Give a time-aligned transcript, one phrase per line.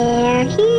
[0.00, 0.77] They're here.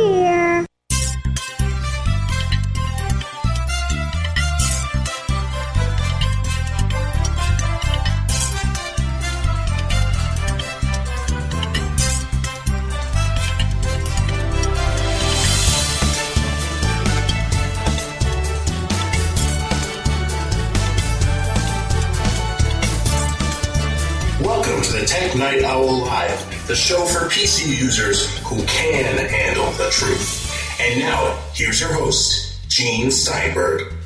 [27.30, 30.52] PC users who can handle the truth.
[30.80, 33.99] And now, here's your host, Gene Steinberg.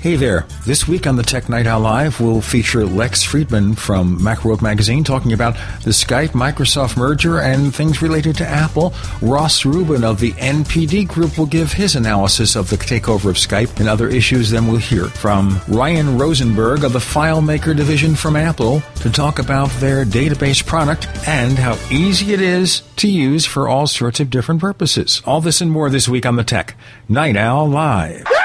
[0.00, 0.46] Hey there.
[0.64, 5.02] This week on the Tech Night Owl Live, we'll feature Lex Friedman from Macworld Magazine
[5.02, 8.94] talking about the Skype Microsoft merger and things related to Apple.
[9.20, 13.80] Ross Rubin of the NPD Group will give his analysis of the takeover of Skype
[13.80, 14.50] and other issues.
[14.50, 19.68] Then we'll hear from Ryan Rosenberg of the FileMaker division from Apple to talk about
[19.80, 24.60] their database product and how easy it is to use for all sorts of different
[24.60, 25.22] purposes.
[25.24, 26.76] All this and more this week on the Tech
[27.08, 28.37] Night Owl Live.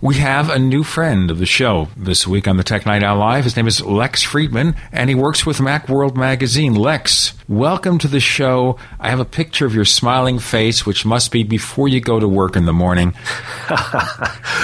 [0.00, 3.18] We have a new friend of the show this week on the Tech Night Owl
[3.18, 3.42] Live.
[3.42, 6.76] His name is Lex Friedman, and he works with Macworld Magazine.
[6.76, 8.78] Lex, welcome to the show.
[9.00, 12.28] I have a picture of your smiling face, which must be before you go to
[12.28, 13.12] work in the morning.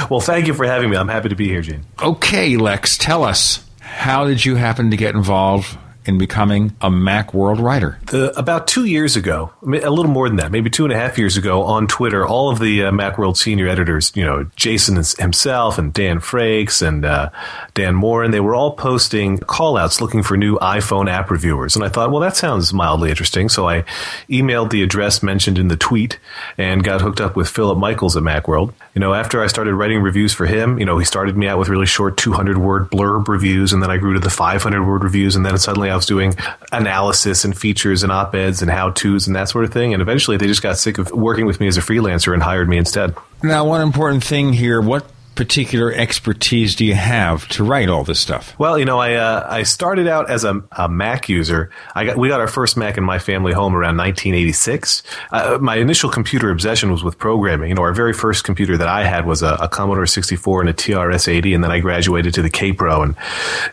[0.08, 0.96] well, thank you for having me.
[0.96, 1.84] I'm happy to be here, Gene.
[2.00, 7.60] Okay, Lex, tell us, how did you happen to get involved in becoming a Macworld
[7.60, 7.98] writer?
[8.06, 11.18] The, about two years ago, a little more than that, maybe two and a half
[11.18, 15.78] years ago, on Twitter, all of the uh, Macworld senior editors, you know, Jason himself
[15.78, 17.30] and Dan Frakes and uh,
[17.74, 21.76] Dan Moren, they were all posting callouts looking for new iPhone app reviewers.
[21.76, 23.48] And I thought, well, that sounds mildly interesting.
[23.48, 23.84] So I
[24.28, 26.18] emailed the address mentioned in the tweet
[26.58, 28.72] and got hooked up with Philip Michaels at Macworld.
[28.94, 31.58] You know, after I started writing reviews for him, you know, he started me out
[31.58, 35.02] with really short 200 word blurb reviews, and then I grew to the 500 word
[35.02, 36.34] reviews, and then suddenly was doing
[36.72, 39.92] analysis and features and op eds and how tos and that sort of thing.
[39.92, 42.68] And eventually they just got sick of working with me as a freelancer and hired
[42.68, 43.14] me instead.
[43.42, 48.20] Now, one important thing here what particular expertise do you have to write all this
[48.20, 48.58] stuff?
[48.58, 51.70] Well, you know, I uh, I started out as a, a, Mac user.
[51.94, 55.02] I got we got our first Mac in my family home around 1986.
[55.32, 57.68] Uh, my initial computer obsession was with programming.
[57.70, 60.70] You know, our very first computer that I had was a, a Commodore 64 and
[60.70, 63.02] a TRS-80, and then I graduated to the Kaypro.
[63.02, 63.16] And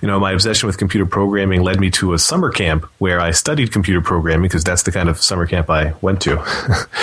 [0.01, 3.31] you know, my obsession with computer programming led me to a summer camp where I
[3.31, 6.41] studied computer programming because that's the kind of summer camp I went to.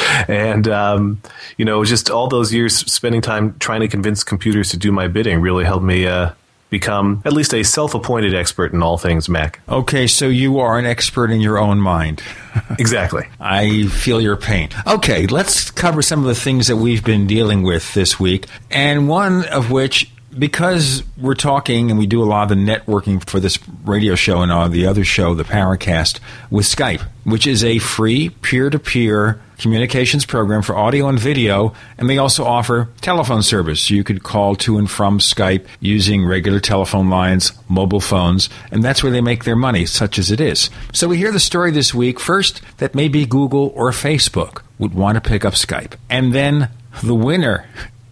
[0.29, 1.23] and um,
[1.57, 4.91] you know, just all those years spending time trying to convince computers computers to do
[4.91, 6.31] my bidding really helped me uh,
[6.71, 9.61] become at least a self-appointed expert in all things Mac.
[9.69, 12.23] Okay, so you are an expert in your own mind.
[12.79, 13.27] exactly.
[13.39, 14.71] I feel your pain.
[14.87, 19.07] Okay, let's cover some of the things that we've been dealing with this week, and
[19.07, 23.41] one of which because we're talking and we do a lot of the networking for
[23.41, 27.79] this radio show and uh, the other show, the Paracast, with Skype, which is a
[27.81, 33.43] free peer to peer communications program for audio and video, and they also offer telephone
[33.43, 33.91] service.
[33.91, 39.03] You could call to and from Skype using regular telephone lines, mobile phones, and that's
[39.03, 40.71] where they make their money, such as it is.
[40.93, 45.17] So we hear the story this week first that maybe Google or Facebook would want
[45.17, 46.71] to pick up Skype, and then
[47.03, 47.67] the winner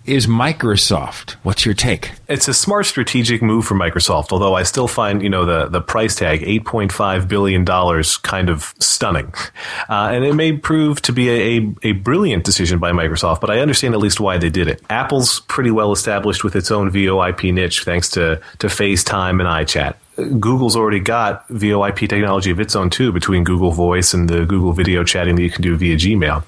[0.06, 1.32] is Microsoft.
[1.42, 2.12] What's your take?
[2.28, 5.80] It's a smart strategic move for Microsoft, although I still find, you know, the, the
[5.80, 7.64] price tag, $8.5 billion,
[8.22, 9.32] kind of stunning.
[9.88, 13.50] Uh, and it may prove to be a, a, a, brilliant decision by Microsoft, but
[13.50, 14.82] I understand at least why they did it.
[14.90, 19.96] Apple's pretty well established with its own VoIP niche thanks to, to FaceTime and iChat.
[20.16, 24.72] Google's already got VoIP technology of its own too, between Google Voice and the Google
[24.72, 26.42] video chatting that you can do via Gmail.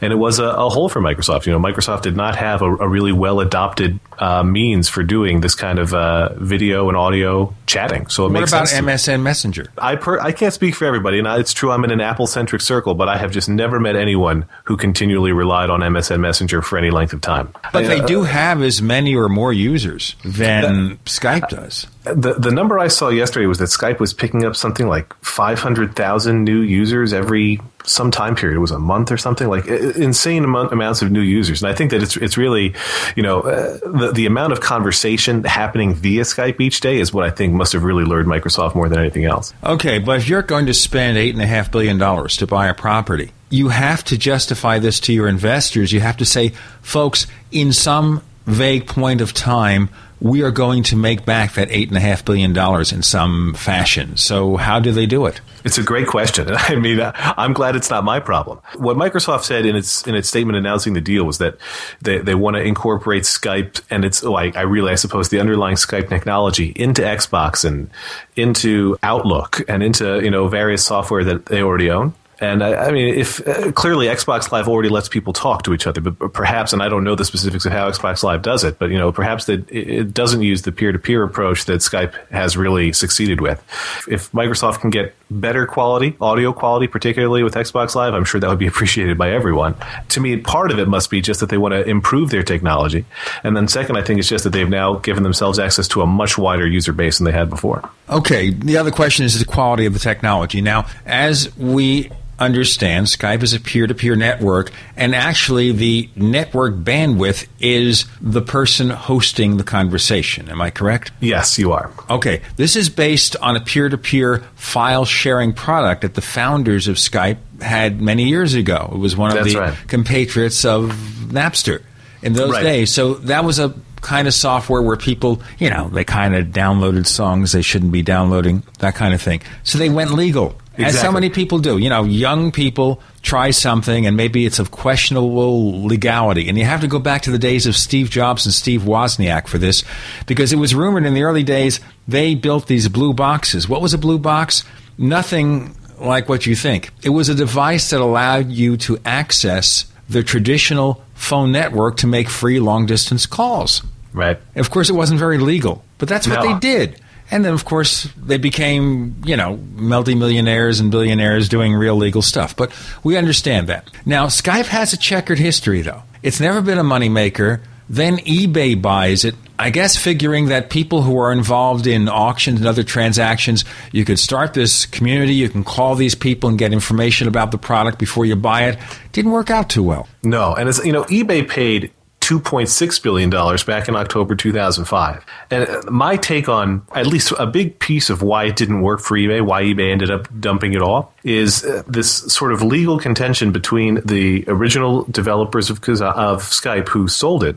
[0.00, 1.46] And it was a, a hole for Microsoft.
[1.46, 5.40] You know, Microsoft did not have a, a really well adopted uh, means for doing
[5.40, 8.08] this kind of uh, video and audio chatting.
[8.08, 8.86] So it what makes about sense.
[8.86, 9.72] MSN Messenger?
[9.78, 11.70] I per- I can't speak for everybody, and it's true.
[11.70, 15.32] I'm in an Apple centric circle, but I have just never met anyone who continually
[15.32, 17.52] relied on MSN Messenger for any length of time.
[17.72, 21.86] But they do have as many or more users than that, Skype does.
[22.04, 26.42] The the number I saw yesterday was that Skype was picking up something like 500,000
[26.42, 28.56] new users every some time period.
[28.56, 31.62] It was a month or something like insane amount, amounts of new users.
[31.62, 32.74] And I think that it's it's really,
[33.14, 37.24] you know, uh, the the amount of conversation happening via Skype each day is what
[37.24, 39.54] I think must have really lured Microsoft more than anything else.
[39.62, 42.68] Okay, but if you're going to spend eight and a half billion dollars to buy
[42.68, 45.92] a property, you have to justify this to your investors.
[45.92, 46.50] You have to say,
[46.82, 49.88] folks, in some vague point of time,
[50.22, 52.56] we are going to make back that $8.5 billion
[52.94, 54.16] in some fashion.
[54.16, 55.40] So, how do they do it?
[55.64, 56.48] It's a great question.
[56.50, 58.60] I mean, uh, I'm glad it's not my problem.
[58.76, 61.58] What Microsoft said in its in its statement announcing the deal was that
[62.00, 65.40] they, they want to incorporate Skype and it's oh, I, I really I suppose the
[65.40, 67.90] underlying Skype technology into Xbox and
[68.36, 72.14] into Outlook and into you know various software that they already own.
[72.42, 75.86] And I, I mean, if uh, clearly Xbox Live already lets people talk to each
[75.86, 78.80] other, but perhaps, and I don't know the specifics of how Xbox Live does it,
[78.80, 82.92] but you know, perhaps that it doesn't use the peer-to-peer approach that Skype has really
[82.92, 83.62] succeeded with.
[84.10, 88.50] If Microsoft can get better quality, audio quality, particularly with Xbox Live, I'm sure that
[88.50, 89.76] would be appreciated by everyone.
[90.08, 93.04] To me, part of it must be just that they want to improve their technology,
[93.44, 96.06] and then second, I think it's just that they've now given themselves access to a
[96.06, 97.88] much wider user base than they had before.
[98.12, 100.60] Okay, the other question is the quality of the technology.
[100.60, 106.74] Now, as we understand Skype is a peer to peer network, and actually the network
[106.74, 110.48] bandwidth is the person hosting the conversation.
[110.50, 111.12] Am I correct?
[111.20, 111.90] Yes, you are.
[112.10, 112.42] Okay.
[112.56, 116.96] This is based on a peer to peer file sharing product that the founders of
[116.96, 118.90] Skype had many years ago.
[118.92, 119.78] It was one of That's the right.
[119.86, 120.90] compatriots of
[121.28, 121.82] Napster
[122.22, 122.62] in those Right.
[122.62, 122.90] days.
[122.92, 127.06] So that was a kind of software where people, you know, they kind of downloaded
[127.06, 129.40] songs they shouldn't be downloading, that kind of thing.
[129.62, 130.56] So they went legal.
[130.78, 131.76] As so many people do.
[131.78, 136.48] You know, young people try something and maybe it's of questionable legality.
[136.48, 139.48] And you have to go back to the days of Steve Jobs and Steve Wozniak
[139.48, 139.84] for this
[140.26, 141.78] because it was rumored in the early days
[142.08, 143.68] they built these blue boxes.
[143.68, 144.64] What was a blue box?
[144.96, 146.90] Nothing like what you think.
[147.02, 152.28] It was a device that allowed you to access the traditional phone network to make
[152.28, 153.82] free long distance calls.
[154.12, 154.38] Right.
[154.56, 156.52] Of course, it wasn't very legal, but that's what No.
[156.54, 156.96] they did.
[157.30, 162.54] And then, of course, they became, you know, multimillionaires and billionaires doing real legal stuff.
[162.54, 162.72] But
[163.04, 163.88] we understand that.
[164.04, 166.02] Now, Skype has a checkered history, though.
[166.22, 167.60] It's never been a moneymaker.
[167.88, 172.68] Then eBay buys it, I guess figuring that people who are involved in auctions and
[172.68, 177.28] other transactions, you could start this community, you can call these people and get information
[177.28, 178.78] about the product before you buy it.
[179.12, 180.08] Didn't work out too well.
[180.22, 181.90] No, and it's you know eBay paid
[182.22, 185.26] 2.6 billion dollars back in October 2005.
[185.50, 189.00] And uh, my take on at least a big piece of why it didn't work
[189.00, 192.98] for eBay, why eBay ended up dumping it all, is uh, this sort of legal
[192.98, 197.56] contention between the original developers of of Skype who sold it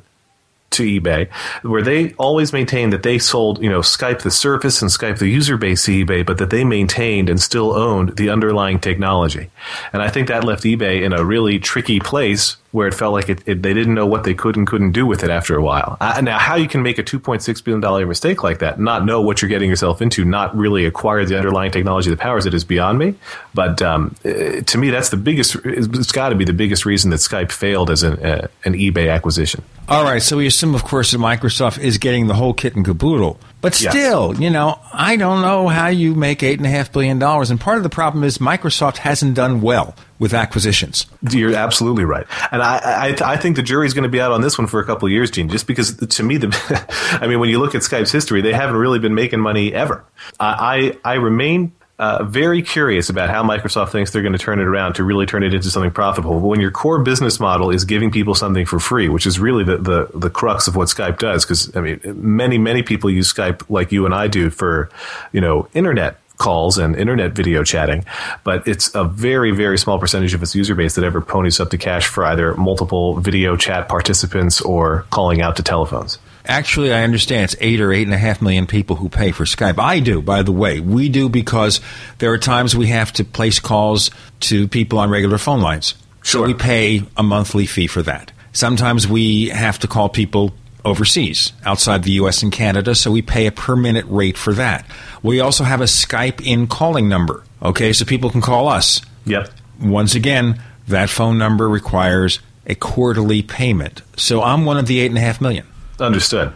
[0.72, 1.32] to eBay,
[1.64, 5.28] where they always maintained that they sold, you know, Skype the service and Skype the
[5.28, 9.50] user base to eBay, but that they maintained and still owned the underlying technology.
[9.94, 13.30] And I think that left eBay in a really tricky place where it felt like
[13.30, 15.62] it, it, they didn't know what they could and couldn't do with it after a
[15.62, 15.96] while.
[16.02, 19.42] Uh, now, how you can make a $2.6 billion mistake like that, not know what
[19.42, 23.00] you're getting yourself into, not really acquire the underlying technology that powers it is beyond
[23.00, 23.16] me.
[23.54, 27.12] But um, uh, to me, that's the biggest, it's got to be the biggest reason
[27.12, 29.64] that Skype failed as an, uh, an eBay acquisition.
[29.88, 32.84] All right, so we assume, of course, that Microsoft is getting the whole kit and
[32.86, 33.40] caboodle.
[33.62, 33.92] But Yes.
[33.94, 37.52] still, you know, I don't know how you make eight and a half billion dollars.
[37.52, 41.08] And part of the problem is Microsoft hasn't done well with acquisitions.
[41.30, 44.42] You're absolutely right, and I I, I think the jury's going to be out on
[44.42, 45.50] this one for a couple of years, Gene.
[45.50, 46.88] Just because to me, the
[47.22, 50.06] I mean, when you look at Skype's history, they haven't really been making money ever.
[50.40, 51.74] I I, I remain.
[51.97, 55.25] Uh, very curious about how Microsoft thinks they're going to turn it around to really
[55.25, 56.42] turn it into something profitable.
[56.42, 59.63] But when your core business model is giving people something for free, which is really
[59.63, 63.31] the, the, the crux of what Skype does, because I mean, many many people use
[63.31, 64.89] Skype like you and I do for,
[65.31, 68.03] you know, internet calls and internet video chatting,
[68.44, 71.69] but it's a very, very small percentage of its user base that ever ponies up
[71.69, 76.18] to cash for either multiple video chat participants or calling out to telephones.
[76.47, 79.45] Actually, I understand it's eight or eight and a half million people who pay for
[79.45, 79.80] Skype.
[79.80, 80.80] I do, by the way.
[80.80, 81.81] We do because
[82.19, 84.12] there are times we have to place calls
[84.42, 85.95] to people on regular phone lines.
[86.23, 88.31] So we pay a monthly fee for that.
[88.52, 92.44] Sometimes we have to call people overseas, outside the U.S.
[92.44, 94.85] and Canada, so we pay a per minute rate for that.
[95.23, 99.02] We also have a Skype in calling number, okay, so people can call us.
[99.25, 99.49] Yep.
[99.81, 104.02] Once again, that phone number requires a quarterly payment.
[104.16, 105.66] So I'm one of the eight and a half million.
[105.99, 106.54] Understood.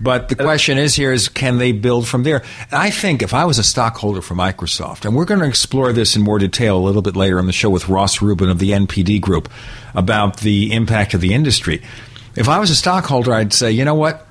[0.00, 2.42] But the question is here is can they build from there?
[2.70, 5.92] And I think if I was a stockholder for Microsoft, and we're going to explore
[5.92, 8.58] this in more detail a little bit later on the show with Ross Rubin of
[8.58, 9.50] the NPD Group
[9.94, 11.82] about the impact of the industry.
[12.34, 14.26] If I was a stockholder, I'd say, you know what?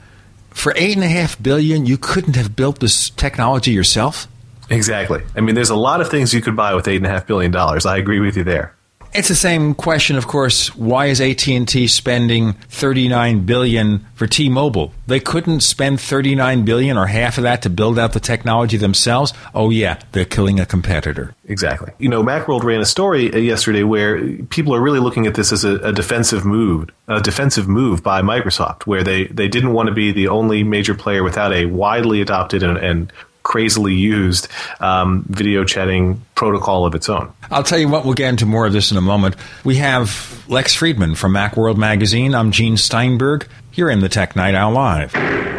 [0.49, 4.27] For eight and a half billion, you couldn't have built this technology yourself.
[4.71, 5.21] Exactly.
[5.35, 7.27] I mean, there's a lot of things you could buy with eight and a half
[7.27, 7.85] billion dollars.
[7.85, 8.75] I agree with you there.
[9.11, 10.75] It's the same question, of course.
[10.75, 14.93] Why is AT&T spending 39 billion for T-Mobile?
[15.07, 19.33] They couldn't spend 39 billion or half of that to build out the technology themselves.
[19.55, 21.33] Oh yeah, they're killing a competitor.
[21.45, 21.91] Exactly.
[21.97, 25.51] You know, Macworld ran a story uh, yesterday where people are really looking at this
[25.51, 29.87] as a, a defensive move, a defensive move by Microsoft, where they, they didn't want
[29.87, 33.11] to be the only major player without a widely adopted and, and
[33.49, 34.47] crazily used
[34.79, 37.33] um, video chatting protocol of its own.
[37.49, 39.35] I'll tell you what, we'll get into more of this in a moment.
[39.63, 42.35] We have Lex Friedman from Macworld Magazine.
[42.35, 43.47] I'm Gene Steinberg.
[43.73, 45.58] You're in the Tech Night Owl Live.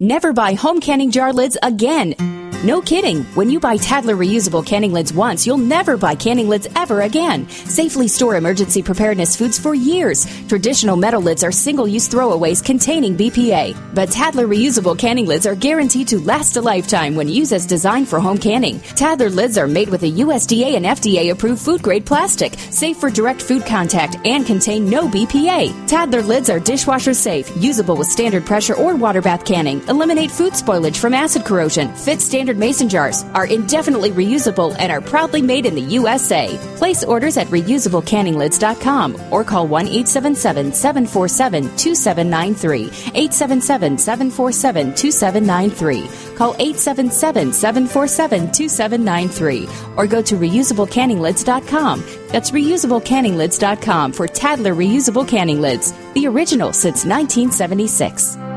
[0.00, 2.43] Never buy home canning jar lids again.
[2.64, 3.24] No kidding.
[3.34, 7.46] When you buy Tattler reusable canning lids once, you'll never buy canning lids ever again.
[7.50, 10.26] Safely store emergency preparedness foods for years.
[10.48, 13.76] Traditional metal lids are single use throwaways containing BPA.
[13.94, 18.08] But Tattler reusable canning lids are guaranteed to last a lifetime when used as designed
[18.08, 18.80] for home canning.
[18.96, 23.10] Tattler lids are made with a USDA and FDA approved food grade plastic, safe for
[23.10, 25.86] direct food contact, and contain no BPA.
[25.86, 30.54] Tattler lids are dishwasher safe, usable with standard pressure or water bath canning, eliminate food
[30.54, 35.66] spoilage from acid corrosion, fit standard mason jars, are indefinitely reusable, and are proudly made
[35.66, 36.56] in the USA.
[36.76, 42.84] Place orders at reusablecanninglids.com or call 1 877 747 2793.
[43.14, 46.36] 877 747 2793.
[46.36, 52.04] Call 877 747 2793 or go to reusablecanninglids.com.
[52.28, 58.53] That's reusablecanninglids.com for Tattler reusable canning lids, the original since 1976.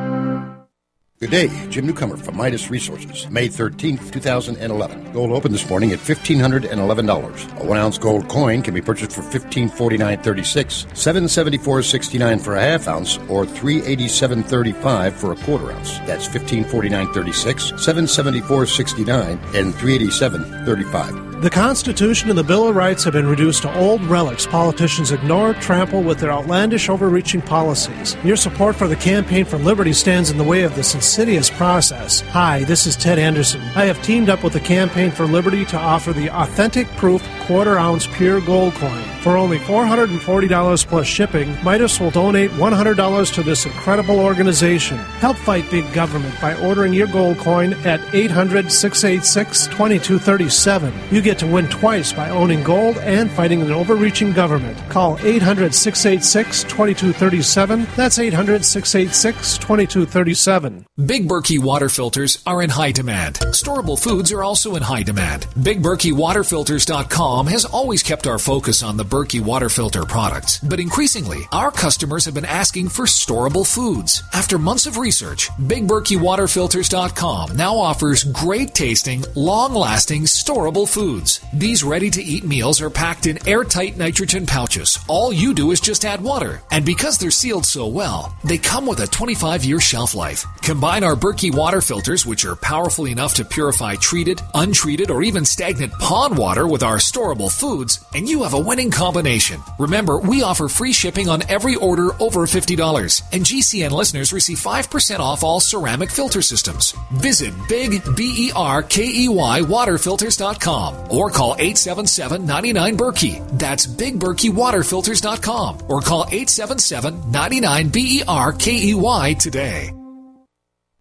[1.19, 5.13] Good day, Jim Newcomer from Midas Resources, May 13th, 2011.
[5.13, 7.59] Gold opened this morning at $1,511.
[7.59, 13.17] A one ounce gold coin can be purchased for $1549.36, $774.69 for a half ounce,
[13.29, 15.97] or $387.35 for a quarter ounce.
[16.05, 21.26] That's $1549.36, $774.69, and $387.35.
[21.39, 25.53] The Constitution and the Bill of Rights have been reduced to old relics politicians ignore,
[25.53, 28.17] trample with their outlandish, overreaching policies.
[28.23, 32.21] Your support for the Campaign for Liberty stands in the way of this insidious process.
[32.21, 33.61] Hi, this is Ted Anderson.
[33.75, 37.77] I have teamed up with the Campaign for Liberty to offer the authentic proof quarter
[37.77, 39.03] ounce pure gold coin.
[39.21, 44.97] For only $440 plus shipping, Midas will donate $100 to this incredible organization.
[45.19, 50.93] Help fight big government by ordering your gold coin at 800 686 2237.
[51.27, 54.77] Get to win twice by owning gold and fighting an overreaching government.
[54.87, 57.85] Call 800 686 2237.
[57.97, 60.85] That's 800 686 2237.
[61.05, 63.35] Big Berkey water filters are in high demand.
[63.51, 65.47] Storable foods are also in high demand.
[65.59, 71.71] BigBerkeyWaterFilters.com has always kept our focus on the Berkey water filter products, but increasingly, our
[71.71, 74.23] customers have been asking for storable foods.
[74.33, 81.16] After months of research, BigBerkeyWaterFilters.com now offers great tasting, long lasting, storable foods.
[81.53, 84.99] These ready to eat meals are packed in airtight nitrogen pouches.
[85.07, 86.61] All you do is just add water.
[86.71, 90.45] And because they're sealed so well, they come with a 25 year shelf life.
[90.61, 95.45] Combine our Berkey water filters, which are powerful enough to purify treated, untreated, or even
[95.45, 99.61] stagnant pond water with our storable foods, and you have a winning combination.
[99.79, 105.19] Remember, we offer free shipping on every order over $50, and GCN listeners receive 5%
[105.19, 106.93] off all ceramic filter systems.
[107.13, 113.59] Visit Big B E R K E Y waterfilters.com or call 877 99 Berkey.
[113.59, 119.91] That's BigBerkeyWaterFilters.com or call 877 99 B E R K E Y today.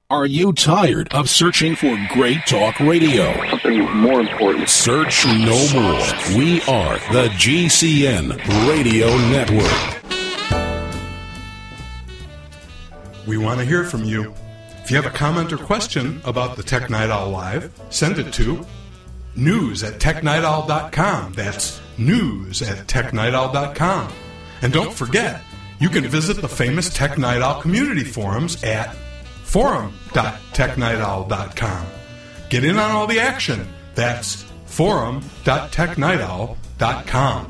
[0.08, 3.34] Are you tired of searching for great talk radio?
[3.50, 4.68] Something more important.
[4.68, 6.38] Search no more.
[6.38, 8.36] We are the GCN
[8.68, 9.96] Radio Network.
[13.26, 14.32] We want to hear from you.
[14.84, 18.32] If you have a comment or question about the Tech Night Owl Live, send it
[18.34, 18.64] to
[19.36, 21.34] news at technightowl.com.
[21.34, 24.12] That's news at technightowl.com.
[24.62, 25.42] And don't forget,
[25.78, 28.96] you can visit the famous Tech Night Owl community forums at
[29.44, 31.86] forum.technightowl.com.
[32.48, 33.68] Get in on all the action.
[33.94, 37.48] That's forum.technightowl.com.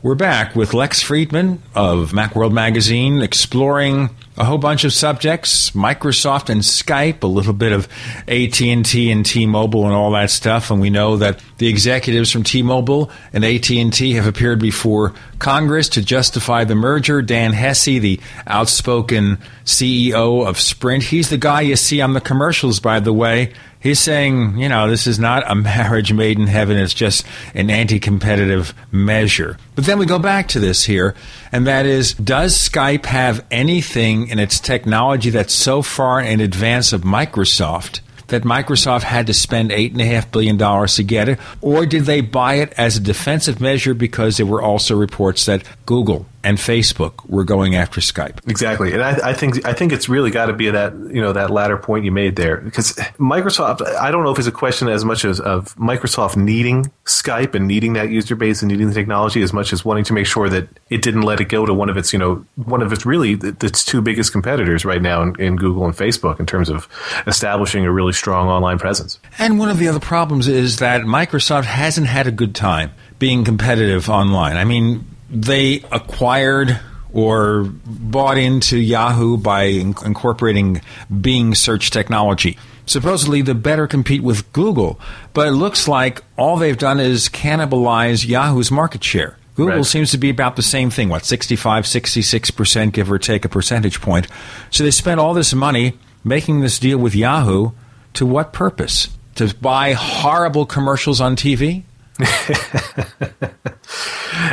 [0.00, 6.48] We're back with Lex Friedman of Macworld Magazine exploring a whole bunch of subjects, Microsoft
[6.48, 7.88] and Skype, a little bit of
[8.28, 13.10] AT&T and T-Mobile and all that stuff, and we know that the executives from T-Mobile
[13.32, 17.20] and AT&T have appeared before Congress to justify the merger.
[17.20, 22.78] Dan Hesse, the outspoken CEO of Sprint, he's the guy you see on the commercials
[22.78, 26.76] by the way He's saying, you know, this is not a marriage made in heaven,
[26.76, 29.56] it's just an anti competitive measure.
[29.74, 31.14] But then we go back to this here,
[31.52, 36.92] and that is Does Skype have anything in its technology that's so far in advance
[36.92, 38.00] of Microsoft?
[38.28, 41.38] That Microsoft had to spend $8.5 billion to get it?
[41.62, 45.64] Or did they buy it as a defensive measure because there were also reports that
[45.86, 48.48] Google and Facebook were going after Skype.
[48.48, 51.32] Exactly, and I, I think I think it's really got to be that you know
[51.32, 53.84] that latter point you made there because Microsoft.
[53.96, 57.66] I don't know if it's a question as much as of Microsoft needing Skype and
[57.66, 60.48] needing that user base and needing the technology as much as wanting to make sure
[60.48, 63.04] that it didn't let it go to one of its you know one of its
[63.04, 66.88] really its two biggest competitors right now in, in Google and Facebook in terms of
[67.26, 69.18] establishing a really strong online presence.
[69.38, 73.44] And one of the other problems is that Microsoft hasn't had a good time being
[73.44, 74.56] competitive online.
[74.56, 76.78] I mean, they acquired
[77.12, 80.82] or bought into Yahoo by incorporating
[81.20, 82.58] Bing search technology.
[82.86, 84.98] Supposedly, to better compete with Google,
[85.34, 89.36] but it looks like all they've done is cannibalize Yahoo's market share.
[89.56, 89.84] Google right.
[89.84, 94.00] seems to be about the same thing, what, 65, 66%, give or take a percentage
[94.00, 94.28] point.
[94.70, 97.72] So they spent all this money making this deal with Yahoo
[98.14, 99.08] to what purpose?
[99.34, 101.82] To buy horrible commercials on TV?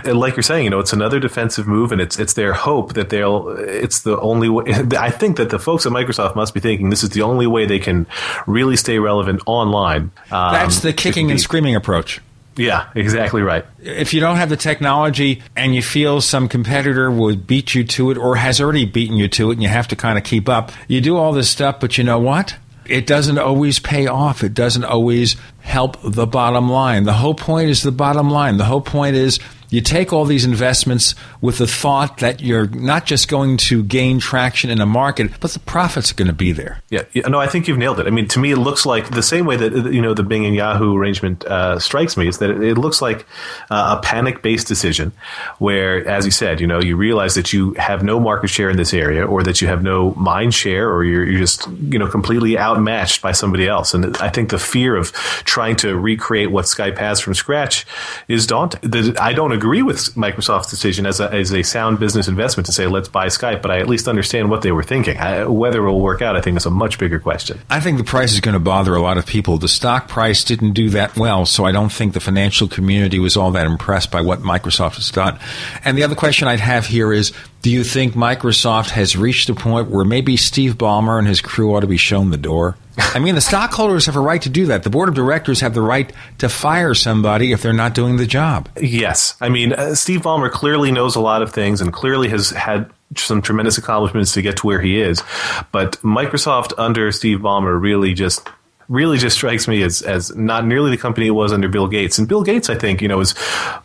[0.05, 2.93] And like you're saying, you know, it's another defensive move, and it's it's their hope
[2.93, 3.49] that they'll.
[3.57, 4.65] It's the only way.
[4.97, 7.65] I think that the folks at Microsoft must be thinking this is the only way
[7.65, 8.07] they can
[8.47, 10.11] really stay relevant online.
[10.31, 12.21] Um, That's the kicking and screaming approach.
[12.57, 13.65] Yeah, exactly right.
[13.81, 18.11] If you don't have the technology and you feel some competitor would beat you to
[18.11, 20.47] it or has already beaten you to it and you have to kind of keep
[20.47, 22.55] up, you do all this stuff, but you know what?
[22.87, 24.43] It doesn't always pay off.
[24.43, 27.03] It doesn't always help the bottom line.
[27.03, 28.57] The whole point is the bottom line.
[28.57, 29.39] The whole point is
[29.69, 31.15] you take all these investments
[31.45, 35.51] with the thought that you're not just going to gain traction in a market, but
[35.51, 36.81] the profits are going to be there.
[36.89, 38.07] Yeah, no, I think you've nailed it.
[38.07, 40.45] I mean, to me, it looks like the same way that you know the Bing
[40.45, 43.27] and Yahoo arrangement uh, strikes me is that it, looks like
[43.69, 45.11] uh, a panic-based decision,
[45.59, 48.77] where, as you said, you know, you realize that you have no market share in
[48.77, 52.07] this area, or that you have no mind share, or you're, you're just you know
[52.07, 53.93] completely outmatched by somebody else.
[53.93, 55.11] And I think the fear of
[55.45, 57.85] trying to recreate what Skype has from scratch
[58.27, 59.15] is daunting.
[59.17, 62.87] I don't agree with Microsoft's decision as a, as a sound business investment to say
[62.87, 65.17] let's buy Skype, but I at least understand what they were thinking.
[65.17, 67.59] I, whether it will work out, I think is a much bigger question.
[67.69, 69.57] I think the price is going to bother a lot of people.
[69.57, 73.37] The stock price didn't do that well, so I don't think the financial community was
[73.37, 75.39] all that impressed by what Microsoft has done.
[75.83, 79.55] And the other question I'd have here is do you think Microsoft has reached a
[79.55, 82.77] point where maybe Steve Ballmer and his crew ought to be shown the door?
[82.97, 84.83] I mean, the stockholders have a right to do that.
[84.83, 88.25] The board of directors have the right to fire somebody if they're not doing the
[88.25, 88.69] job.
[88.79, 89.35] Yes.
[89.41, 92.89] I mean, uh, Steve Ballmer clearly knows a lot of things and clearly has had
[93.15, 95.23] some tremendous accomplishments to get to where he is.
[95.71, 98.47] But Microsoft under Steve Ballmer really just
[98.87, 102.17] really just strikes me as as not nearly the company it was under Bill Gates.
[102.17, 103.35] And Bill Gates, I think, you know, is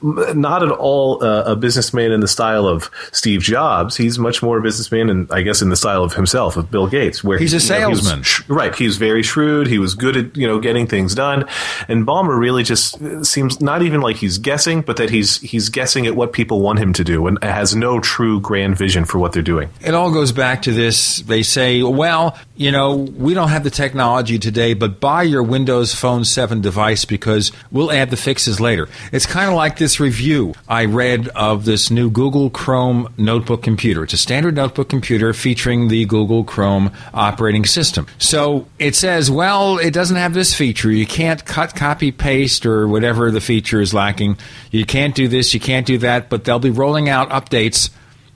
[0.03, 3.97] not at all uh, a businessman in the style of Steve Jobs.
[3.97, 6.87] He's much more a businessman, and I guess in the style of himself, of Bill
[6.87, 8.05] Gates, where he's a salesman.
[8.05, 8.75] Know, he was, right?
[8.75, 9.67] He was very shrewd.
[9.67, 11.47] He was good at you know getting things done.
[11.89, 16.07] And Ballmer really just seems not even like he's guessing, but that he's he's guessing
[16.07, 19.33] at what people want him to do, and has no true grand vision for what
[19.33, 19.71] they're doing.
[19.81, 21.19] It all goes back to this.
[21.19, 25.95] They say, well, you know, we don't have the technology today, but buy your Windows
[25.95, 28.89] Phone 7 device because we'll add the fixes later.
[29.13, 34.03] It's kind of like this review I read of this new Google Chrome notebook computer.
[34.03, 38.07] It's a standard notebook computer featuring the Google Chrome operating system.
[38.19, 40.91] So it says, well, it doesn't have this feature.
[40.91, 44.39] You can't cut, copy, paste, or whatever the feature is lacking.
[44.71, 47.91] You can't do this, you can't do that, but they'll be rolling out updates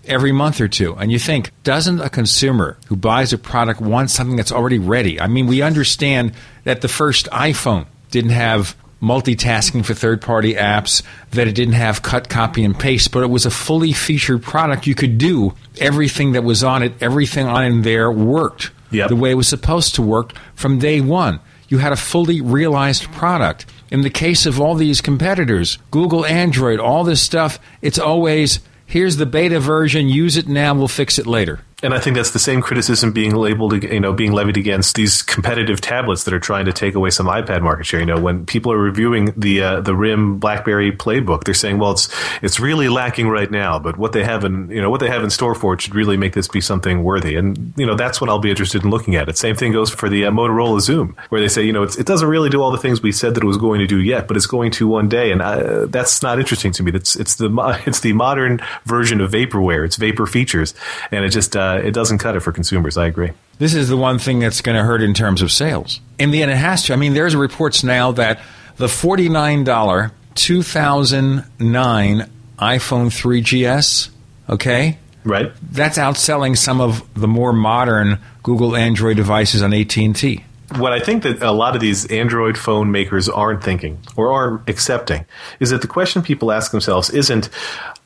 [0.06, 0.94] every month or two.
[0.94, 5.20] And you think, doesn't a consumer who buys a product want something that's already ready?
[5.20, 6.32] I mean, we understand
[6.64, 12.02] that the first iPhone didn't have multitasking for third party apps, that it didn't have
[12.02, 14.86] cut, copy, and paste, but it was a fully featured product.
[14.86, 18.70] You could do everything that was on it, everything on in there worked.
[18.94, 19.08] Yep.
[19.08, 21.40] the way it was supposed to work from day one.
[21.68, 23.66] You had a fully realized product.
[23.90, 29.16] In the case of all these competitors, Google, Android, all this stuff, it's always here's
[29.16, 31.60] the beta version, use it now, we'll fix it later.
[31.84, 35.20] And I think that's the same criticism being labeled, you know, being levied against these
[35.20, 38.00] competitive tablets that are trying to take away some iPad market share.
[38.00, 41.92] You know, when people are reviewing the uh, the RIM BlackBerry playbook, they're saying, well,
[41.92, 42.08] it's
[42.40, 45.22] it's really lacking right now, but what they have in you know what they have
[45.22, 47.36] in store for it should really make this be something worthy.
[47.36, 49.28] And you know, that's what I'll be interested in looking at.
[49.28, 52.06] It same thing goes for the uh, Motorola Xoom, where they say, you know, it
[52.06, 54.26] doesn't really do all the things we said that it was going to do yet,
[54.26, 56.92] but it's going to one day, and uh, that's not interesting to me.
[56.92, 59.84] That's it's the it's the modern version of vaporware.
[59.84, 60.72] It's vapor features,
[61.10, 62.96] and it just uh, it doesn't cut it for consumers.
[62.96, 63.32] I agree.
[63.58, 66.00] This is the one thing that's going to hurt in terms of sales.
[66.18, 66.92] In the end, it has to.
[66.92, 68.40] I mean, there's reports now that
[68.76, 74.10] the $49 2009 iPhone 3GS,
[74.48, 74.98] okay?
[75.24, 75.52] Right.
[75.70, 80.44] That's outselling some of the more modern Google Android devices on AT&T.
[80.76, 84.68] What I think that a lot of these Android phone makers aren't thinking or aren't
[84.68, 85.24] accepting
[85.60, 87.48] is that the question people ask themselves isn't,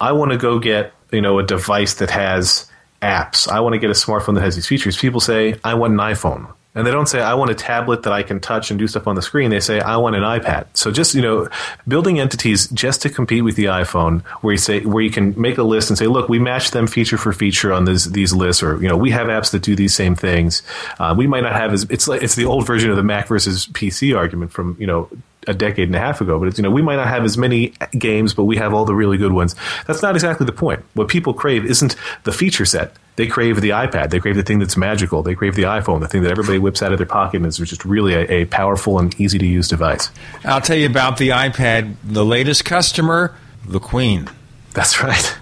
[0.01, 2.68] I want to go get, you know, a device that has
[3.03, 3.49] apps.
[3.49, 4.97] I want to get a smartphone that has these features.
[4.97, 6.53] People say, I want an iPhone.
[6.75, 9.09] And they don't say, I want a tablet that I can touch and do stuff
[9.09, 9.51] on the screen.
[9.51, 10.67] They say, I want an iPad.
[10.75, 11.49] So just, you know,
[11.89, 15.59] building entities just to compete with the iPhone where you say, where you can make
[15.59, 18.63] a list and say, look, we match them feature for feature on this, these lists,
[18.63, 20.63] or, you know, we have apps that do these same things.
[21.01, 23.27] Uh, we might not have as, it's like, it's the old version of the Mac
[23.27, 25.09] versus PC argument from, you know,
[25.49, 26.39] a decade and a half ago.
[26.39, 28.85] But it's, you know, we might not have as many games, but we have all
[28.85, 29.57] the really good ones.
[29.87, 30.85] That's not exactly the point.
[30.95, 32.93] What people crave isn't the feature set.
[33.17, 34.11] They crave the iPad.
[34.11, 35.25] They crave the thing that's magical.
[35.25, 37.57] They crave the iPhone, the thing that everybody whips out of their pocket and is
[37.57, 40.11] just really a, a powerful and easy to use device.
[40.45, 41.97] I'll tell you about the iPad.
[42.05, 43.35] The latest customer,
[43.67, 44.29] the Queen.
[44.75, 45.37] That's right.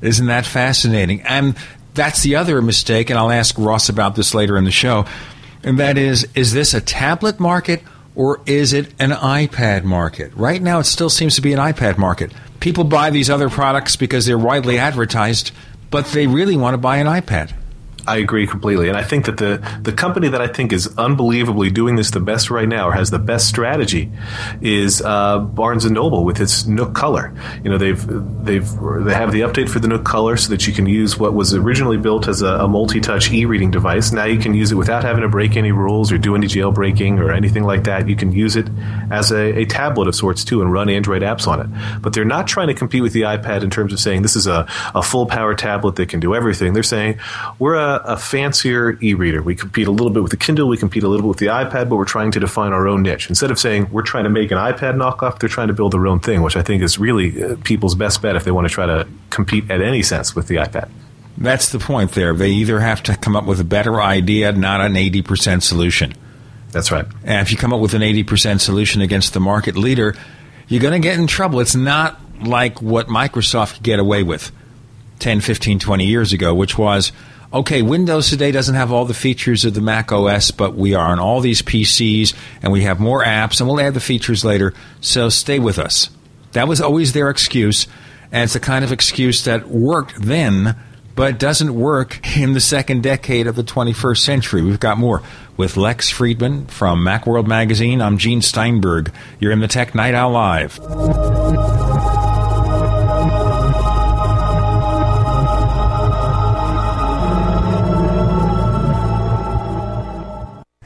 [0.00, 1.20] Isn't that fascinating?
[1.22, 1.56] And
[1.94, 5.04] that's the other mistake, and I'll ask Ross about this later in the show.
[5.62, 7.82] And that is, is this a tablet market
[8.16, 10.34] or is it an iPad market?
[10.34, 12.32] Right now, it still seems to be an iPad market.
[12.58, 15.52] People buy these other products because they're widely advertised,
[15.90, 17.52] but they really want to buy an iPad.
[18.06, 21.70] I agree completely, and I think that the the company that I think is unbelievably
[21.70, 24.10] doing this the best right now, or has the best strategy,
[24.60, 27.34] is uh, Barnes and Noble with its Nook Color.
[27.64, 28.04] You know, they've
[28.44, 28.68] they've
[29.04, 31.54] they have the update for the Nook Color so that you can use what was
[31.54, 34.12] originally built as a, a multi-touch e-reading device.
[34.12, 37.18] Now you can use it without having to break any rules or do any jailbreaking
[37.18, 38.08] or anything like that.
[38.08, 38.68] You can use it
[39.10, 42.00] as a, a tablet of sorts too and run Android apps on it.
[42.00, 44.46] But they're not trying to compete with the iPad in terms of saying this is
[44.46, 46.72] a, a full power tablet that can do everything.
[46.72, 47.18] They're saying
[47.58, 49.42] we're a a, fancier e-reader.
[49.42, 51.46] We compete a little bit with the Kindle, we compete a little bit with the
[51.46, 53.28] iPad, but we're trying to define our own niche.
[53.28, 56.06] Instead of saying we're trying to make an iPad knockoff, they're trying to build their
[56.06, 58.72] own thing, which I think is really uh, people's best bet if they want to
[58.72, 60.88] try to compete at any sense with the iPad.
[61.38, 62.34] That's the point there.
[62.34, 66.14] They either have to come up with a better idea, not an 80% solution.
[66.72, 67.06] That's right.
[67.24, 70.14] And if you come up with an 80% solution against the market leader,
[70.68, 71.60] you're going to get in trouble.
[71.60, 74.50] It's not like what Microsoft could get away with
[75.18, 77.12] 10, 15, 20 years ago, which was
[77.52, 81.06] okay, Windows today doesn't have all the features of the Mac OS, but we are
[81.06, 84.74] on all these PCs and we have more apps and we'll add the features later,
[85.00, 86.10] so stay with us.
[86.52, 87.86] That was always their excuse,
[88.32, 90.76] and it's the kind of excuse that worked then,
[91.14, 94.62] but doesn't work in the second decade of the 21st century.
[94.62, 95.22] We've got more
[95.56, 98.02] with Lex Friedman from Macworld Magazine.
[98.02, 99.12] I'm Gene Steinberg.
[99.40, 101.85] You're in the Tech Night Owl Live.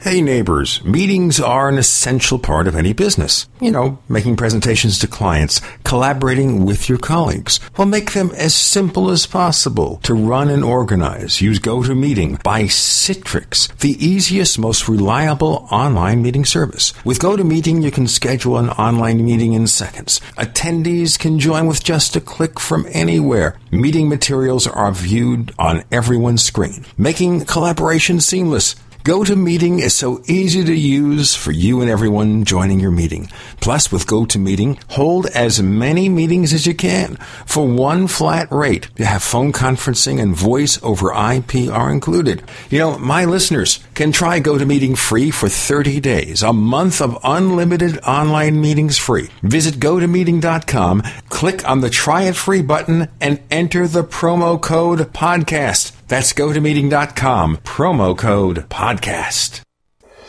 [0.03, 3.45] Hey neighbors, meetings are an essential part of any business.
[3.59, 7.59] You know, making presentations to clients, collaborating with your colleagues.
[7.77, 11.39] Well, make them as simple as possible to run and organize.
[11.39, 16.95] Use GoToMeeting by Citrix, the easiest, most reliable online meeting service.
[17.05, 20.19] With GoToMeeting, you can schedule an online meeting in seconds.
[20.35, 23.55] Attendees can join with just a click from anywhere.
[23.69, 28.75] Meeting materials are viewed on everyone's screen, making collaboration seamless.
[29.03, 33.31] GoToMeeting is so easy to use for you and everyone joining your meeting.
[33.59, 37.15] Plus, with GoToMeeting, hold as many meetings as you can
[37.47, 38.89] for one flat rate.
[38.97, 42.43] You have phone conferencing and voice over IP are included.
[42.69, 47.97] You know, my listeners can try GoToMeeting free for 30 days, a month of unlimited
[48.03, 49.29] online meetings free.
[49.41, 55.93] Visit GoToMeeting.com, click on the try it free button, and enter the promo code podcast.
[56.11, 59.61] That's gotomeeting.com, promo code podcast.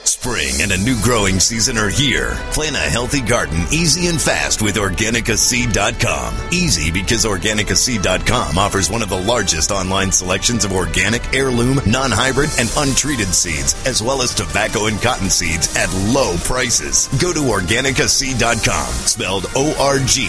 [0.05, 2.35] Spring and a new growing season are here.
[2.53, 6.53] Plan a healthy garden easy and fast with OrganicaSeed.com.
[6.53, 12.71] Easy because OrganicaSeed.com offers one of the largest online selections of organic, heirloom, non-hybrid, and
[12.77, 17.09] untreated seeds, as well as tobacco and cotton seeds at low prices.
[17.21, 20.23] Go to OrganicaSeed.com, spelled O-R-G-A-N-I-C-A,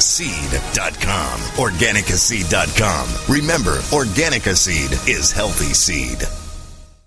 [0.00, 1.40] seed.com.
[1.40, 3.34] OrganicaSeed.com.
[3.34, 6.26] Remember, Organica Seed is healthy seed.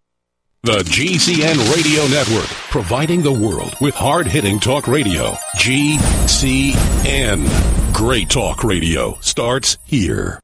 [0.63, 5.31] The GCN Radio Network, providing the world with hard hitting talk radio.
[5.57, 7.47] GCN.
[7.95, 10.39] Great talk radio starts here.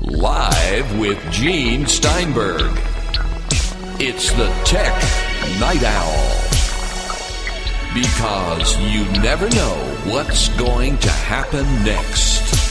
[0.00, 2.80] Live with Gene Steinberg.
[4.00, 4.94] It's the Tech
[5.60, 6.40] Night Owl.
[7.92, 9.76] Because you never know
[10.06, 12.69] what's going to happen next.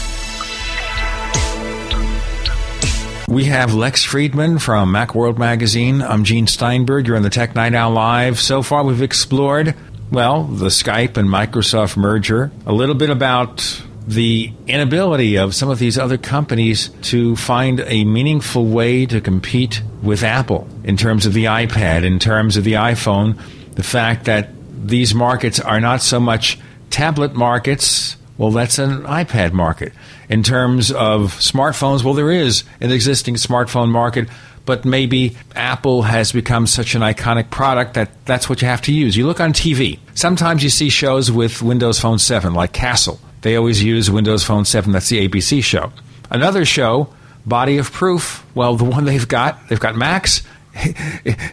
[3.30, 6.02] We have Lex Friedman from Macworld Magazine.
[6.02, 7.06] I'm Gene Steinberg.
[7.06, 8.40] You're on the Tech Night Owl Live.
[8.40, 9.76] So far, we've explored,
[10.10, 15.78] well, the Skype and Microsoft merger, a little bit about the inability of some of
[15.78, 21.32] these other companies to find a meaningful way to compete with Apple in terms of
[21.32, 23.40] the iPad, in terms of the iPhone,
[23.76, 24.48] the fact that
[24.88, 26.58] these markets are not so much
[26.90, 28.16] tablet markets.
[28.38, 29.92] Well, that's an iPad market.
[30.30, 34.28] In terms of smartphones, well, there is an existing smartphone market,
[34.64, 38.92] but maybe Apple has become such an iconic product that that's what you have to
[38.92, 39.16] use.
[39.16, 39.98] You look on TV.
[40.14, 43.18] Sometimes you see shows with Windows Phone 7, like Castle.
[43.42, 44.92] They always use Windows Phone 7.
[44.92, 45.92] That's the ABC show.
[46.30, 47.12] Another show,
[47.44, 48.46] Body of Proof.
[48.54, 50.42] Well, the one they've got, they've got Macs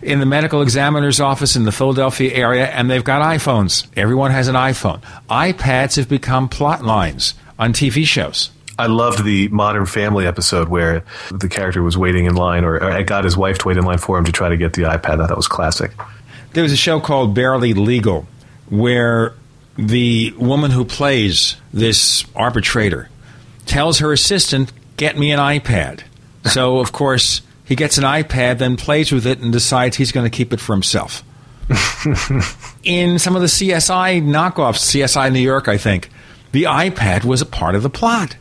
[0.03, 3.87] in the medical examiner's office in the Philadelphia area, and they've got iPhones.
[3.97, 5.01] Everyone has an iPhone.
[5.31, 8.51] iPads have become plot lines on TV shows.
[8.79, 13.03] I loved the Modern Family episode where the character was waiting in line, or, or
[13.03, 14.95] got his wife to wait in line for him to try to get the iPad.
[14.95, 15.91] I thought that was classic.
[16.53, 18.27] There was a show called Fairly Legal
[18.69, 19.33] where
[19.77, 23.09] the woman who plays this arbitrator
[23.65, 26.01] tells her assistant, Get me an iPad.
[26.45, 30.25] So, of course, he gets an iPad, then plays with it, and decides he's going
[30.25, 31.23] to keep it for himself.
[32.83, 36.09] In some of the CSI knockoffs, CSI New York, I think,
[36.51, 38.37] the iPad was a part of the plot.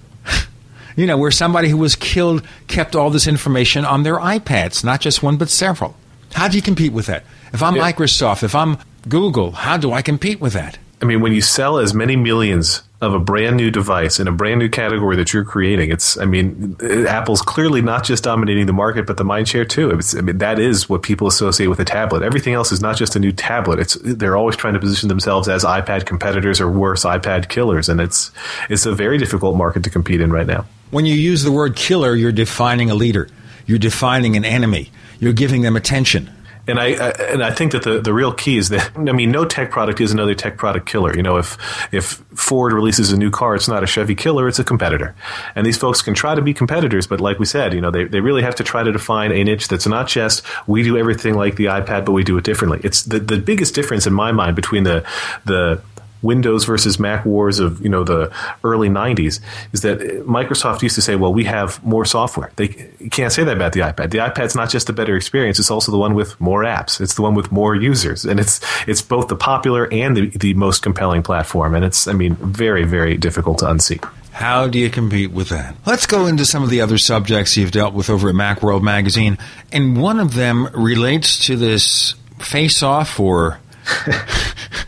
[0.96, 5.00] You know, where somebody who was killed kept all this information on their iPads, not
[5.00, 5.96] just one, but several.
[6.32, 7.24] How do you compete with that?
[7.52, 8.78] If I'm Microsoft, if I'm
[9.08, 10.78] Google, how do I compete with that?
[11.00, 14.32] I mean, when you sell as many millions of a brand new device in a
[14.32, 18.64] brand new category that you're creating, it's, I mean, uh, Apple's clearly not just dominating
[18.64, 19.90] the market, but the mind share too.
[19.90, 22.22] It's, I mean, that is what people associate with a tablet.
[22.22, 23.78] Everything else is not just a new tablet.
[23.78, 27.90] It's, they're always trying to position themselves as iPad competitors or worse, iPad killers.
[27.90, 28.30] And it's,
[28.70, 30.64] it's a very difficult market to compete in right now.
[30.90, 33.28] When you use the word killer, you're defining a leader.
[33.66, 34.90] You're defining an enemy.
[35.18, 36.30] You're giving them attention.
[36.68, 39.30] And I, I, and I think that the, the real key is that I mean
[39.30, 41.14] no tech product is another tech product killer.
[41.14, 41.56] You know, if
[41.92, 45.14] if Ford releases a new car, it's not a Chevy killer, it's a competitor.
[45.54, 48.04] And these folks can try to be competitors, but like we said, you know, they,
[48.04, 51.34] they really have to try to define a niche that's not just we do everything
[51.34, 52.80] like the iPad, but we do it differently.
[52.82, 55.06] It's the, the biggest difference in my mind between the
[55.44, 55.80] the
[56.26, 58.30] Windows versus Mac wars of you know the
[58.64, 59.40] early '90s
[59.72, 62.68] is that Microsoft used to say, "Well, we have more software." They
[63.10, 64.10] can't say that about the iPad.
[64.10, 67.00] The iPad's not just a better experience; it's also the one with more apps.
[67.00, 70.54] It's the one with more users, and it's it's both the popular and the, the
[70.54, 71.74] most compelling platform.
[71.74, 74.04] And it's I mean very very difficult to unseat.
[74.32, 75.74] How do you compete with that?
[75.86, 79.38] Let's go into some of the other subjects you've dealt with over at Macworld magazine,
[79.72, 83.58] and one of them relates to this face-off or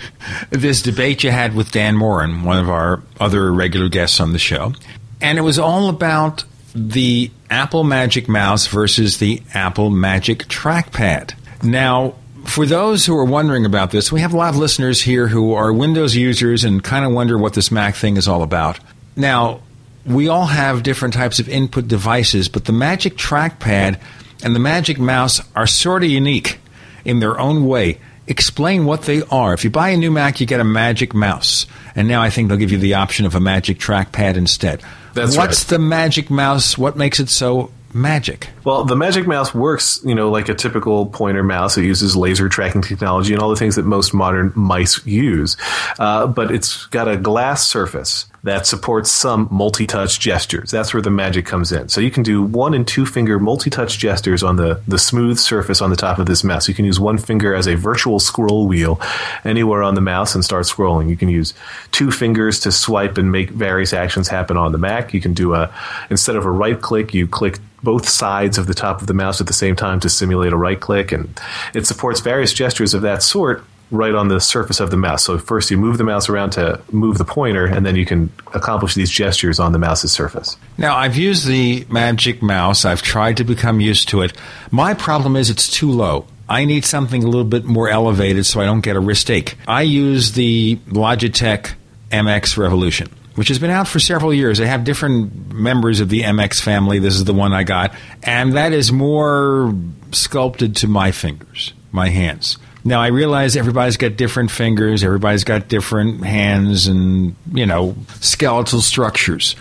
[0.51, 4.39] this debate you had with Dan Moren, one of our other regular guests on the
[4.39, 4.73] show.
[5.21, 11.35] And it was all about the Apple Magic Mouse versus the Apple Magic Trackpad.
[11.63, 12.15] Now,
[12.45, 15.55] for those who are wondering about this, we have a lot of listeners here who
[15.55, 18.79] are Windows users and kind of wonder what this Mac thing is all about.
[19.17, 19.61] Now,
[20.07, 24.01] we all have different types of input devices, but the Magic Trackpad
[24.43, 26.59] and the Magic Mouse are sort of unique
[27.05, 29.55] in their own way explain what they are.
[29.55, 32.49] If you buy a new Mac, you get a Magic Mouse, and now I think
[32.49, 34.83] they'll give you the option of a Magic Trackpad instead.
[35.15, 35.77] That's What's right.
[35.77, 36.79] the Magic Mouse?
[36.79, 38.51] What makes it so magic?
[38.65, 41.77] Well, the Magic Mouse works, you know, like a typical pointer mouse.
[41.77, 45.57] It uses laser tracking technology and all the things that most modern mice use.
[45.99, 50.71] Uh, but it's got a glass surface that supports some multi-touch gestures.
[50.71, 51.89] That's where the magic comes in.
[51.89, 55.83] So you can do one and two finger multi-touch gestures on the, the smooth surface
[55.83, 56.69] on the top of this mouse.
[56.69, 59.01] You can use one finger as a virtual scroll wheel
[59.45, 61.09] anywhere on the mouse and start scrolling.
[61.09, 61.53] You can use
[61.91, 65.13] two fingers to swipe and make various actions happen on the Mac.
[65.13, 65.75] You can do a,
[66.11, 69.41] instead of a right click, you click both sides of the top of the mouse
[69.41, 71.13] at the same time to simulate a right click.
[71.13, 71.41] And
[71.75, 75.25] it supports various gestures of that sort right on the surface of the mouse.
[75.25, 78.31] So first you move the mouse around to move the pointer, and then you can
[78.55, 80.57] accomplish these gestures on the mouse's surface.
[80.77, 82.85] Now, I've used the Magic Mouse.
[82.85, 84.37] I've tried to become used to it.
[84.71, 86.27] My problem is it's too low.
[86.49, 89.57] I need something a little bit more elevated so I don't get a wrist ache.
[89.67, 91.75] I use the Logitech
[92.11, 94.59] MX Revolution, which has been out for several years.
[94.59, 97.01] They have different members of the MX family.
[97.01, 99.75] This is the one I got, and that is more
[100.13, 102.57] sculpted to my fingers, my hands.
[102.85, 108.81] Now I realize everybody's got different fingers, everybody's got different hands and, you know, skeletal
[108.81, 109.57] structures.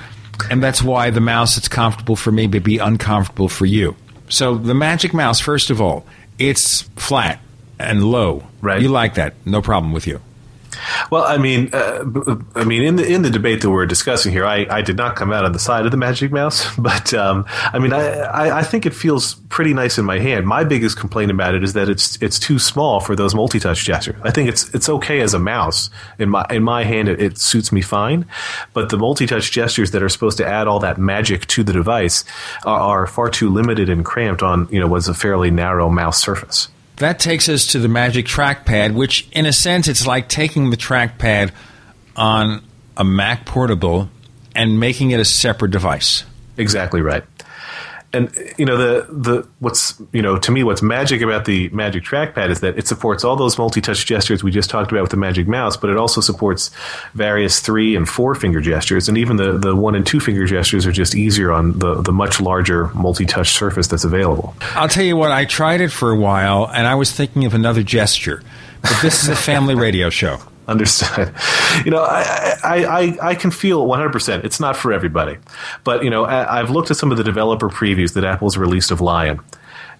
[0.49, 3.95] And that's why the mouse that's comfortable for me may be uncomfortable for you.
[4.29, 6.05] So the Magic Mouse, first of all,
[6.37, 7.39] it's flat
[7.79, 8.43] and low.
[8.61, 8.81] Right.
[8.81, 9.33] You like that.
[9.45, 10.21] No problem with you.
[11.09, 12.05] Well, I mean, uh,
[12.55, 15.15] I mean, in the in the debate that we're discussing here, I, I did not
[15.15, 18.59] come out on the side of the Magic Mouse, but um, I mean, I, I,
[18.59, 20.45] I think it feels pretty nice in my hand.
[20.45, 23.83] My biggest complaint about it is that it's it's too small for those multi touch
[23.83, 24.15] gestures.
[24.23, 27.09] I think it's it's okay as a mouse in my in my hand.
[27.09, 28.25] It, it suits me fine,
[28.73, 31.73] but the multi touch gestures that are supposed to add all that magic to the
[31.73, 32.23] device
[32.65, 36.21] are, are far too limited and cramped on you know what's a fairly narrow mouse
[36.21, 36.69] surface.
[36.97, 40.77] That takes us to the Magic Trackpad, which, in a sense, it's like taking the
[40.77, 41.51] trackpad
[42.15, 42.63] on
[42.95, 44.09] a Mac Portable
[44.55, 46.23] and making it a separate device.
[46.57, 47.23] Exactly right.
[48.17, 52.03] And you know the the what's you know to me what's magic about the Magic
[52.03, 55.17] Trackpad is that it supports all those multi-touch gestures we just talked about with the
[55.17, 56.71] Magic Mouse, but it also supports
[57.13, 60.85] various three and four finger gestures, and even the the one and two finger gestures
[60.87, 64.55] are just easier on the the much larger multi-touch surface that's available.
[64.73, 67.53] I'll tell you what, I tried it for a while and I was thinking of
[67.53, 68.41] another gesture.
[68.81, 70.39] But this is a family radio show.
[70.67, 71.33] Understood.
[71.85, 74.43] You know, I, I, I, can feel 100%.
[74.43, 75.37] It's not for everybody.
[75.83, 78.89] But, you know, I, I've looked at some of the developer previews that Apple's released
[78.89, 79.41] of Lion.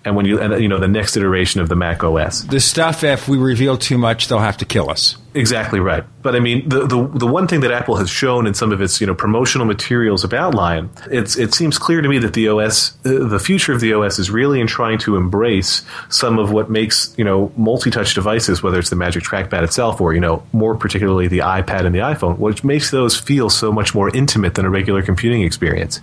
[0.04, 2.42] And when you, and, you know, the next iteration of the Mac OS.
[2.42, 5.18] The stuff, if we reveal too much, they'll have to kill us.
[5.38, 6.04] Exactly right.
[6.24, 8.82] But I mean, the, the the one thing that Apple has shown in some of
[8.82, 12.50] its you know promotional materials about Lion, it's it seems clear to me that the
[12.50, 16.52] OS, uh, the future of the OS, is really in trying to embrace some of
[16.52, 20.42] what makes you know multi-touch devices, whether it's the Magic Trackpad itself or you know
[20.54, 24.56] more particularly the iPad and the iPhone, which makes those feel so much more intimate
[24.56, 26.02] than a regular computing experience.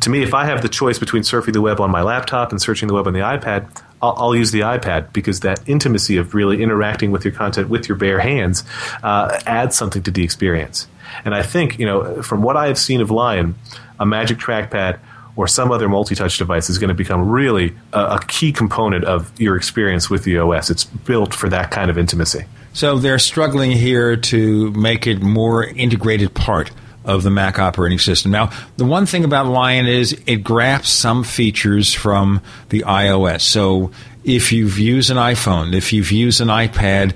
[0.00, 2.60] To me, if I have the choice between surfing the web on my laptop and
[2.60, 3.68] searching the web on the iPad.
[4.02, 7.88] I'll, I'll, use the iPad because that intimacy of really interacting with your content with
[7.88, 8.64] your bare hands
[9.02, 10.88] uh, adds something to the experience.
[11.24, 13.54] And I think, you know, from what I have seen of Lion,
[14.00, 14.98] a Magic Trackpad
[15.36, 19.32] or some other multi-touch device is going to become really a, a key component of
[19.40, 20.70] your experience with the OS.
[20.70, 22.44] It's built for that kind of intimacy.
[22.74, 26.70] So they're struggling here to make it more integrated part
[27.04, 28.30] of the Mac operating system.
[28.30, 33.42] Now, the one thing about Lion is it grabs some features from the iOS.
[33.42, 33.90] So
[34.24, 37.14] if you've used an iPhone, if you've used an iPad,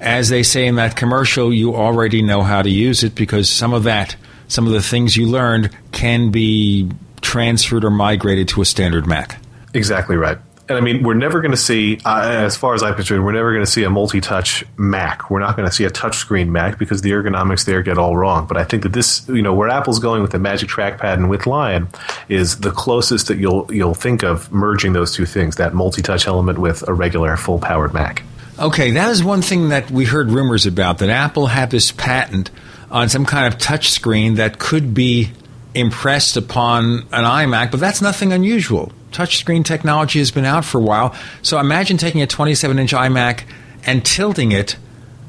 [0.00, 3.72] as they say in that commercial, you already know how to use it because some
[3.72, 4.16] of that,
[4.48, 9.40] some of the things you learned can be transferred or migrated to a standard Mac.
[9.72, 10.38] Exactly right.
[10.66, 13.32] And I mean, we're never going to see, uh, as far as I'm concerned, we're
[13.32, 15.28] never going to see a multi-touch Mac.
[15.28, 18.46] We're not going to see a touchscreen Mac because the ergonomics there get all wrong.
[18.46, 21.28] But I think that this, you know, where Apple's going with the Magic Trackpad and
[21.28, 21.88] with Lion
[22.30, 26.58] is the closest that you'll you'll think of merging those two things, that multi-touch element
[26.58, 28.22] with a regular full-powered Mac.
[28.58, 32.50] Okay, that is one thing that we heard rumors about that Apple had this patent
[32.90, 35.30] on some kind of touch screen that could be
[35.74, 38.92] impressed upon an iMac, but that's nothing unusual.
[39.14, 41.14] Touchscreen technology has been out for a while.
[41.42, 43.44] So imagine taking a 27 inch iMac
[43.86, 44.76] and tilting it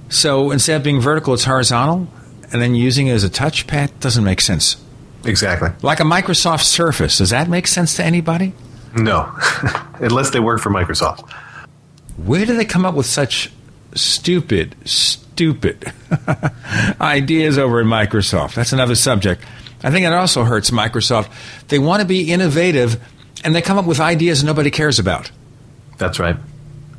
[0.10, 2.08] so instead of being vertical, it's horizontal,
[2.52, 4.78] and then using it as a touchpad doesn't make sense.
[5.24, 5.70] Exactly.
[5.82, 7.18] Like a Microsoft Surface.
[7.18, 8.54] Does that make sense to anybody?
[8.96, 9.30] No,
[9.96, 11.30] unless they work for Microsoft.
[12.18, 13.52] Where do they come up with such
[13.94, 15.92] stupid, stupid
[17.02, 18.54] ideas over at Microsoft?
[18.54, 19.44] That's another subject.
[19.84, 21.30] I think it also hurts Microsoft.
[21.68, 23.04] They want to be innovative
[23.46, 25.32] and they come up with ideas nobody cares about.
[25.98, 26.36] That's right.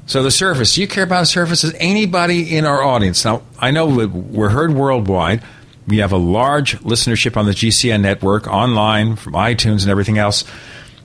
[0.07, 1.75] So the Surface, you care about Surfaces?
[1.79, 3.25] Anybody in our audience?
[3.25, 5.43] Now, I know we're heard worldwide.
[5.89, 10.45] We have a large listenership on the GCN network, online, from iTunes and everything else.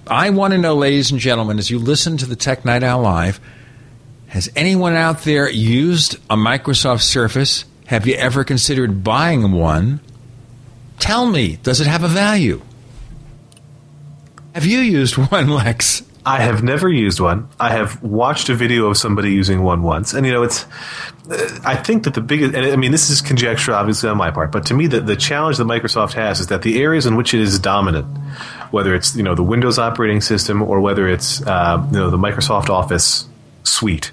[0.07, 3.01] I want to know, ladies and gentlemen, as you listen to the Tech Night Owl
[3.01, 3.39] Live,
[4.27, 7.65] has anyone out there used a Microsoft Surface?
[7.87, 9.99] Have you ever considered buying one?
[10.99, 12.61] Tell me, does it have a value?
[14.53, 16.03] Have you used one, Lex?
[16.23, 17.49] I have never used one.
[17.59, 20.65] I have watched a video of somebody using one once, and you know, it's.
[21.27, 24.29] Uh, I think that the biggest, and I mean, this is conjecture, obviously, on my
[24.29, 27.15] part, but to me, the, the challenge that Microsoft has is that the areas in
[27.15, 28.05] which it is dominant,
[28.69, 32.17] whether it's you know the Windows operating system or whether it's uh, you know the
[32.17, 33.27] Microsoft Office
[33.63, 34.11] suite,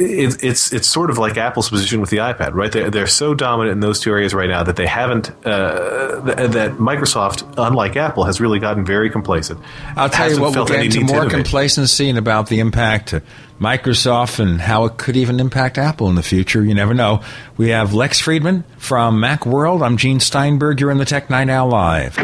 [0.00, 2.72] it, it's it's sort of like Apple's position with the iPad, right?
[2.72, 6.50] They're, they're so dominant in those two areas right now that they haven't uh, th-
[6.52, 9.60] that Microsoft, unlike Apple, has really gotten very complacent.
[9.96, 13.22] I'll tell you what, we'll get into more complacency and about the impact to
[13.60, 16.64] Microsoft and how it could even impact Apple in the future.
[16.64, 17.22] You never know.
[17.56, 19.84] We have Lex Friedman from Macworld.
[19.84, 20.80] I'm Gene Steinberg.
[20.80, 22.16] You're in the Tech Night Owl Live.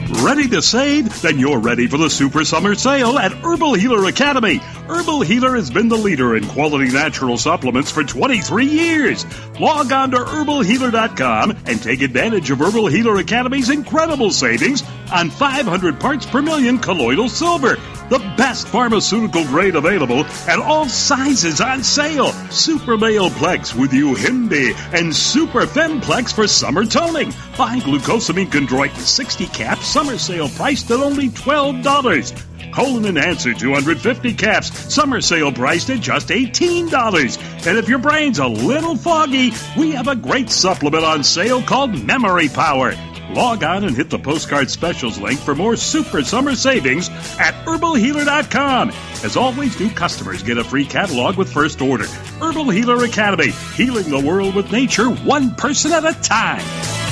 [0.09, 1.21] Ready to save?
[1.21, 4.59] Then you're ready for the Super Summer Sale at Herbal Healer Academy.
[4.89, 9.27] Herbal Healer has been the leader in quality natural supplements for 23 years.
[9.59, 15.99] Log on to herbalhealer.com and take advantage of Herbal Healer Academy's incredible savings on 500
[15.99, 17.77] parts per million colloidal silver
[18.09, 22.33] the best pharmaceutical grade available and all sizes on sale.
[22.51, 27.31] Super Male Plex with Yohimbe and Super Femplex for summer toning.
[27.59, 32.71] Buy glucosamine chondroitin 60 caps, summer sale priced at only $12.
[32.75, 37.67] Colon answer 250 caps, summer sale priced at just $18.
[37.67, 42.05] And if your brain's a little foggy, we have a great supplement on sale called
[42.05, 42.93] Memory Power.
[43.31, 47.09] Log on and hit the postcard specials link for more super summer savings
[47.41, 48.91] at herbalhealer.com.
[49.25, 52.07] As always, new customers get a free catalog with first order.
[52.39, 57.06] Herbal Healer Academy, healing the world with nature one person at a time.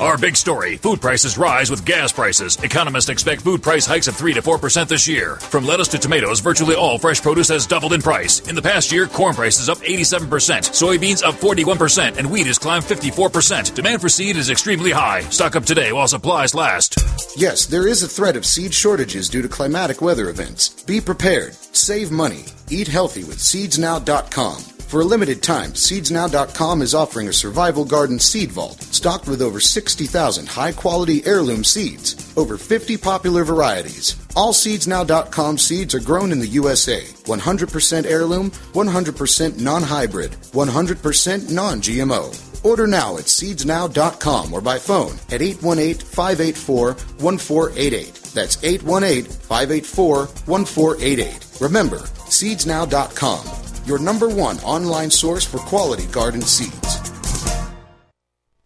[0.00, 2.56] Our big story food prices rise with gas prices.
[2.64, 5.36] Economists expect food price hikes of 3 to 4% this year.
[5.36, 8.40] From lettuce to tomatoes, virtually all fresh produce has doubled in price.
[8.48, 10.26] In the past year, corn prices up 87%,
[10.70, 13.74] soybeans up 41%, and wheat has climbed 54%.
[13.74, 15.20] Demand for seed is extremely high.
[15.24, 16.96] Stock up today while supplies last.
[17.36, 20.82] Yes, there is a threat of seed shortages due to climatic weather events.
[20.84, 21.52] Be prepared.
[21.76, 22.46] Save money.
[22.70, 24.79] Eat healthy with seedsnow.com.
[24.90, 29.60] For a limited time, seedsnow.com is offering a survival garden seed vault stocked with over
[29.60, 34.16] 60,000 high quality heirloom seeds, over 50 popular varieties.
[34.34, 41.80] All seedsnow.com seeds are grown in the USA, 100% heirloom, 100% non hybrid, 100% non
[41.80, 42.64] GMO.
[42.64, 48.14] Order now at seedsnow.com or by phone at 818 584 1488.
[48.34, 51.46] That's 818 584 1488.
[51.60, 57.00] Remember, seedsnow.com your number one online source for quality garden seeds.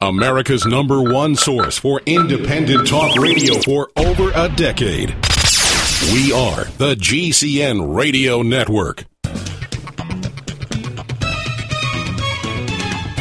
[0.02, 5.08] America's number one source for independent talk radio for over a decade.
[6.12, 9.06] We are the GCN Radio Network.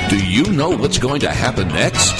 [0.10, 2.12] Do you know what's going to happen next?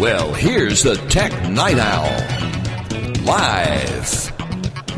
[0.00, 3.24] Well, here's the Tech Night Owl.
[3.26, 4.32] Live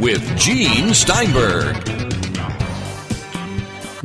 [0.01, 1.96] with Gene Steinberg.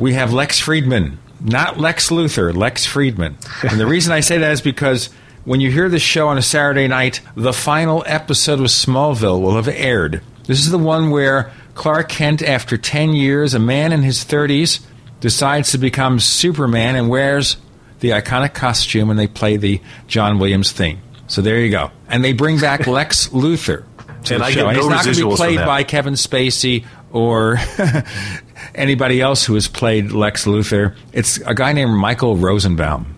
[0.02, 3.36] We have Lex Friedman, not Lex Luthor, Lex Friedman.
[3.62, 5.10] And the reason I say that is because
[5.44, 9.54] when you hear this show on a Saturday night, the final episode of Smallville will
[9.54, 10.20] have aired.
[10.48, 14.80] This is the one where Clark Kent, after 10 years, a man in his 30s,
[15.20, 17.56] decides to become Superman and wears
[18.00, 21.00] the iconic costume and they play the John Williams theme.
[21.28, 21.92] So there you go.
[22.08, 23.84] And they bring back Lex Luthor
[24.24, 24.62] to And the I show.
[24.62, 27.58] get and he's not going to be played by Kevin Spacey or
[28.74, 30.96] anybody else who has played Lex Luthor.
[31.12, 33.14] It's a guy named Michael Rosenbaum.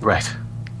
[0.00, 0.28] Right.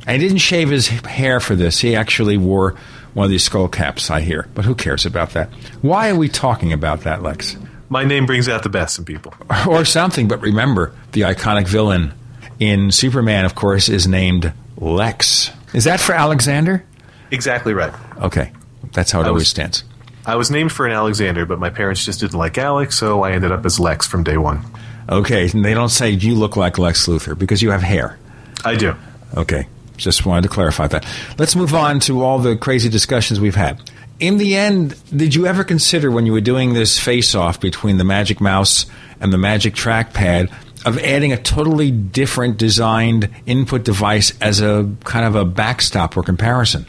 [0.06, 1.80] And he didn't shave his hair for this.
[1.80, 2.76] He actually wore
[3.14, 4.48] one of these skull caps, I hear.
[4.54, 5.50] But who cares about that?
[5.82, 7.56] Why are we talking about that, Lex?
[7.88, 9.34] My name brings out the best in people.
[9.66, 12.12] or something, but remember, the iconic villain
[12.58, 15.50] in Superman, of course, is named Lex.
[15.74, 16.84] Is that for Alexander?
[17.30, 17.92] Exactly right.
[18.22, 18.52] Okay.
[18.92, 19.84] That's how it always stands.
[20.28, 23.32] I was named for an Alexander, but my parents just didn't like Alex, so I
[23.32, 24.62] ended up as Lex from day one.
[25.08, 25.48] Okay.
[25.50, 28.18] And they don't say you look like Lex Luthor because you have hair.
[28.62, 28.94] I do.
[29.34, 29.66] Okay.
[29.96, 31.06] Just wanted to clarify that.
[31.38, 33.80] Let's move on to all the crazy discussions we've had.
[34.20, 37.96] In the end, did you ever consider when you were doing this face off between
[37.96, 38.84] the Magic Mouse
[39.20, 40.52] and the Magic Trackpad
[40.84, 46.22] of adding a totally different designed input device as a kind of a backstop or
[46.22, 46.84] comparison?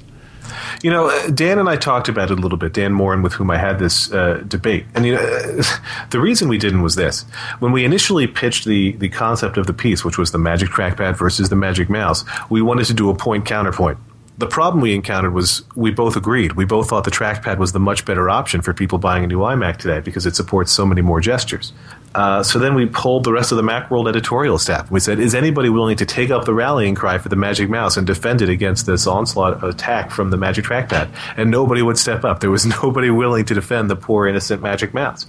[0.82, 2.74] You know, Dan and I talked about it a little bit.
[2.74, 5.62] Dan Moren, with whom I had this uh, debate, and you know,
[6.12, 7.24] the reason we didn't was this:
[7.60, 11.18] when we initially pitched the the concept of the piece, which was the Magic Trackpad
[11.18, 13.97] versus the Magic Mouse, we wanted to do a point counterpoint.
[14.39, 16.54] The problem we encountered was we both agreed.
[16.54, 19.39] We both thought the trackpad was the much better option for people buying a new
[19.39, 21.74] iMac today because it supports so many more gestures.
[22.16, 24.89] Uh, so then we polled the rest of the Macworld editorial staff.
[24.89, 27.97] We said, is anybody willing to take up the rallying cry for the Magic Mouse
[27.97, 31.10] and defend it against this onslaught attack from the Magic Trackpad?
[31.38, 32.39] And nobody would step up.
[32.39, 35.28] There was nobody willing to defend the poor innocent Magic Mouse.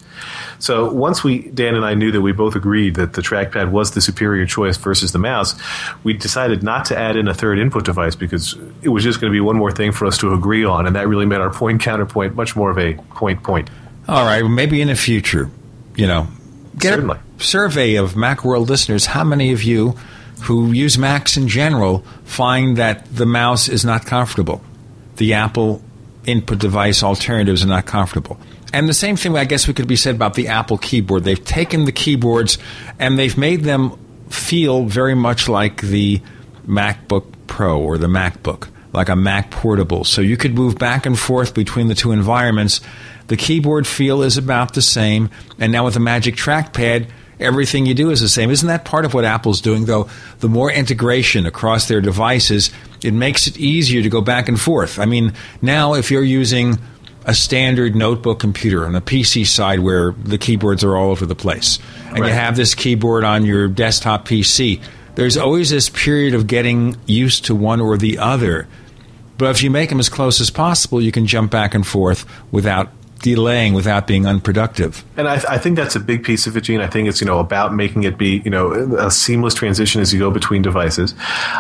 [0.59, 3.91] So once we, Dan and I knew that we both agreed that the trackpad was
[3.91, 5.55] the superior choice versus the mouse,
[6.03, 9.31] we decided not to add in a third input device because it was just going
[9.31, 11.51] to be one more thing for us to agree on, and that really made our
[11.51, 13.71] point counterpoint much more of a point point.
[14.09, 15.51] All right, maybe in the future,
[15.95, 16.27] you know,
[16.79, 17.19] get Certainly.
[17.39, 19.07] a survey of Macworld listeners.
[19.07, 19.97] How many of you
[20.43, 24.63] who use Macs in general find that the mouse is not comfortable?
[25.17, 25.83] The Apple
[26.27, 28.39] input device alternatives are not comfortable.
[28.73, 31.25] And the same thing, I guess, we could be said about the Apple keyboard.
[31.25, 32.59] They've taken the keyboards
[32.99, 33.99] and they've made them
[34.29, 36.21] feel very much like the
[36.67, 40.05] MacBook Pro or the MacBook, like a Mac Portable.
[40.05, 42.81] So you could move back and forth between the two environments.
[43.31, 45.31] The keyboard feel is about the same.
[45.61, 47.07] And now with the Magic Trackpad,
[47.39, 48.51] everything you do is the same.
[48.51, 50.11] Isn't that part of what Apple's doing, though?
[50.41, 52.73] The more integration across their devices,
[53.05, 54.99] it makes it easier to go back and forth.
[54.99, 56.81] I mean, now if you're using
[57.25, 61.37] a standard notebook computer on the PC side where the keyboards are all over the
[61.37, 61.79] place,
[62.09, 62.31] and right.
[62.31, 64.83] you have this keyboard on your desktop PC,
[65.15, 68.67] there's always this period of getting used to one or the other.
[69.39, 72.27] But if you make them as close as possible, you can jump back and forth
[72.51, 72.91] without
[73.23, 75.05] delaying without being unproductive.
[75.17, 76.81] And I, I, think that's a big piece of it, Gene.
[76.81, 80.13] I think it's you know about making it be you know a seamless transition as
[80.13, 81.15] you go between devices.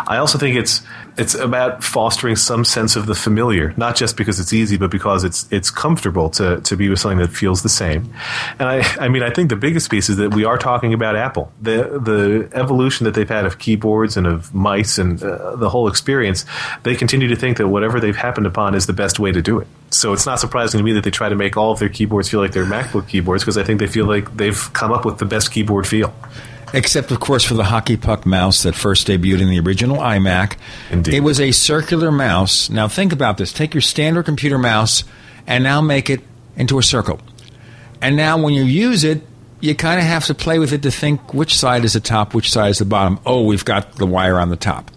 [0.07, 0.83] I also think it's
[1.17, 5.25] it's about fostering some sense of the familiar, not just because it's easy, but because
[5.25, 8.13] it's it's comfortable to to be with something that feels the same.
[8.59, 11.17] And I I mean I think the biggest piece is that we are talking about
[11.17, 11.53] Apple.
[11.61, 15.89] The the evolution that they've had of keyboards and of mice and uh, the whole
[15.89, 16.45] experience,
[16.83, 19.59] they continue to think that whatever they've happened upon is the best way to do
[19.59, 19.67] it.
[19.91, 22.29] So it's not surprising to me that they try to make all of their keyboards
[22.29, 25.19] feel like they're MacBook keyboards because I think they feel like they've come up with
[25.19, 26.15] the best keyboard feel.
[26.73, 30.57] Except, of course, for the hockey puck mouse that first debuted in the original iMac.
[30.91, 31.15] Indeed.
[31.15, 32.71] It was a circular mouse.
[32.71, 33.53] Now, think about this.
[33.53, 35.05] Take your standard computer mouse
[35.47, 36.21] and now make it
[36.57, 37.21] into a circle.
[38.01, 39.23] And now, when you use it,
[39.61, 42.35] you kind of have to play with it to think which side is the top,
[42.35, 43.21] which side is the bottom.
[43.27, 44.91] Oh, we've got the wire on the top.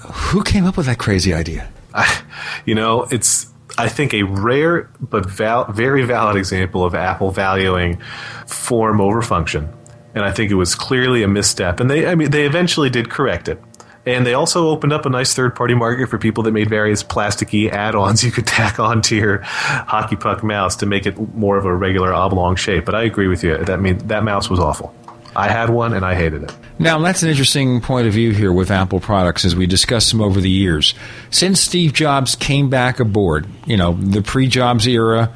[0.00, 1.68] Who came up with that crazy idea?
[1.92, 2.22] I,
[2.64, 8.00] you know, it's I think, a rare but val- very valid example of Apple valuing
[8.46, 9.68] form over function.
[10.14, 11.80] And I think it was clearly a misstep.
[11.80, 13.60] And they, I mean, they eventually did correct it.
[14.06, 17.02] And they also opened up a nice third party market for people that made various
[17.02, 21.56] plasticky add ons you could tack onto your hockey puck mouse to make it more
[21.56, 22.84] of a regular oblong shape.
[22.84, 23.56] But I agree with you.
[23.56, 24.94] That mean that mouse was awful.
[25.36, 26.54] I had one and I hated it.
[26.78, 30.20] Now, that's an interesting point of view here with Apple products as we discuss them
[30.20, 30.94] over the years.
[31.30, 35.34] Since Steve Jobs came back aboard, you know, the pre Jobs era,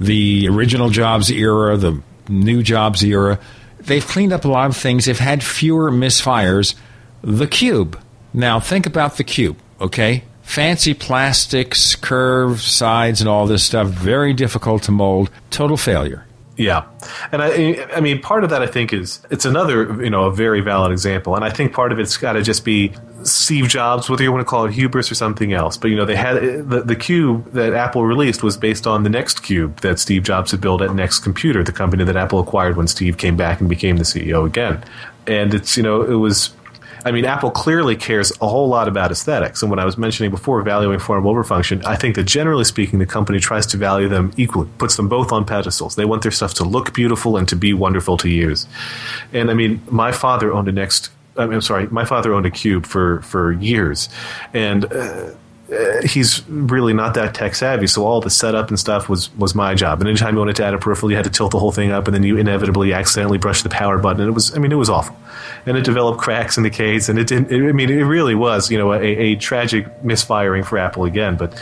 [0.00, 3.38] the original Jobs era, the new Jobs era,
[3.88, 5.06] they've cleaned up a lot of things.
[5.06, 6.74] They've had fewer misfires.
[7.22, 8.00] The Cube.
[8.32, 10.24] Now, think about the Cube, okay?
[10.42, 15.30] Fancy plastics, curved sides, and all this stuff, very difficult to mold.
[15.50, 16.24] Total failure.
[16.56, 16.86] Yeah,
[17.30, 20.32] and I, I mean, part of that I think is it's another, you know, a
[20.32, 22.92] very valid example, and I think part of it's got to just be
[23.24, 25.76] Steve Jobs, whether you want to call it hubris or something else.
[25.76, 26.36] But you know, they had
[26.68, 30.50] the, the cube that Apple released was based on the Next Cube that Steve Jobs
[30.50, 33.68] had built at Next Computer, the company that Apple acquired when Steve came back and
[33.68, 34.82] became the CEO again.
[35.26, 36.50] And it's you know, it was
[37.04, 39.62] I mean, Apple clearly cares a whole lot about aesthetics.
[39.62, 42.98] And when I was mentioning before valuing form over function, I think that generally speaking,
[42.98, 45.94] the company tries to value them equally, puts them both on pedestals.
[45.94, 48.66] They want their stuff to look beautiful and to be wonderful to use.
[49.32, 51.10] And I mean, my father owned a Next.
[51.38, 54.08] I'm sorry, my father owned a Cube for for years,
[54.52, 54.84] and.
[54.92, 55.30] Uh,
[55.70, 59.54] uh, he's really not that tech savvy, so all the setup and stuff was was
[59.54, 60.00] my job.
[60.00, 61.92] And anytime you wanted to add a peripheral, you had to tilt the whole thing
[61.92, 64.22] up, and then you inevitably accidentally brushed the power button.
[64.22, 65.14] And it was, I mean, it was awful.
[65.66, 67.52] And it developed cracks and decays, and it didn't.
[67.52, 71.36] It, I mean, it really was, you know, a, a tragic misfiring for Apple again.
[71.36, 71.52] But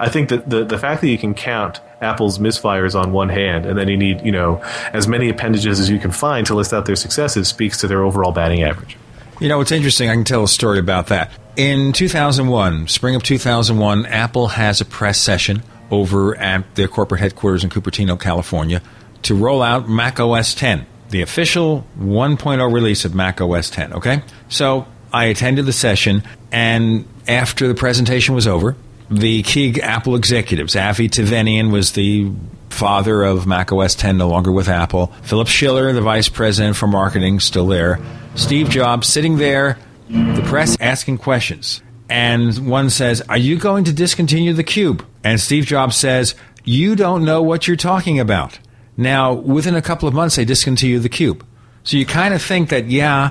[0.00, 3.64] I think that the the fact that you can count Apple's misfires on one hand,
[3.64, 4.60] and then you need, you know,
[4.92, 8.02] as many appendages as you can find to list out their successes speaks to their
[8.02, 8.96] overall batting average.
[9.42, 10.08] You know, it's interesting.
[10.08, 11.32] I can tell a story about that.
[11.56, 17.64] In 2001, spring of 2001, Apple has a press session over at their corporate headquarters
[17.64, 18.80] in Cupertino, California,
[19.22, 23.94] to roll out Mac OS 10, the official 1.0 release of Mac OS 10.
[23.94, 24.22] Okay?
[24.48, 26.22] So I attended the session,
[26.52, 28.76] and after the presentation was over,
[29.10, 32.30] the key Apple executives, Avie Tevanian was the
[32.72, 35.08] father of Mac OS 10, no longer with Apple.
[35.22, 38.00] Philip Schiller, the vice president for marketing, still there.
[38.34, 41.82] Steve Jobs sitting there, the press asking questions.
[42.08, 45.06] And one says, Are you going to discontinue the cube?
[45.24, 48.58] And Steve Jobs says, You don't know what you're talking about.
[48.96, 51.46] Now, within a couple of months, they discontinue the cube.
[51.84, 53.30] So you kind of think that, yeah,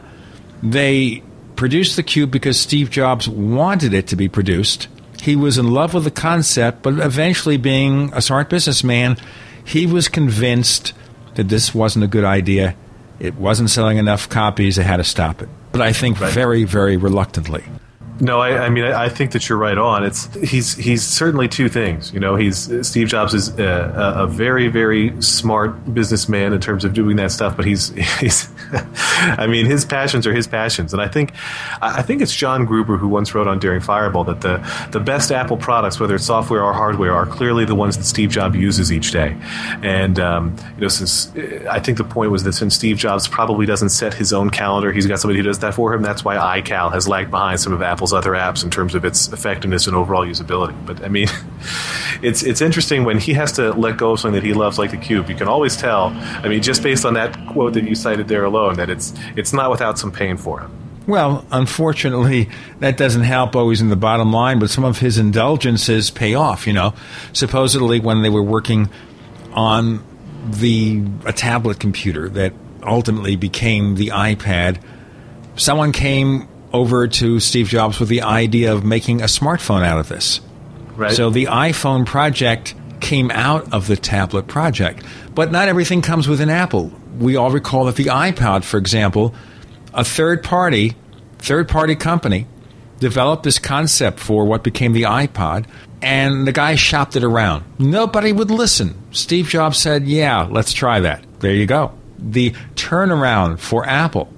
[0.64, 1.24] they
[1.56, 4.88] produced the cube because Steve Jobs wanted it to be produced.
[5.22, 9.18] He was in love with the concept, but eventually, being a smart businessman,
[9.64, 10.94] he was convinced
[11.36, 12.76] that this wasn't a good idea
[13.22, 14.78] it wasn't selling enough copies.
[14.78, 15.50] They had to stop it.
[15.72, 16.34] But I think right.
[16.34, 17.64] very, very reluctantly.
[18.22, 20.04] No, I, I mean I, I, think that you're right on.
[20.04, 22.14] It's he's he's certainly two things.
[22.14, 26.94] You know, he's Steve Jobs is a, a very very smart businessman in terms of
[26.94, 31.08] doing that stuff, but he's he's I mean his passions are his passions, and I
[31.08, 31.34] think
[31.82, 34.58] I think it's John Gruber who once wrote on Daring Fireball that the
[34.92, 38.30] the best Apple products, whether it's software or hardware, are clearly the ones that Steve
[38.30, 39.36] Jobs uses each day.
[39.82, 41.36] And um, you know, since
[41.68, 44.92] I think the point was that since Steve Jobs probably doesn't set his own calendar,
[44.92, 46.04] he's got somebody who does that for him.
[46.04, 49.28] That's why iCal has lagged behind some of Apple's other apps in terms of its
[49.30, 50.76] effectiveness and overall usability.
[50.86, 51.28] But I mean,
[52.22, 54.92] it's it's interesting when he has to let go of something that he loves, like
[54.92, 55.30] the cube.
[55.30, 56.08] You can always tell.
[56.08, 59.54] I mean, just based on that quote that you cited there alone, that it's it's
[59.54, 60.72] not without some pain for him.
[61.08, 62.50] Well, unfortunately,
[62.80, 66.68] that doesn't help always in the bottom line, but some of his indulgences pay off,
[66.68, 66.94] you know.
[67.34, 68.90] Supposedly, when they were working
[69.52, 70.04] on
[70.46, 72.54] the a tablet computer that
[72.84, 74.82] ultimately became the iPad,
[75.56, 80.08] someone came over to Steve Jobs with the idea of making a smartphone out of
[80.10, 80.42] this.
[80.96, 81.12] Right.
[81.14, 85.04] So the iPhone project came out of the tablet project.
[85.34, 86.92] But not everything comes with an Apple.
[87.18, 89.34] We all recall that the iPod, for example,
[89.94, 90.96] a third party,
[91.40, 92.48] third party company
[93.00, 95.66] developed this concept for what became the iPod,
[96.02, 97.66] and the guy shopped it around.
[97.80, 98.96] Nobody would listen.
[99.12, 101.26] Steve Jobs said, Yeah, let's try that.
[101.40, 101.92] There you go.
[102.18, 104.32] The turnaround for Apple,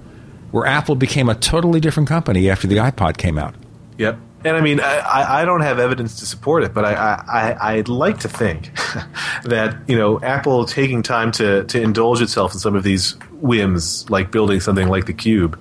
[0.54, 3.56] where Apple became a totally different company after the iPod came out.
[3.98, 4.16] Yep.
[4.44, 7.88] And I mean, I, I don't have evidence to support it, but I, I, I'd
[7.88, 8.70] like to think
[9.44, 14.08] that, you know, Apple taking time to, to indulge itself in some of these whims,
[14.10, 15.58] like building something like the Cube,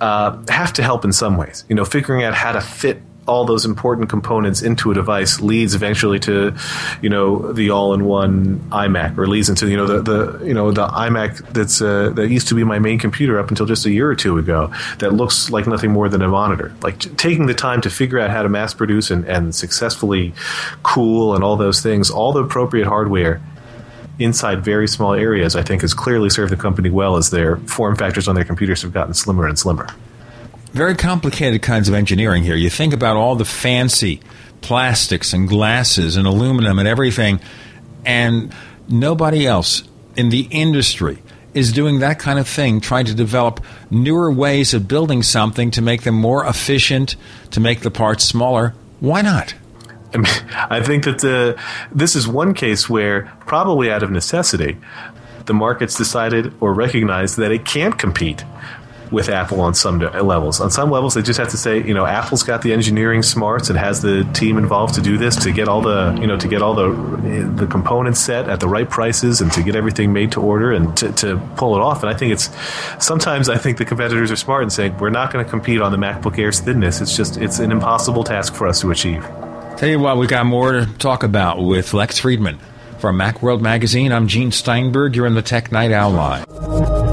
[0.00, 1.66] uh, have to help in some ways.
[1.68, 5.74] You know, figuring out how to fit all those important components into a device leads
[5.74, 6.54] eventually to,
[7.02, 10.86] you know, the all-in-one iMac, or leads into you know the, the you know the
[10.86, 14.08] iMac that's uh, that used to be my main computer up until just a year
[14.08, 14.72] or two ago.
[14.98, 16.72] That looks like nothing more than a monitor.
[16.82, 20.32] Like t- taking the time to figure out how to mass produce and, and successfully
[20.82, 23.40] cool and all those things, all the appropriate hardware
[24.18, 27.96] inside very small areas, I think has clearly served the company well as their form
[27.96, 29.88] factors on their computers have gotten slimmer and slimmer
[30.76, 32.54] very complicated kinds of engineering here.
[32.54, 34.20] You think about all the fancy
[34.60, 37.40] plastics and glasses and aluminum and everything,
[38.04, 38.54] and
[38.88, 39.82] nobody else
[40.16, 41.18] in the industry
[41.54, 45.80] is doing that kind of thing, trying to develop newer ways of building something to
[45.80, 47.16] make them more efficient,
[47.50, 48.74] to make the parts smaller.
[49.00, 49.54] Why not?
[50.12, 51.58] I, mean, I think that the,
[51.90, 54.76] this is one case where, probably out of necessity,
[55.46, 58.44] the market's decided or recognized that it can't compete
[59.10, 60.60] with Apple on some levels.
[60.60, 63.68] On some levels, they just have to say, you know, Apple's got the engineering smarts
[63.70, 66.48] and has the team involved to do this to get all the, you know, to
[66.48, 66.90] get all the
[67.56, 70.96] the components set at the right prices and to get everything made to order and
[70.96, 72.02] to, to pull it off.
[72.02, 72.50] And I think it's
[73.04, 75.92] sometimes I think the competitors are smart in saying we're not going to compete on
[75.92, 77.00] the MacBook Air's thinness.
[77.00, 79.22] It's just it's an impossible task for us to achieve.
[79.76, 82.58] Tell you what, we got more to talk about with Lex Friedman
[82.98, 84.10] from Macworld Magazine.
[84.10, 85.14] I'm Gene Steinberg.
[85.14, 87.05] You're in the Tech Night Owl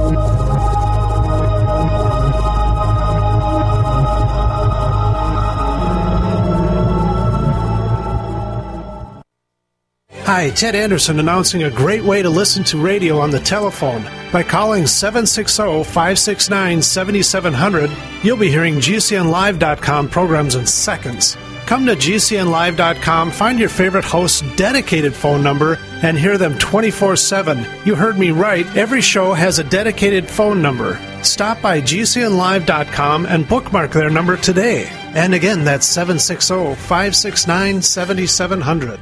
[10.26, 14.04] Hi, Ted Anderson announcing a great way to listen to radio on the telephone.
[14.32, 17.92] By calling 760 569 7700,
[18.24, 21.36] you'll be hearing GCNLive.com programs in seconds.
[21.66, 27.66] Come to GCNLive.com, find your favorite host's dedicated phone number, and hear them 24 7.
[27.84, 31.02] You heard me right, every show has a dedicated phone number.
[31.22, 34.88] Stop by GCNLive.com and bookmark their number today.
[35.16, 39.02] And again, that's 760 569 7700.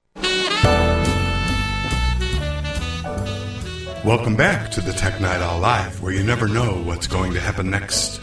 [4.03, 7.39] Welcome back to the Tech Night Owl Live, where you never know what's going to
[7.39, 8.19] happen next.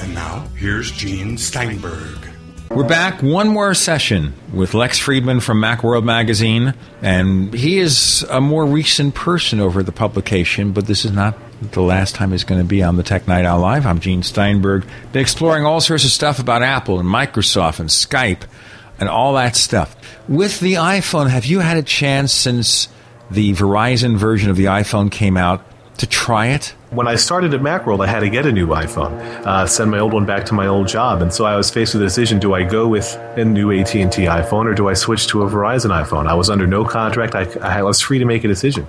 [0.00, 2.16] And now, here's Gene Steinberg.
[2.70, 8.40] We're back, one more session with Lex Friedman from Macworld Magazine, and he is a
[8.40, 11.36] more recent person over the publication, but this is not
[11.72, 13.84] the last time he's going to be on the Tech Night Owl Live.
[13.84, 18.42] I'm Gene Steinberg, been exploring all sorts of stuff about Apple and Microsoft and Skype
[19.00, 19.96] and all that stuff.
[20.28, 22.86] With the iPhone, have you had a chance since
[23.30, 25.64] the Verizon version of the iPhone came out
[25.98, 26.74] to try it?
[26.90, 29.12] when I started at Macworld, I had to get a new iPhone,
[29.44, 31.94] uh, send my old one back to my old job, and so I was faced
[31.94, 34.88] with the decision: do I go with a new AT and T iPhone or do
[34.88, 36.26] I switch to a Verizon iPhone?
[36.26, 38.86] I was under no contract; I, I was free to make a decision,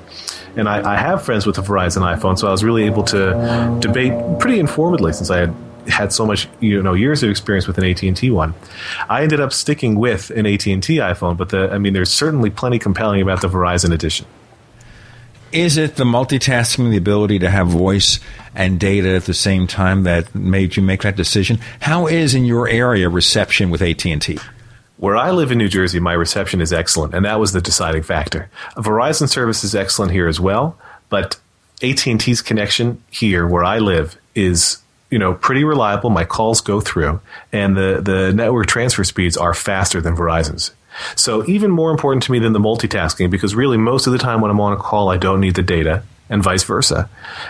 [0.56, 3.78] and I, I have friends with a Verizon iPhone, so I was really able to
[3.82, 5.54] debate pretty informedly since I had
[5.88, 8.54] had so much you know years of experience with an AT&T one.
[9.10, 12.80] I ended up sticking with an AT&T iPhone, but the I mean there's certainly plenty
[12.80, 14.26] compelling about the Verizon edition.
[15.52, 18.20] Is it the multitasking, the ability to have voice
[18.54, 21.60] and data at the same time that made you make that decision?
[21.80, 24.40] How is in your area reception with AT&T?
[24.98, 28.04] Where I live in New Jersey, my reception is excellent, and that was the deciding
[28.04, 28.50] factor.
[28.76, 30.78] Verizon service is excellent here as well,
[31.10, 31.40] but
[31.82, 34.80] AT&T's connection here where I live is
[35.10, 36.10] you know pretty reliable.
[36.10, 37.20] My calls go through,
[37.52, 40.72] and the the network transfer speeds are faster than Verizon's.
[41.16, 44.42] So even more important to me than the multitasking, because really most of the time
[44.42, 47.10] when I'm on a call, I don't need the data and vice versa.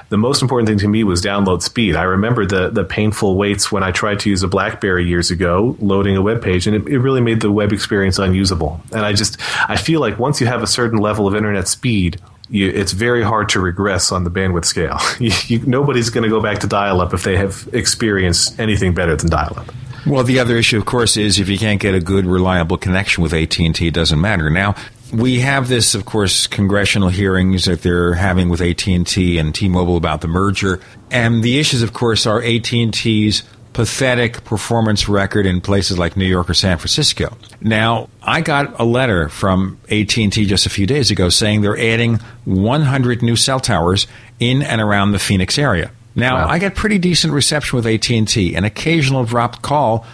[0.09, 1.95] The most important thing to me was download speed.
[1.95, 5.75] I remember the the painful waits when I tried to use a BlackBerry years ago,
[5.79, 8.81] loading a web page, and it, it, really made the web experience unusable.
[8.91, 9.39] And I just
[9.69, 12.19] I feel like once you have a certain level of internet speed.
[12.49, 14.97] You, it's very hard to regress on the bandwidth scale.
[15.19, 19.15] You, you, nobody's going to go back to dial-up if they have experienced anything better
[19.15, 19.73] than dial-up.
[20.05, 23.23] Well, the other issue, of course, is if you can't get a good, reliable connection
[23.23, 24.49] with AT and T, it doesn't matter.
[24.49, 24.75] Now,
[25.11, 29.53] we have this, of course, congressional hearings that they're having with AT and T and
[29.53, 30.79] T-Mobile about the merger,
[31.11, 33.43] and the issues, of course, are AT and T's
[33.77, 37.37] pathetic performance record in places like New York or San Francisco.
[37.61, 42.15] Now, I got a letter from AT&T just a few days ago saying they're adding
[42.45, 44.07] 100 new cell towers
[44.39, 45.91] in and around the Phoenix area.
[46.15, 46.47] Now, wow.
[46.47, 50.07] I get pretty decent reception with AT&T, an occasional dropped call,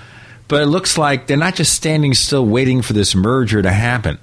[0.49, 4.19] but it looks like they're not just standing still waiting for this merger to happen.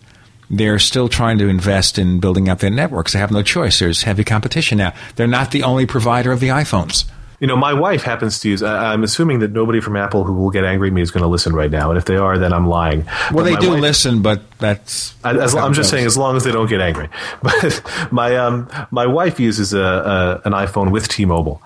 [0.51, 3.15] They're still trying to invest in building out their networks.
[3.15, 3.79] They have no choice.
[3.79, 4.93] There's heavy competition now.
[5.17, 7.07] They're not the only provider of the iPhones.
[7.41, 8.63] You know, my wife happens to use.
[8.63, 11.29] I'm assuming that nobody from Apple who will get angry at me is going to
[11.29, 13.07] listen right now, and if they are, then I'm lying.
[13.33, 15.15] Well, but they do wife, listen, but that's.
[15.25, 17.09] As, I'm just saying, as long as they don't get angry.
[17.43, 17.83] But
[18.13, 21.63] my um, my wife uses a, a an iPhone with T-Mobile,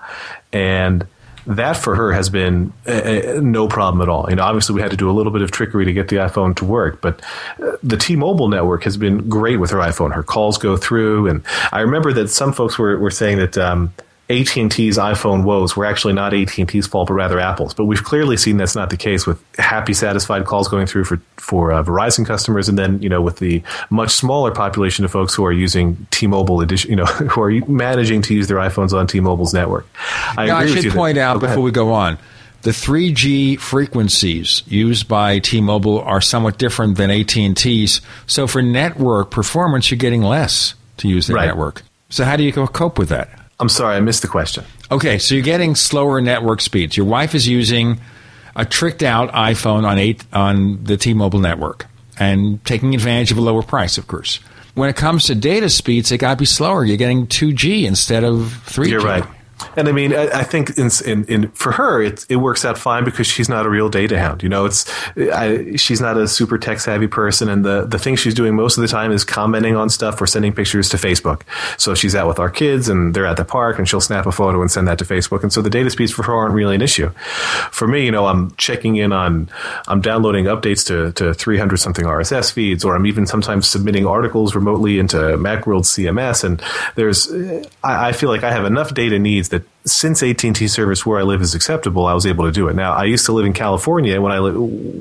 [0.53, 1.05] and
[1.47, 4.29] that for her has been uh, no problem at all.
[4.29, 6.17] You know, obviously we had to do a little bit of trickery to get the
[6.17, 7.21] iPhone to work, but
[7.61, 10.13] uh, the T-Mobile network has been great with her iPhone.
[10.13, 13.93] Her calls go through, and I remember that some folks were, were saying that um,
[14.27, 17.75] AT&T's iPhone woes were actually not AT&T's fault, but rather Apple's.
[17.75, 21.21] But we've clearly seen that's not the case with happy, satisfied calls going through for
[21.37, 23.61] for uh, Verizon customers, and then you know with the
[23.91, 28.23] much smaller population of folks who are using T-Mobile edition, you know, who are managing
[28.23, 29.87] to use their iPhones on T-Mobile's network.
[30.35, 32.17] I, now, I should point that, out oh, before we go on.
[32.63, 38.01] The 3G frequencies used by T-Mobile are somewhat different than AT&T's.
[38.25, 41.45] So for network performance, you're getting less to use their right.
[41.45, 41.83] network.
[42.09, 43.29] So how do you cope with that?
[43.59, 44.65] I'm sorry, I missed the question.
[44.91, 46.97] Okay, so you're getting slower network speeds.
[46.97, 47.99] Your wife is using
[48.55, 51.87] a tricked out iPhone on eight on the T-Mobile network
[52.17, 54.39] and taking advantage of a lower price, of course.
[54.73, 56.83] When it comes to data speeds, it got to be slower.
[56.83, 58.89] You're getting 2G instead of 3G.
[58.89, 59.23] You're right.
[59.77, 62.77] And I mean, I, I think in, in, in, for her, it, it works out
[62.77, 64.43] fine because she's not a real data hound.
[64.43, 64.85] You know, it's
[65.17, 68.77] I, she's not a super tech savvy person, and the the thing she's doing most
[68.77, 71.41] of the time is commenting on stuff or sending pictures to Facebook.
[71.77, 74.31] So she's out with our kids, and they're at the park, and she'll snap a
[74.31, 75.41] photo and send that to Facebook.
[75.41, 77.09] And so the data speeds for her aren't really an issue.
[77.71, 79.49] For me, you know, I'm checking in on,
[79.87, 84.53] I'm downloading updates to to 300 something RSS feeds, or I'm even sometimes submitting articles
[84.55, 86.61] remotely into MacWorld CMS, and
[86.95, 87.31] there's
[87.83, 91.23] I, I feel like I have enough data needs that since AT&T service where I
[91.23, 92.75] live is acceptable, I was able to do it.
[92.75, 94.19] Now, I used to live in California.
[94.19, 94.51] When I li-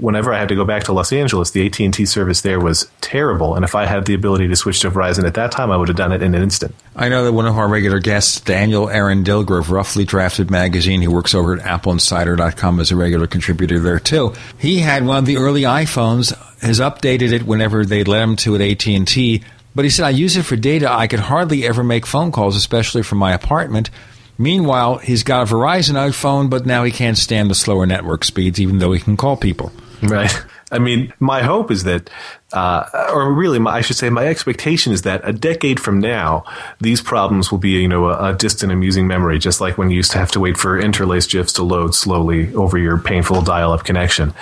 [0.00, 3.54] whenever I had to go back to Los Angeles, the AT&T service there was terrible.
[3.54, 5.88] And if I had the ability to switch to Verizon at that time, I would
[5.88, 6.74] have done it in an instant.
[6.96, 11.00] I know that one of our regular guests, Daniel Eran Dilger of Roughly Drafted Magazine,
[11.02, 15.26] who works over at AppleInsider.com as a regular contributor there too, he had one of
[15.26, 19.42] the early iPhones, has updated it whenever they let him to at AT&T.
[19.74, 20.90] But he said, I use it for data.
[20.90, 23.90] I could hardly ever make phone calls, especially from my apartment.
[24.38, 28.60] Meanwhile, he's got a Verizon iPhone, but now he can't stand the slower network speeds,
[28.60, 29.72] even though he can call people.
[30.02, 30.32] Right.
[30.72, 32.10] I mean, my hope is that,
[32.52, 36.44] uh, or really, my, I should say, my expectation is that a decade from now,
[36.80, 39.96] these problems will be, you know, a, a, distant, amusing memory, just like when you
[39.96, 43.84] used to have to wait for interlaced GIFs to load slowly over your painful dial-up
[43.84, 44.34] connection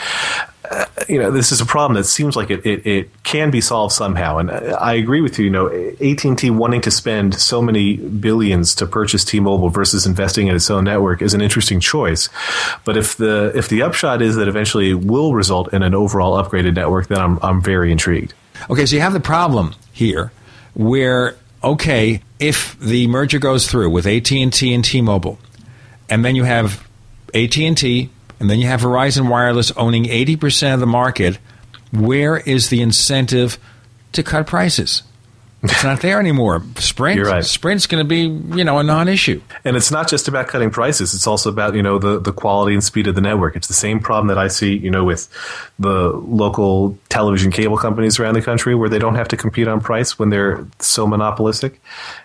[1.09, 3.95] you know, this is a problem that seems like it, it, it, can be solved
[3.95, 4.39] somehow.
[4.39, 5.47] And I agree with you.
[5.47, 10.07] You know, AT and T wanting to spend so many billions to purchase T-Mobile versus
[10.07, 12.29] investing in its own network is an interesting choice.
[12.85, 16.43] But if the if the upshot is that eventually it will result in an overall
[16.43, 18.35] upgraded network, then I'm I'm very intrigued.
[18.71, 20.33] Okay, so you have the problem here
[20.75, 25.39] where okay, if the merger goes through with AT&T and T-Mobile,
[26.09, 26.87] and then you have
[27.35, 27.77] AT&T and
[28.49, 31.39] then you have Verizon Wireless owning 80% of the market,
[31.93, 33.59] where is the incentive
[34.13, 35.03] to cut prices?
[35.65, 36.61] It's not there anymore.
[36.79, 37.45] Sprint, You're right.
[37.45, 38.23] Sprint's going to be,
[38.57, 39.41] you know, a non-issue.
[39.65, 41.15] And it's not just about cutting prices.
[41.15, 43.55] It's also about, you know, the, the quality and speed of the network.
[43.55, 45.29] It's the same problem that I see, you know, with
[45.79, 49.81] the local television cable companies around the country where they don't have to compete on
[49.81, 51.81] price when they're so monopolistic.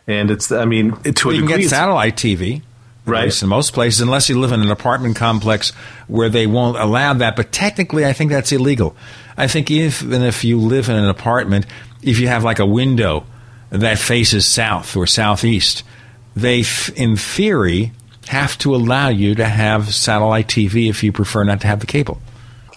[0.07, 2.63] And it's, I mean, to a you can degree, get satellite TV,
[3.07, 3.21] Right.
[3.21, 5.71] At least in most places, unless you live in an apartment complex
[6.07, 7.37] where they won't allow that.
[7.37, 8.97] But technically, I think that's illegal.
[9.37, 11.65] I think even if you live in an apartment,
[12.01, 13.25] if you have like a window
[13.69, 15.83] that faces south or southeast,
[16.35, 16.63] they,
[16.95, 17.93] in theory,
[18.27, 21.87] have to allow you to have satellite TV if you prefer not to have the
[21.87, 22.21] cable.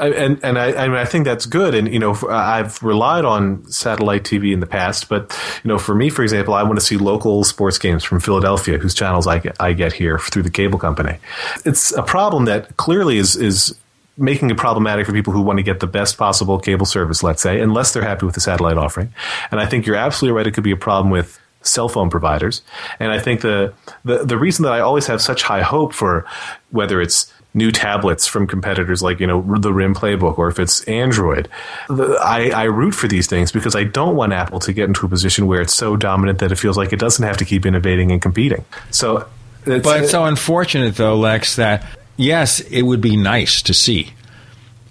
[0.00, 1.74] I, and and I, I, I think that's good.
[1.74, 5.94] And you know, I've relied on satellite TV in the past, but you know, for
[5.94, 9.38] me, for example, I want to see local sports games from Philadelphia, whose channels I
[9.38, 11.18] get, I get here through the cable company.
[11.64, 13.76] It's a problem that clearly is is
[14.16, 17.42] making it problematic for people who want to get the best possible cable service, let's
[17.42, 19.12] say, unless they're happy with the satellite offering.
[19.50, 22.62] And I think you're absolutely right; it could be a problem with cell phone providers.
[22.98, 23.74] And I think the,
[24.04, 26.24] the the reason that I always have such high hope for
[26.70, 30.82] whether it's new tablets from competitors like you know the RIM Playbook or if it's
[30.84, 31.48] Android,
[31.88, 35.08] I, I root for these things because I don't want Apple to get into a
[35.08, 38.12] position where it's so dominant that it feels like it doesn't have to keep innovating
[38.12, 38.64] and competing.
[38.90, 39.28] So,
[39.66, 41.84] it's, but it's so unfortunate, though, Lex, that
[42.16, 44.12] yes, it would be nice to see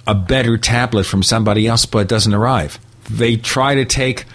[0.06, 2.80] a better tablet from somebody else, but it doesn't arrive.
[3.10, 4.26] They try to take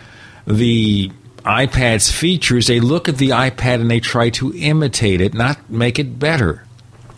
[0.46, 1.10] the
[1.44, 5.98] iPad's features, they look at the iPad and they try to imitate it, not make
[5.98, 6.64] it better.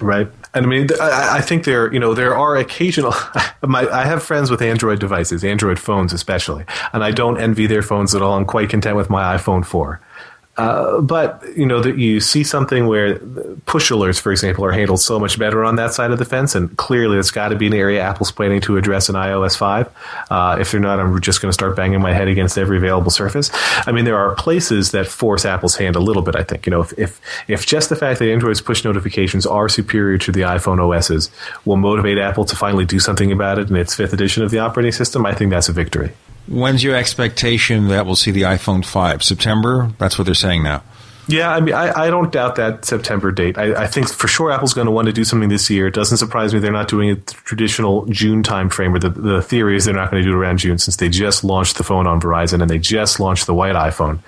[0.00, 0.28] Right.
[0.56, 3.12] And I mean, I, I think there, you know, there are occasional.
[3.62, 7.82] My, I have friends with Android devices, Android phones especially, and I don't envy their
[7.82, 8.38] phones at all.
[8.38, 10.00] I'm quite content with my iPhone 4.
[10.56, 13.18] Uh, but you know that you see something where
[13.66, 16.54] push alerts, for example, are handled so much better on that side of the fence,
[16.54, 19.88] and clearly it's got to be an area Apple's planning to address in iOS five.
[20.30, 23.10] Uh, if they're not, I'm just going to start banging my head against every available
[23.10, 23.50] surface.
[23.86, 26.36] I mean, there are places that force Apple's hand a little bit.
[26.36, 29.68] I think you know if if, if just the fact that Android's push notifications are
[29.68, 31.30] superior to the iPhone OSs
[31.64, 34.58] will motivate Apple to finally do something about it in its fifth edition of the
[34.58, 36.12] operating system, I think that's a victory.
[36.48, 39.22] When's your expectation that we'll see the iPhone 5?
[39.22, 39.92] September?
[39.98, 40.82] That's what they're saying now.
[41.28, 43.58] Yeah, I mean, I, I don't doubt that September date.
[43.58, 45.88] I, I think for sure Apple's going to want to do something this year.
[45.88, 48.94] It doesn't surprise me they're not doing a traditional June timeframe.
[48.94, 51.08] Or the, the theory is they're not going to do it around June since they
[51.08, 54.20] just launched the phone on Verizon and they just launched the white iPhone.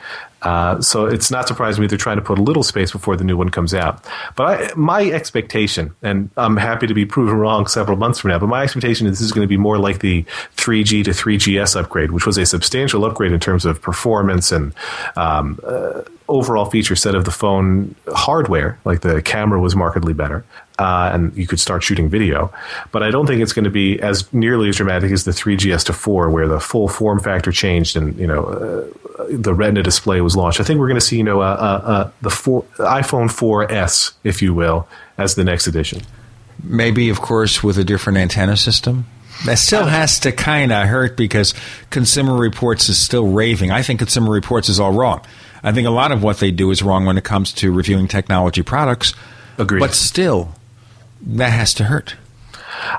[0.42, 3.24] Uh, so it's not surprising me they're trying to put a little space before the
[3.24, 4.04] new one comes out.
[4.36, 8.38] But I, my expectation, and I'm happy to be proven wrong several months from now,
[8.38, 10.24] but my expectation is this is going to be more like the
[10.56, 14.72] 3G to 3GS upgrade, which was a substantial upgrade in terms of performance and
[15.16, 18.78] um, uh, overall feature set of the phone hardware.
[18.84, 20.44] Like the camera was markedly better.
[20.78, 22.52] Uh, and you could start shooting video.
[22.92, 25.86] But I don't think it's going to be as nearly as dramatic as the 3GS
[25.86, 30.20] to 4, where the full form factor changed and you know uh, the Retina display
[30.20, 30.60] was launched.
[30.60, 34.40] I think we're going to see you know uh, uh, the four, iPhone 4S, if
[34.40, 36.02] you will, as the next edition.
[36.62, 39.06] Maybe, of course, with a different antenna system.
[39.46, 41.54] That still has to kind of hurt because
[41.90, 43.70] Consumer Reports is still raving.
[43.70, 45.24] I think Consumer Reports is all wrong.
[45.62, 48.08] I think a lot of what they do is wrong when it comes to reviewing
[48.08, 49.14] technology products.
[49.56, 49.80] Agreed.
[49.80, 50.52] But still,
[51.20, 52.16] that has to hurt.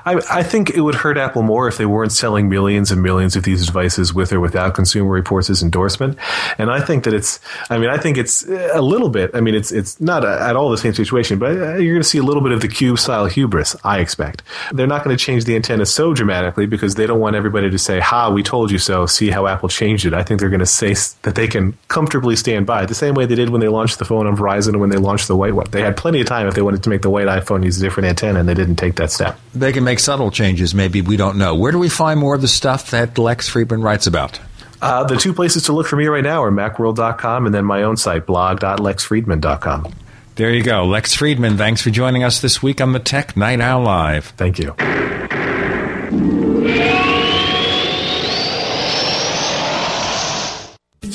[0.04, 3.36] I, I, think it would hurt Apple more if they weren't selling millions and millions
[3.36, 6.18] of these devices with or without Consumer Reports' endorsement.
[6.58, 9.54] And I think that it's, I mean, I think it's a little bit, I mean,
[9.54, 12.22] it's it's not a, at all the same situation, but you're going to see a
[12.22, 14.42] little bit of the Cube style hubris, I expect.
[14.72, 17.78] They're not going to change the antenna so dramatically because they don't want everybody to
[17.78, 20.14] say, ha, we told you so, see how Apple changed it.
[20.14, 23.26] I think they're going to say that they can comfortably stand by the same way
[23.26, 25.54] they did when they launched the phone on Verizon and when they launched the white
[25.54, 25.66] one.
[25.70, 27.80] They had plenty of time if they wanted to make the white iPhone use a
[27.80, 29.38] different antenna and they didn't take that step.
[29.54, 31.54] They can make subtle changes, maybe we don't know.
[31.54, 34.40] Where do we find more of the stuff that Lex Friedman writes about?
[34.82, 37.82] Uh, the two places to look for me right now are macworld.com and then my
[37.82, 39.92] own site, blog.lexfriedman.com.
[40.36, 40.86] There you go.
[40.86, 44.26] Lex Friedman, thanks for joining us this week on the Tech Night Owl Live.
[44.36, 44.74] Thank you.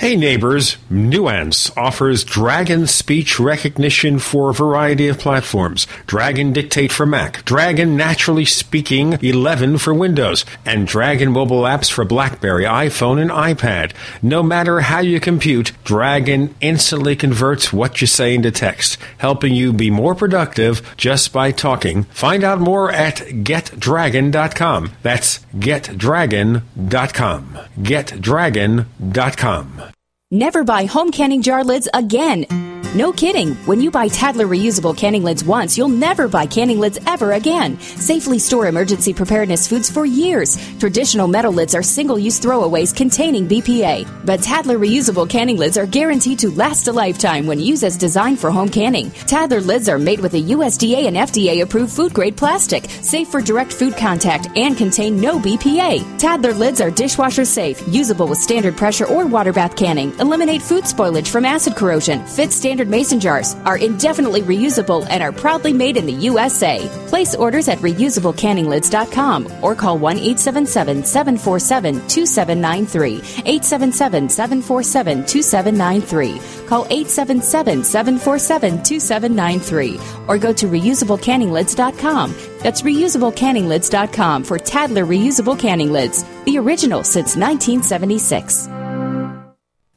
[0.00, 5.86] Hey neighbors, Nuance offers Dragon speech recognition for a variety of platforms.
[6.06, 12.06] Dragon Dictate for Mac, Dragon Naturally Speaking 11 for Windows, and Dragon mobile apps for
[12.06, 13.92] BlackBerry, iPhone, and iPad.
[14.22, 19.70] No matter how you compute, Dragon instantly converts what you say into text, helping you
[19.70, 22.04] be more productive just by talking.
[22.04, 24.92] Find out more at getdragon.com.
[25.02, 27.58] That's getdragon.com.
[27.82, 29.89] Getdragon.com.
[30.32, 32.79] Never buy home canning jar lids again.
[32.92, 33.54] No kidding.
[33.66, 37.78] When you buy Tattler reusable canning lids once, you'll never buy canning lids ever again.
[37.78, 40.58] Safely store emergency preparedness foods for years.
[40.80, 44.08] Traditional metal lids are single use throwaways containing BPA.
[44.26, 48.40] But Tattler reusable canning lids are guaranteed to last a lifetime when used as designed
[48.40, 49.12] for home canning.
[49.12, 53.40] Tattler lids are made with a USDA and FDA approved food grade plastic, safe for
[53.40, 56.18] direct food contact, and contain no BPA.
[56.18, 60.82] Tattler lids are dishwasher safe, usable with standard pressure or water bath canning, eliminate food
[60.82, 65.96] spoilage from acid corrosion, fit standard mason jars, are indefinitely reusable, and are proudly made
[65.96, 66.88] in the USA.
[67.08, 73.16] Place orders at reusablecanninglids.com or call 1 877 747 2793.
[73.44, 76.66] 877 747 2793.
[76.66, 82.34] Call 877 747 2793 or go to reusablecanninglids.com.
[82.60, 88.89] That's reusablecanninglids.com for Tattler reusable canning lids, the original since 1976.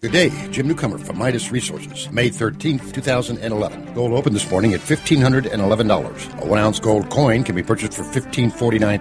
[0.04, 3.94] Good day, Jim Newcomer from Midas Resources, May 13th, 2011.
[3.94, 6.42] Gold opened this morning at $1,511.
[6.42, 9.00] A one ounce gold coin can be purchased for $1,549.36,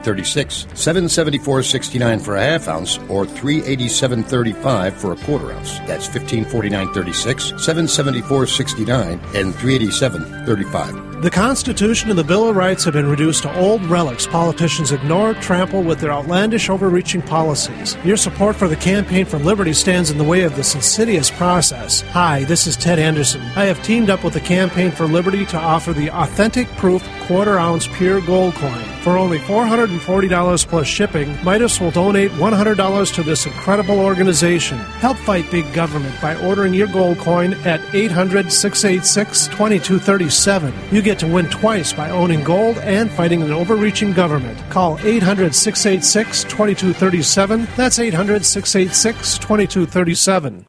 [0.69, 5.77] $774.69 for a half ounce, or $387.35 for a quarter ounce.
[5.89, 11.12] That's $1,549.36, $774.69, and $387.35.
[11.23, 15.35] The Constitution and the Bill of Rights have been reduced to old relics politicians ignore,
[15.35, 17.97] trample with their outlandish, overreaching policies.
[18.05, 22.01] Your support for the Campaign for Liberty stands in the way of this insidious process.
[22.11, 23.41] Hi, this is Ted Anderson.
[23.55, 27.57] I have teamed up with the Campaign for Liberty to offer the authentic proof quarter
[27.57, 28.83] ounce pure gold coin.
[29.03, 34.79] For only $440 plus shipping, Midas will donate $100 to this incredible organization.
[34.79, 40.73] Help fight big government by ordering your gold coin at 800 686 2237.
[40.93, 44.59] You get to win twice by owning gold and fighting an overreaching government.
[44.71, 47.69] Call 800 686 2237.
[47.77, 50.67] That's 800 686 2237.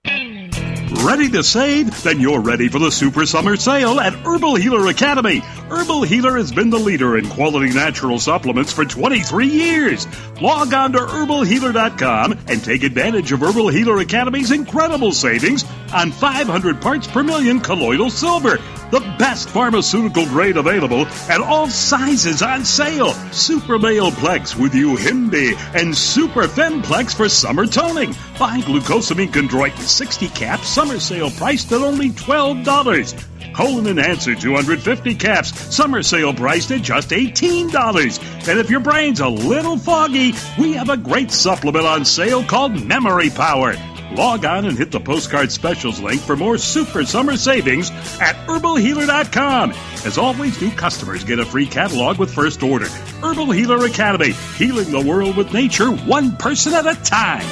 [1.03, 2.01] Ready to save?
[2.03, 5.39] Then you're ready for the Super Summer Sale at Herbal Healer Academy.
[5.69, 10.07] Herbal Healer has been the leader in quality natural supplements for 23 years.
[10.39, 16.79] Log on to herbalhealer.com and take advantage of Herbal Healer Academy's incredible savings on 500
[16.79, 18.57] parts per million colloidal silver,
[18.93, 23.11] the best pharmaceutical grade available at all sizes on sale.
[23.31, 28.11] Super Male Plex with Yohimbe and Super Femplex for summer toning.
[28.37, 33.55] Buy glucosamine chondroitin 60 caps, summer sale priced at only $12.
[33.55, 38.47] Colon Enhancer 250 caps, summer sale priced at just $18.
[38.47, 42.85] And if your brain's a little foggy, we have a great supplement on sale called
[42.85, 43.75] Memory Power.
[44.15, 47.89] Log on and hit the postcard specials link for more super summer savings
[48.21, 49.71] at herbalhealer.com.
[50.05, 52.87] As always, new customers get a free catalog with first order.
[53.21, 57.45] Herbal Healer Academy, healing the world with nature one person at a time.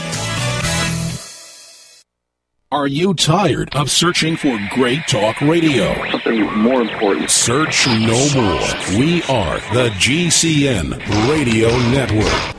[2.72, 5.93] Are you tired of searching for great talk radio?
[6.09, 7.30] Something more important.
[7.30, 8.97] Search no more.
[8.97, 10.97] We are the GCN
[11.30, 12.55] Radio Network.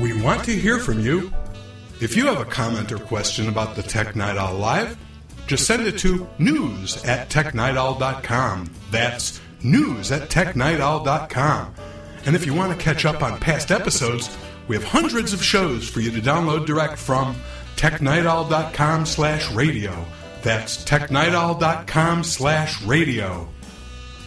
[0.00, 1.32] We want to hear from you.
[2.02, 4.98] If you have a comment or question about the Tech Night Owl Live,
[5.46, 8.72] just send it to news at technightowl.com.
[8.90, 11.74] That's news at technightowl.com.
[12.26, 14.36] And if you want to catch up on past episodes,
[14.66, 17.36] we have hundreds of shows for you to download direct from
[17.76, 20.04] technightowl.com slash radio.
[20.42, 23.48] That's technightowl.com slash radio.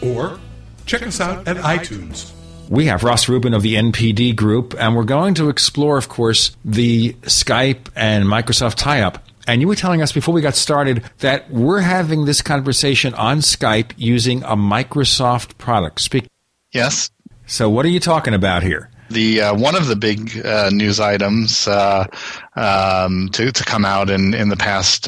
[0.00, 0.40] Or
[0.86, 2.32] check us out at iTunes.
[2.68, 6.56] We have Ross Rubin of the NPD Group, and we're going to explore, of course,
[6.64, 9.22] the Skype and Microsoft tie up.
[9.46, 13.38] And you were telling us before we got started that we're having this conversation on
[13.38, 16.00] Skype using a Microsoft product.
[16.00, 16.26] Speak.
[16.72, 17.10] Yes.
[17.46, 18.90] So, what are you talking about here?
[19.08, 22.06] the uh, one of the big uh, news items uh,
[22.56, 25.06] um, to to come out in in the past.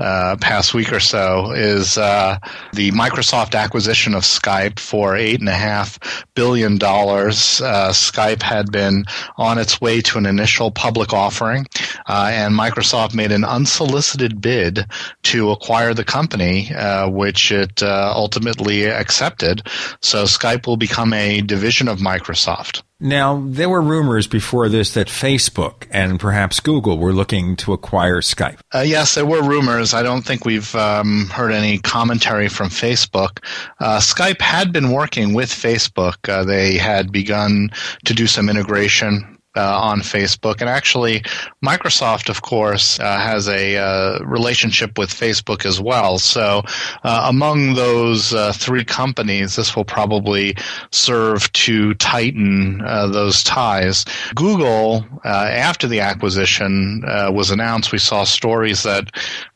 [0.00, 2.38] Uh, past week or so is uh,
[2.72, 5.98] the Microsoft acquisition of Skype for eight and a half
[6.34, 7.60] billion dollars.
[7.60, 9.04] Uh, Skype had been
[9.36, 11.66] on its way to an initial public offering,
[12.08, 14.86] uh, and Microsoft made an unsolicited bid
[15.24, 19.62] to acquire the company, uh, which it ultimately accepted.
[20.00, 22.82] So Skype will become a division of Microsoft.
[23.00, 28.20] Now, there were rumors before this that Facebook and perhaps Google were looking to acquire
[28.20, 28.58] Skype.
[28.74, 29.94] Uh, yes, there were rumors.
[29.94, 33.42] I don't think we've um, heard any commentary from Facebook.
[33.78, 36.28] Uh, Skype had been working with Facebook.
[36.28, 37.70] Uh, they had begun
[38.04, 40.60] to do some integration uh, on Facebook.
[40.60, 41.20] And actually,
[41.64, 46.18] Microsoft, of course, uh, has a uh, relationship with Facebook as well.
[46.18, 46.62] So,
[47.02, 50.56] uh, among those uh, three companies, this will probably
[50.92, 54.04] serve to tighten uh, those ties.
[54.34, 57.02] Google, after the acquisition
[57.32, 59.10] was announced, we saw stories that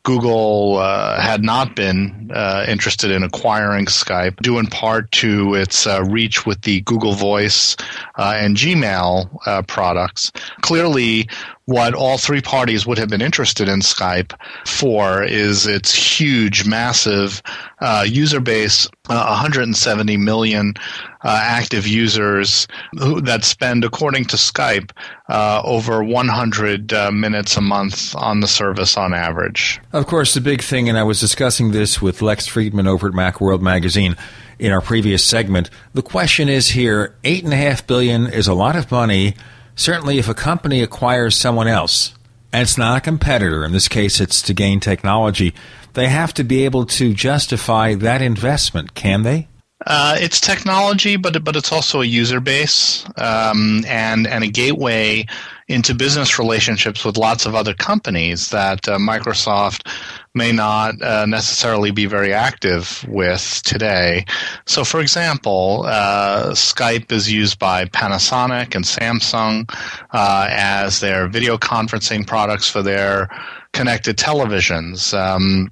[0.05, 5.87] Google uh, had not been uh, interested in acquiring Skype, due in part to its
[5.87, 7.75] uh, reach with the Google Voice
[8.17, 10.31] uh, and Gmail uh, products.
[10.61, 11.29] Clearly,
[11.67, 17.43] what all three parties would have been interested in Skype for is its huge, massive
[17.81, 20.75] uh, user base, 170 million
[21.23, 22.69] uh, active users
[22.99, 24.91] who, that spend, according to Skype,
[25.31, 29.81] uh, over 100 uh, minutes a month on the service on average.
[29.93, 33.15] Of course, the big thing, and I was discussing this with Lex Friedman over at
[33.15, 34.17] Macworld Magazine
[34.59, 35.71] in our previous segment.
[35.95, 39.35] The question is here: eight and a half billion is a lot of money.
[39.77, 42.15] Certainly, if a company acquires someone else,
[42.53, 45.53] and it's not a competitor, in this case, it's to gain technology,
[45.95, 49.49] they have to be able to justify that investment, can they?
[49.87, 55.27] Uh, it's technology, but but it's also a user base um, and and a gateway
[55.69, 59.91] into business relationships with lots of other companies that uh, Microsoft
[60.35, 64.25] may not uh, necessarily be very active with today.
[64.67, 69.73] So, for example, uh, Skype is used by Panasonic and Samsung
[70.13, 73.29] uh, as their video conferencing products for their
[73.73, 75.17] connected televisions.
[75.17, 75.71] Um,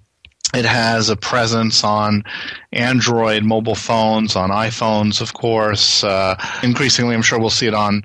[0.55, 2.25] it has a presence on
[2.73, 6.05] Android mobile phones, on iPhones, of course.
[6.05, 8.03] Uh, increasingly, I'm sure we'll see it on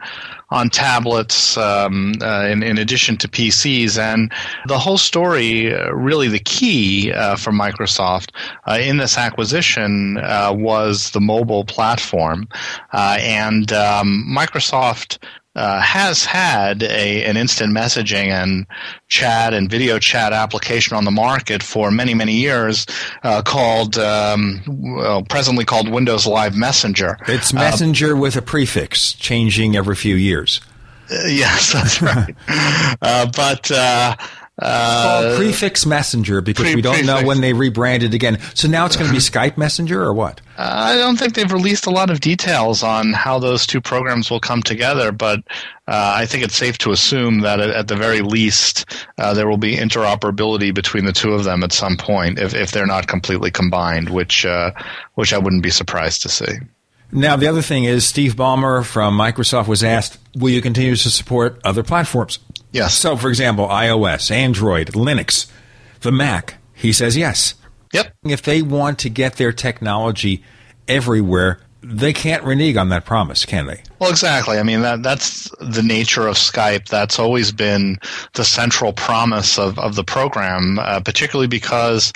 [0.50, 3.98] on tablets, um, uh, in, in, addition to PCs.
[3.98, 4.32] And
[4.68, 8.32] the whole story, uh, really, the key uh, for Microsoft
[8.66, 12.48] uh, in this acquisition uh, was the mobile platform,
[12.94, 15.18] and um, Microsoft
[15.58, 18.68] uh, has had a, an instant messaging and
[19.08, 22.86] chat and video chat application on the market for many, many years
[23.24, 27.18] uh, called, um, well, presently called Windows Live Messenger.
[27.28, 30.62] It's uh, Messenger with a prefix, changing every few years.
[31.12, 32.36] Uh, yes, that's right.
[33.00, 33.70] Uh, but
[34.60, 37.08] uh, prefix messenger because pre- we don't prefix.
[37.08, 38.40] know when they rebranded again.
[38.56, 40.42] So now it's going to be Skype Messenger or what?
[40.58, 44.40] I don't think they've released a lot of details on how those two programs will
[44.40, 45.40] come together, but
[45.88, 48.86] uh, I think it's safe to assume that at the very least
[49.20, 52.72] uh, there will be interoperability between the two of them at some point, if, if
[52.72, 54.72] they're not completely combined, which uh,
[55.14, 56.58] which I wouldn't be surprised to see.
[57.10, 61.10] Now, the other thing is Steve Ballmer from Microsoft was asked, will you continue to
[61.10, 62.40] support other platforms?
[62.78, 62.94] Yes.
[62.94, 65.50] So, for example, iOS, Android, Linux,
[66.02, 66.60] the Mac.
[66.74, 67.56] He says yes.
[67.92, 68.14] Yep.
[68.24, 70.44] If they want to get their technology
[70.88, 73.82] everywhere, they can't renege on that promise, can they?
[74.00, 74.60] Well, exactly.
[74.60, 76.88] I mean, that that's the nature of Skype.
[76.88, 77.98] That's always been
[78.34, 82.14] the central promise of, of the program, uh, particularly because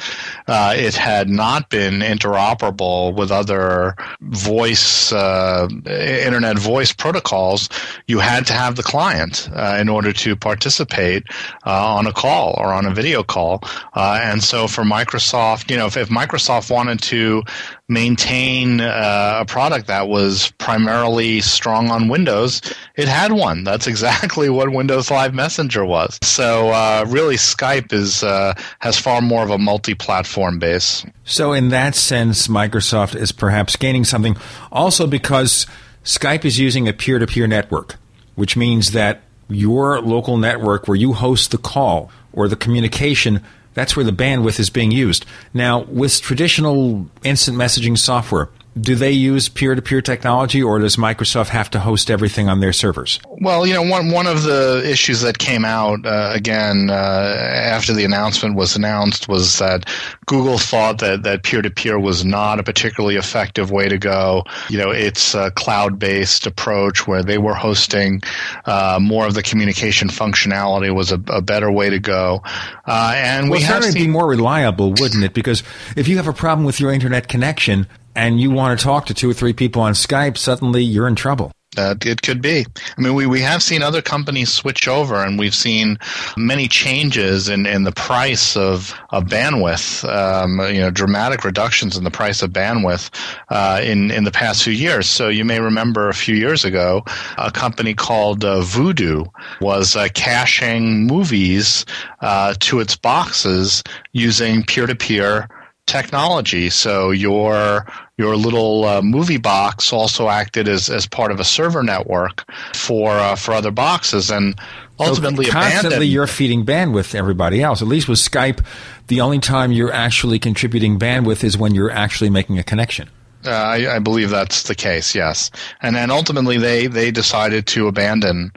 [0.47, 7.67] uh, it had not been interoperable with other voice, uh, internet voice protocols.
[8.05, 11.23] You had to have the client uh, in order to participate
[11.65, 13.61] uh, on a call or on a video call.
[13.93, 17.41] Uh, and so for Microsoft, you know, if, if Microsoft wanted to
[17.89, 22.61] maintain a product that was primarily strong on Windows,
[22.95, 23.63] it had one.
[23.63, 26.17] That's exactly what Windows Live Messenger was.
[26.23, 31.05] So uh, really, Skype is uh, has far more of a multi-platform base.
[31.23, 34.35] So in that sense, Microsoft is perhaps gaining something.
[34.71, 35.67] Also, because
[36.03, 37.95] Skype is using a peer-to-peer network,
[38.35, 43.43] which means that your local network where you host the call or the communication
[43.73, 45.25] that's where the bandwidth is being used.
[45.53, 48.49] Now, with traditional instant messaging software,
[48.79, 53.19] do they use peer-to-peer technology or does Microsoft have to host everything on their servers?
[53.27, 57.91] Well, you know, one one of the issues that came out uh, again uh, after
[57.91, 59.89] the announcement was announced was that
[60.25, 64.43] Google thought that that peer-to-peer was not a particularly effective way to go.
[64.69, 68.21] You know, it's a cloud-based approach where they were hosting
[68.65, 72.41] uh, more of the communication functionality was a, a better way to go.
[72.85, 75.33] Uh, and well, we have seen- be more reliable, wouldn't it?
[75.33, 75.63] Because
[75.97, 79.13] if you have a problem with your internet connection, and you want to talk to
[79.13, 81.51] two or three people on Skype, suddenly you're in trouble.
[81.77, 82.65] Uh, it could be.
[82.97, 85.97] I mean, we, we have seen other companies switch over, and we've seen
[86.35, 90.03] many changes in, in the price of, of bandwidth.
[90.03, 93.09] Um, you know, dramatic reductions in the price of bandwidth
[93.47, 95.07] uh, in in the past few years.
[95.07, 97.03] So you may remember a few years ago,
[97.37, 99.27] a company called uh, Vudu
[99.61, 101.85] was uh, caching movies
[102.19, 103.81] uh, to its boxes
[104.11, 105.47] using peer to peer
[105.87, 106.69] technology.
[106.69, 107.85] So your
[108.17, 112.43] your little uh, movie box also acted as, as part of a server network
[112.73, 114.55] for uh, for other boxes, and
[114.99, 116.11] ultimately so constantly abandoned.
[116.11, 117.81] you're feeding bandwidth to everybody else.
[117.81, 118.63] At least with Skype,
[119.07, 123.09] the only time you're actually contributing bandwidth is when you're actually making a connection.
[123.45, 125.15] Uh, I, I believe that's the case.
[125.15, 125.49] Yes,
[125.81, 128.51] and then ultimately they they decided to abandon.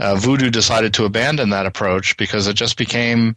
[0.00, 3.36] Uh, Vudu decided to abandon that approach because it just became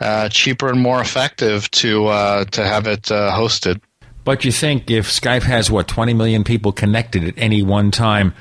[0.00, 3.80] uh, cheaper and more effective to uh, to have it uh, hosted.
[4.24, 8.34] But you think if Skype has what 20 million people connected at any one time,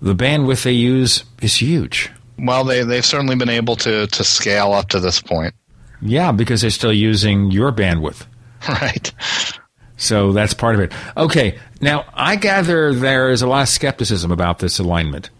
[0.00, 2.10] the bandwidth they use is huge.
[2.38, 5.54] Well, they they've certainly been able to to scale up to this point.
[6.00, 8.26] Yeah, because they're still using your bandwidth.
[8.68, 9.12] Right.
[9.96, 10.92] So that's part of it.
[11.16, 15.30] Okay, now I gather there is a lot of skepticism about this alignment.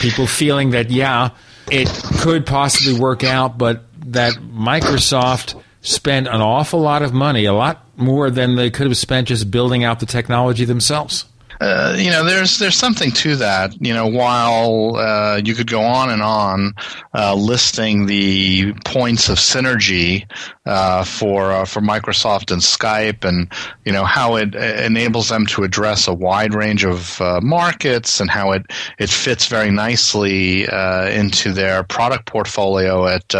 [0.00, 1.30] People feeling that, yeah,
[1.70, 1.88] it
[2.20, 7.84] could possibly work out, but that Microsoft spent an awful lot of money, a lot
[7.96, 11.24] more than they could have spent just building out the technology themselves.
[11.60, 13.74] Uh, you know, there's there's something to that.
[13.84, 16.74] You know, while uh, you could go on and on
[17.14, 20.30] uh, listing the points of synergy
[20.66, 23.50] uh, for uh, for Microsoft and Skype, and
[23.84, 28.30] you know how it enables them to address a wide range of uh, markets, and
[28.30, 28.62] how it
[28.98, 33.34] it fits very nicely into their product portfolio at.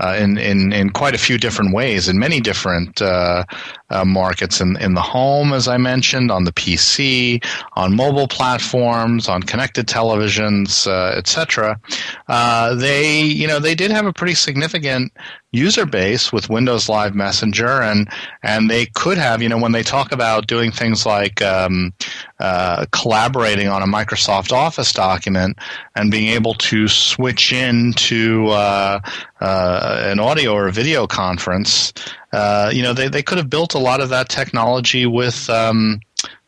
[0.00, 3.42] Uh, in, in, in quite a few different ways in many different uh,
[3.90, 7.44] uh, markets in, in the home, as I mentioned, on the PC,
[7.74, 10.86] on mobile platforms, on connected televisions,
[11.16, 11.80] etc.
[12.28, 15.12] they, you know, they did have a pretty significant
[15.52, 18.08] user base with Windows Live Messenger, and
[18.42, 21.92] and they could have, you know, when they talk about doing things like um,
[22.40, 25.58] uh, collaborating on a Microsoft Office document
[25.94, 29.00] and being able to switch into uh,
[29.40, 31.92] uh, an audio or video conference,
[32.32, 36.00] uh, you know, they they could have built a lot of that technology with um,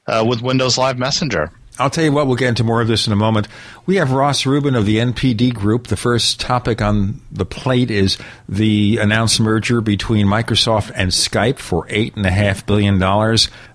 [0.06, 1.50] uh, with Windows Live Messenger.
[1.80, 3.48] I'll tell you what, we'll get into more of this in a moment.
[3.86, 5.86] We have Ross Rubin of the NPD Group.
[5.86, 11.86] The first topic on the plate is the announced merger between Microsoft and Skype for
[11.86, 12.98] $8.5 billion.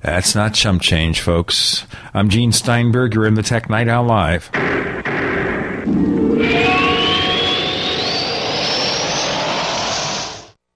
[0.03, 1.88] That's not chump change, folks.
[2.14, 3.15] I'm Gene Steinberg.
[3.15, 4.52] You're in the Tech Night Owl Live.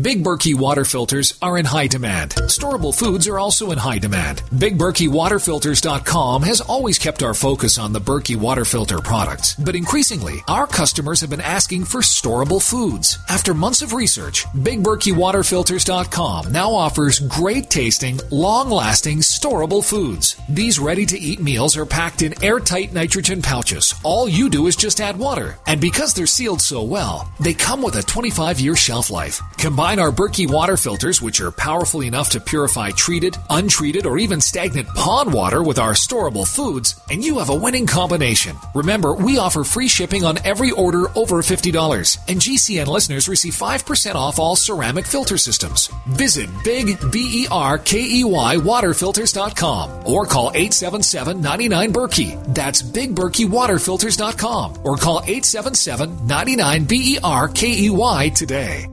[0.00, 2.30] Big Berkey water filters are in high demand.
[2.46, 4.38] Storable foods are also in high demand.
[4.54, 10.66] BigBerkeyWaterFilters.com has always kept our focus on the Berkey water filter products, but increasingly, our
[10.66, 13.18] customers have been asking for storable foods.
[13.28, 20.36] After months of research, BigBerkeyWaterFilters.com now offers great tasting, long lasting, storable foods.
[20.48, 23.94] These ready to eat meals are packed in airtight nitrogen pouches.
[24.04, 25.58] All you do is just add water.
[25.66, 29.38] And because they're sealed so well, they come with a 25 year shelf life.
[29.58, 34.16] Combine Combine our Berkey water filters, which are powerful enough to purify treated, untreated, or
[34.16, 38.56] even stagnant pond water with our storable foods, and you have a winning combination.
[38.76, 44.14] Remember, we offer free shipping on every order over $50, and GCN listeners receive 5%
[44.14, 45.88] off all ceramic filter systems.
[46.10, 58.86] Visit Big B-E-R-K-E-Y waterfilters.com or call 877-99 That's BigBerkeyWaterFilters.com or call 877-99 BERKEY today.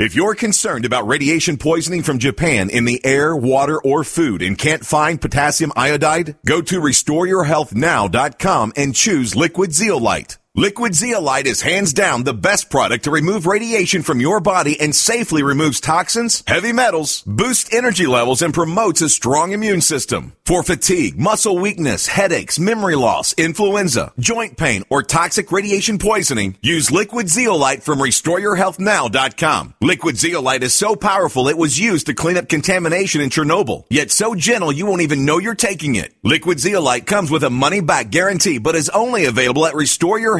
[0.00, 4.56] If you're concerned about radiation poisoning from Japan in the air, water, or food and
[4.56, 10.38] can't find potassium iodide, go to restoreyourhealthnow.com and choose liquid zeolite.
[10.56, 14.92] Liquid zeolite is hands down the best product to remove radiation from your body and
[14.92, 20.32] safely removes toxins, heavy metals, boosts energy levels, and promotes a strong immune system.
[20.44, 26.90] For fatigue, muscle weakness, headaches, memory loss, influenza, joint pain, or toxic radiation poisoning, use
[26.90, 29.74] liquid zeolite from restoreyourhealthnow.com.
[29.80, 34.10] Liquid zeolite is so powerful it was used to clean up contamination in Chernobyl, yet
[34.10, 36.12] so gentle you won't even know you're taking it.
[36.24, 39.74] Liquid zeolite comes with a money back guarantee, but is only available at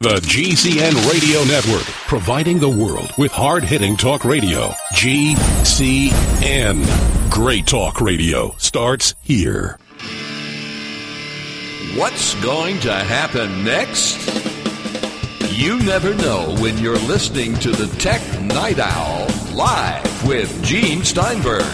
[0.01, 4.69] The GCN Radio Network, providing the world with hard hitting talk radio.
[4.93, 5.99] GCN.
[7.29, 9.77] Great talk radio starts here.
[11.97, 14.15] What's going to happen next?
[15.51, 21.65] You never know when you're listening to the Tech Night Owl live with Gene Steinberg.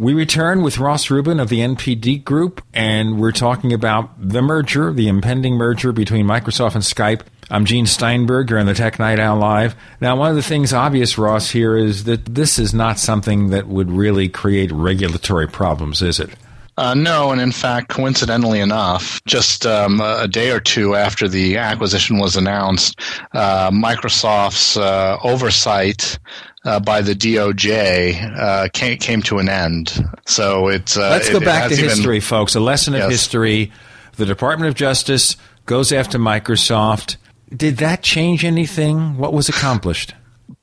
[0.00, 4.92] We return with Ross Rubin of the NPD Group, and we're talking about the merger,
[4.92, 7.22] the impending merger between Microsoft and Skype.
[7.50, 8.48] I'm Gene Steinberg.
[8.48, 9.74] You're on the Tech Night Owl Live.
[10.00, 13.66] Now, one of the things obvious, Ross, here is that this is not something that
[13.66, 16.30] would really create regulatory problems, is it?
[16.78, 21.56] Uh, no, and in fact, coincidentally enough, just um, a day or two after the
[21.56, 23.00] acquisition was announced,
[23.32, 26.20] uh, Microsoft's uh, oversight
[26.68, 30.04] uh, by the DOJ uh, came, came to an end.
[30.26, 32.54] So it's uh, let's go it, back it to even, history, folks.
[32.54, 33.72] A lesson of history.
[34.16, 37.16] The Department of Justice goes after Microsoft.
[37.54, 39.16] Did that change anything?
[39.16, 40.14] What was accomplished?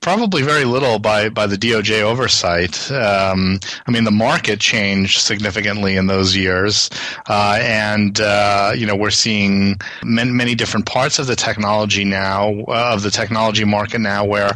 [0.01, 2.91] Probably very little by, by the DOJ oversight.
[2.91, 6.89] Um, I mean, the market changed significantly in those years,
[7.27, 12.53] uh, and uh, you know we're seeing many, many different parts of the technology now,
[12.67, 14.51] uh, of the technology market now, where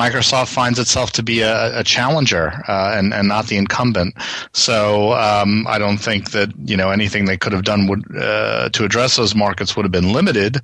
[0.00, 4.14] Microsoft finds itself to be a, a challenger uh, and and not the incumbent.
[4.52, 8.70] So um, I don't think that you know anything they could have done would uh,
[8.70, 10.58] to address those markets would have been limited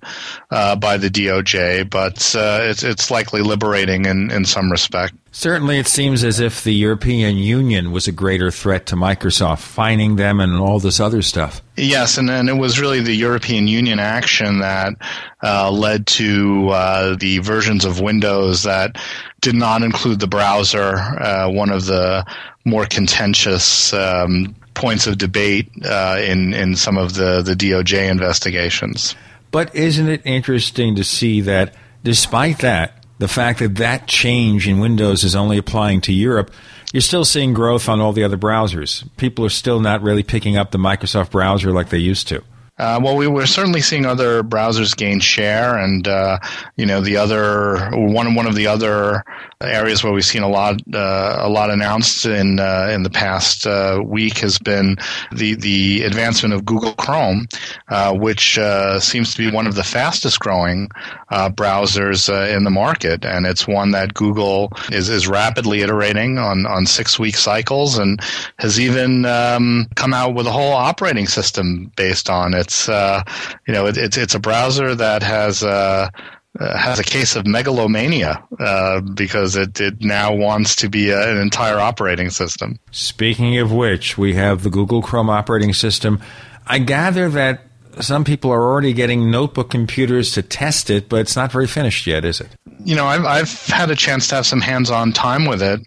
[0.51, 5.15] uh, by the DOJ, but uh, it's it's likely liberating in in some respect.
[5.39, 10.17] Certainly, it seems as if the European Union was a greater threat to Microsoft, fining
[10.17, 11.61] them and all this other stuff.
[11.77, 14.95] Yes, and then it was really the European Union action that
[15.43, 18.97] uh, led to uh, the versions of Windows that
[19.43, 20.97] did not include the browser.
[20.97, 22.25] Uh, one of the
[22.65, 29.15] more contentious um, points of debate uh, in in some of the the DOJ investigations.
[29.51, 34.79] But isn't it interesting to see that despite that, the fact that that change in
[34.79, 36.51] Windows is only applying to Europe,
[36.93, 39.09] you're still seeing growth on all the other browsers.
[39.17, 42.43] People are still not really picking up the Microsoft browser like they used to.
[42.79, 46.39] Uh, well, we were certainly seeing other browsers gain share, and uh,
[46.77, 49.25] you know the other one one of the other
[49.63, 53.67] areas where we've seen a lot uh, a lot announced in uh, in the past
[53.67, 54.97] uh, week has been
[55.33, 57.47] the the advancement of Google Chrome,
[57.89, 58.59] uh, which
[58.99, 60.89] seems to be one of the fastest growing
[61.31, 66.85] browsers in the market, and it's one that Google is is rapidly iterating on on
[66.85, 68.21] six week cycles, and
[68.59, 73.23] has even um, come out with a whole operating system based on it it's uh,
[73.67, 76.09] you know it, it's it's a browser that has uh,
[76.59, 81.31] uh, has a case of megalomania uh, because it, it now wants to be a,
[81.31, 82.79] an entire operating system.
[82.91, 86.21] Speaking of which, we have the Google Chrome operating system.
[86.67, 87.63] I gather that
[88.01, 92.07] some people are already getting notebook computers to test it, but it's not very finished
[92.07, 92.49] yet, is it?
[92.85, 95.81] You know, I've, I've had a chance to have some hands-on time with it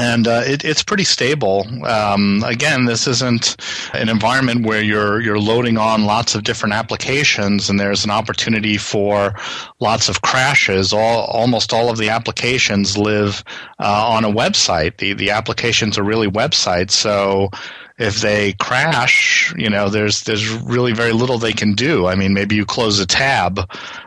[0.00, 1.66] and uh, it, it's pretty stable.
[1.84, 3.56] Um, again, this isn't
[3.92, 8.78] an environment where you're you're loading on lots of different applications, and there's an opportunity
[8.78, 9.34] for
[9.78, 10.94] lots of crashes.
[10.94, 13.44] All almost all of the applications live
[13.78, 14.96] uh, on a website.
[14.96, 17.50] The the applications are really websites, so
[17.98, 22.06] if they crash, you know, there's there's really very little they can do.
[22.06, 23.58] I mean, maybe you close a tab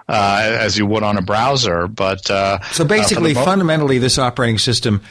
[0.09, 4.57] uh, as you would on a browser, but uh, so basically, mo- fundamentally, this operating
[4.57, 5.03] system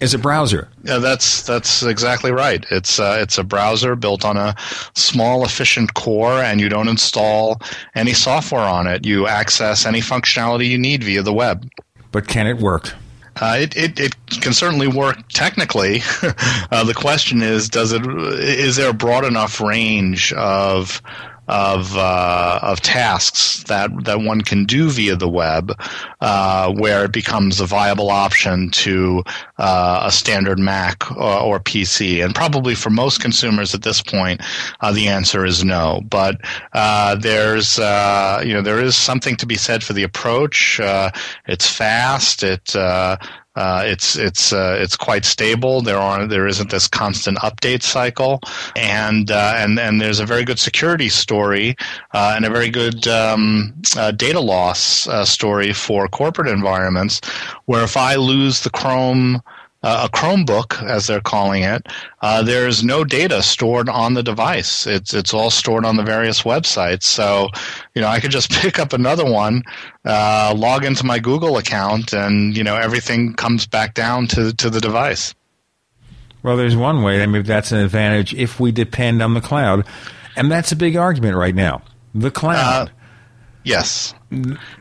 [0.00, 0.68] is a browser.
[0.82, 2.64] Yeah, that's that's exactly right.
[2.70, 4.54] It's uh, it's a browser built on a
[4.94, 7.60] small, efficient core, and you don't install
[7.94, 9.06] any software on it.
[9.06, 11.68] You access any functionality you need via the web.
[12.12, 12.92] But can it work?
[13.40, 16.02] Uh, it, it, it can certainly work technically.
[16.70, 18.04] uh, the question is, does it?
[18.06, 21.00] Is there a broad enough range of
[21.50, 25.72] of uh, of tasks that that one can do via the web,
[26.20, 29.22] uh, where it becomes a viable option to
[29.58, 32.24] uh, a standard Mac or, or, PC.
[32.24, 34.40] And probably for most consumers at this point,
[34.80, 36.00] uh, the answer is no.
[36.08, 36.40] But
[36.72, 40.80] uh, there's uh, you know there is something to be said for the approach.
[41.46, 42.44] it's fast.
[42.44, 42.76] It
[43.56, 45.80] uh, it's it's uh, it's quite stable.
[45.80, 48.40] There are there isn't this constant update cycle,
[48.76, 51.76] and uh, and and there's a very good security story
[52.14, 57.20] uh, and a very good um, uh, data loss story for corporate environments,
[57.64, 59.42] where if I lose the Chrome
[59.82, 61.86] uh, a Chromebook, as they're calling it,
[62.20, 64.86] uh, there's no data stored on the device.
[64.86, 67.04] It's it's all stored on the various websites.
[67.04, 67.48] So,
[67.94, 69.62] you know, I could just pick up another one,
[70.04, 74.68] uh, log into my Google account, and you know everything comes back down to to
[74.68, 75.34] the device.
[76.42, 77.22] Well, there's one way.
[77.22, 79.86] I mean, that's an advantage if we depend on the cloud,
[80.36, 81.82] and that's a big argument right now.
[82.14, 82.88] The cloud.
[82.88, 82.92] Uh,
[83.62, 84.14] yes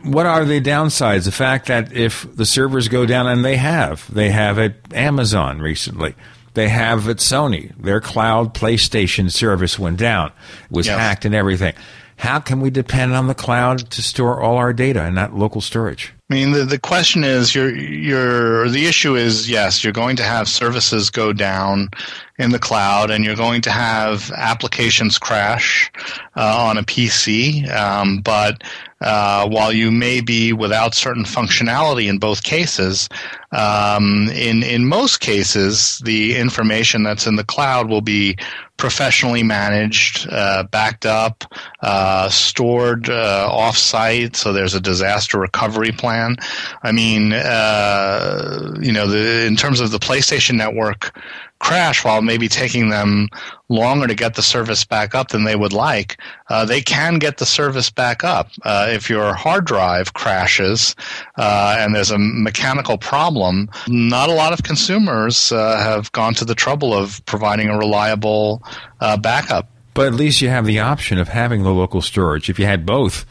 [0.04, 1.26] what are the downsides?
[1.26, 5.60] The fact that if the servers go down, and they have, they have at Amazon
[5.60, 6.16] recently,
[6.54, 10.32] they have at Sony, their cloud PlayStation service went down,
[10.70, 10.98] was yes.
[10.98, 11.74] hacked and everything.
[12.18, 15.62] How can we depend on the cloud to store all our data and not local
[15.62, 16.14] storage?
[16.30, 20.24] I mean, the, the question is, you're, you're, the issue is, yes, you're going to
[20.24, 21.90] have services go down
[22.38, 25.90] in the cloud, and you're going to have applications crash
[26.36, 27.68] uh, on a PC.
[27.74, 28.64] Um, but
[29.02, 33.10] uh, while you may be without certain functionality in both cases,
[33.52, 38.36] um, in in most cases, the information that's in the cloud will be
[38.78, 41.44] professionally managed, uh, backed up,
[41.82, 44.36] uh, stored uh, off-site.
[44.38, 46.38] So there's a disaster recovery plan.
[46.82, 51.14] I mean, uh, you know, the, in terms of the PlayStation Network
[51.60, 53.28] crash while maybe taking them
[53.68, 56.18] longer to get the service back up than they would like,
[56.50, 58.50] uh, they can get the service back up.
[58.64, 60.96] Uh, if your hard drive crashes
[61.38, 66.46] uh, and there's a mechanical problem, not a lot of consumers uh, have gone to
[66.46, 68.64] the trouble of providing a reliable
[69.02, 69.70] uh, backup.
[69.94, 72.50] But at least you have the option of having the local storage.
[72.50, 73.26] If you had both,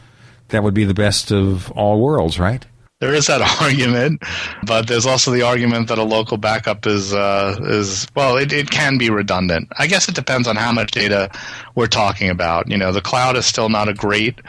[0.49, 2.65] that would be the best of all worlds, right?
[2.99, 4.23] There is that argument,
[4.65, 8.69] but there's also the argument that a local backup is uh, is well, it, it
[8.69, 9.69] can be redundant.
[9.77, 11.29] I guess it depends on how much data
[11.75, 12.69] we're talking about.
[12.69, 14.39] You know, the cloud is still not a great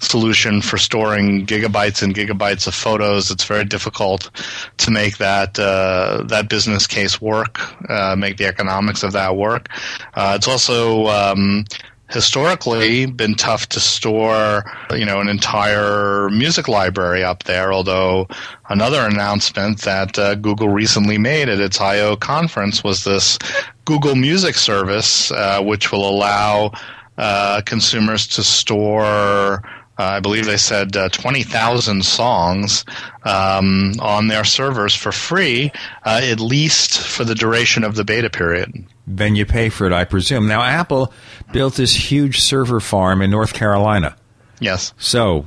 [0.00, 3.30] solution for storing gigabytes and gigabytes of photos.
[3.30, 4.30] It's very difficult
[4.78, 7.60] to make that uh, that business case work,
[7.90, 9.68] uh, make the economics of that work.
[10.14, 11.64] Uh, it's also um,
[12.10, 17.72] historically been tough to store, you know, an entire music library up there.
[17.72, 18.26] Although
[18.68, 23.38] another announcement that uh, Google recently made at its I/O conference was this
[23.84, 26.72] Google Music service, uh, which will allow
[27.18, 29.62] uh, consumers to store.
[29.98, 32.86] Uh, I believe they said uh, 20,000 songs
[33.24, 35.70] um, on their servers for free,
[36.06, 39.92] uh, at least for the duration of the beta period then you pay for it,
[39.92, 40.46] I presume.
[40.46, 41.12] Now, Apple
[41.52, 44.16] built this huge server farm in North Carolina.
[44.60, 44.92] Yes.
[44.98, 45.46] So,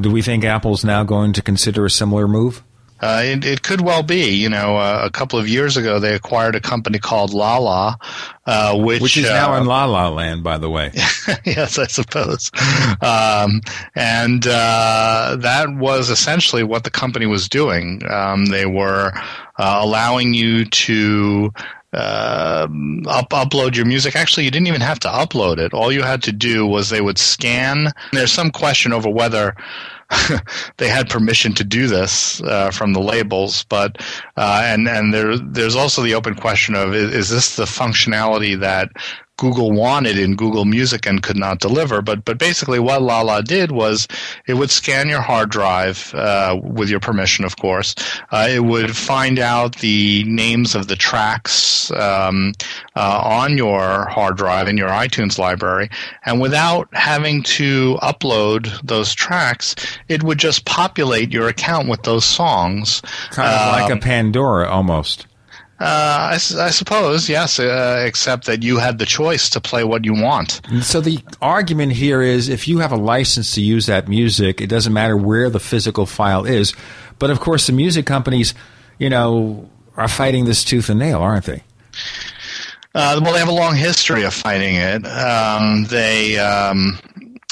[0.00, 2.62] do we think Apple's now going to consider a similar move?
[3.00, 4.30] Uh, it, it, could well be.
[4.30, 7.96] You know, uh, a couple of years ago, they acquired a company called Lala,
[8.44, 10.90] uh, which which is now in La La Land, by the way.
[11.44, 12.50] yes, I suppose.
[13.00, 13.60] Um,
[13.94, 18.02] and uh, that was essentially what the company was doing.
[18.10, 19.12] Um, they were
[19.58, 21.52] uh, allowing you to
[21.92, 22.68] uh,
[23.06, 24.14] up, upload your music.
[24.14, 25.72] Actually, you didn't even have to upload it.
[25.72, 27.92] All you had to do was they would scan.
[28.12, 29.56] There's some question over whether
[30.76, 34.00] they had permission to do this uh, from the labels, but
[34.36, 38.58] uh, and and there there's also the open question of is, is this the functionality
[38.58, 38.90] that
[39.38, 42.02] Google wanted in Google Music and could not deliver.
[42.02, 44.06] But but basically, what Lala did was
[44.46, 47.94] it would scan your hard drive uh, with your permission, of course.
[48.30, 52.52] Uh, it would find out the names of the tracks um,
[52.96, 55.88] uh, on your hard drive in your iTunes library,
[56.26, 59.76] and without having to upload those tracks,
[60.08, 63.00] it would just populate your account with those songs.
[63.30, 65.27] Kind of like a Um, Pandora almost.
[65.80, 70.04] Uh, I, I suppose, yes, uh, except that you had the choice to play what
[70.04, 70.60] you want.
[70.82, 74.66] So the argument here is if you have a license to use that music, it
[74.66, 76.74] doesn't matter where the physical file is.
[77.20, 78.54] But of course, the music companies,
[78.98, 81.62] you know, are fighting this tooth and nail, aren't they?
[82.94, 85.06] Uh, well, they have a long history of fighting it.
[85.06, 86.98] Um, they, um,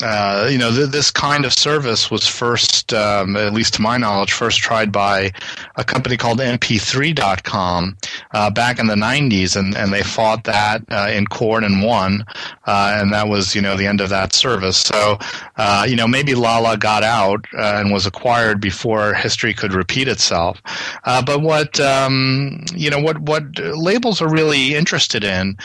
[0.02, 3.97] uh, you know, th- this kind of service was first, um, at least to my
[3.97, 5.32] knowledge, first tried by
[5.77, 7.97] a company called MP3.com
[8.32, 12.24] uh, back in the 90s, and, and they fought that uh, in court and won,
[12.66, 14.77] uh, and that was, you know, the end of that service.
[14.77, 15.18] So,
[15.56, 20.09] uh, you know, maybe Lala got out uh, and was acquired before history could repeat
[20.09, 20.60] itself.
[21.05, 25.56] Uh, but what, um, you know, what, what labels are really interested in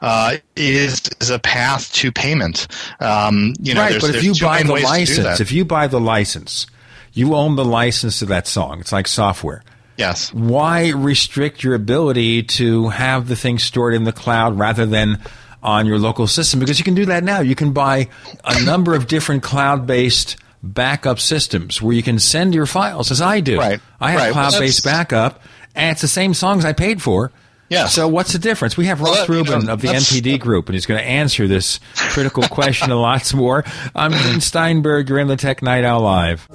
[0.00, 2.66] uh, is is a path to payment.
[3.00, 5.64] Um, you know, right, but if you buy the ways to do license, if you
[5.64, 6.66] buy the license,
[7.12, 8.80] you own the license to that song.
[8.80, 9.62] It's like software.
[9.96, 10.32] Yes.
[10.32, 15.18] Why restrict your ability to have the thing stored in the cloud rather than
[15.60, 16.60] on your local system?
[16.60, 17.40] Because you can do that now.
[17.40, 18.08] You can buy
[18.44, 23.40] a number of different cloud-based backup systems where you can send your files, as I
[23.40, 23.58] do.
[23.58, 23.80] Right.
[24.00, 24.32] I have Right.
[24.32, 25.42] Cloud-based that's- backup,
[25.74, 27.32] and it's the same songs I paid for.
[27.70, 27.86] Yeah.
[27.86, 28.76] So what's the difference?
[28.76, 31.00] We have Ross that- you Rubin know, of the that's- NPD group, and he's going
[31.00, 33.64] to answer this critical question and lots more.
[33.94, 35.08] I'm Gene Steinberg.
[35.08, 36.46] You're in the Tech Night Owl Live.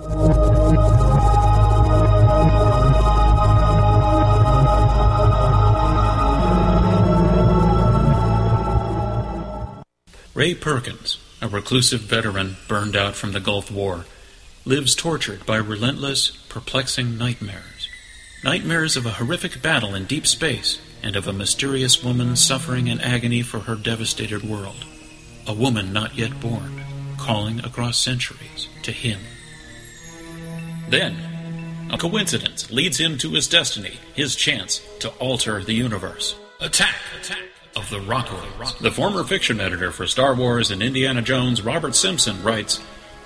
[10.36, 14.06] Ray Perkins, a reclusive veteran burned out from the Gulf War,
[14.66, 17.88] lives tortured by relentless, perplexing nightmares.
[18.44, 23.02] Nightmares of a horrific battle in deep space and of a mysterious woman suffering in
[23.02, 24.86] agony for her devastated world.
[25.46, 26.82] A woman not yet born,
[27.18, 29.20] calling across centuries to him.
[30.90, 36.36] Then, a coincidence leads him to his destiny, his chance to alter the universe.
[36.62, 36.96] Attack!
[37.20, 37.44] Attack!
[37.76, 38.78] Of the Rockoids.
[38.80, 42.80] The former fiction editor for Star Wars and Indiana Jones, Robert Simpson, writes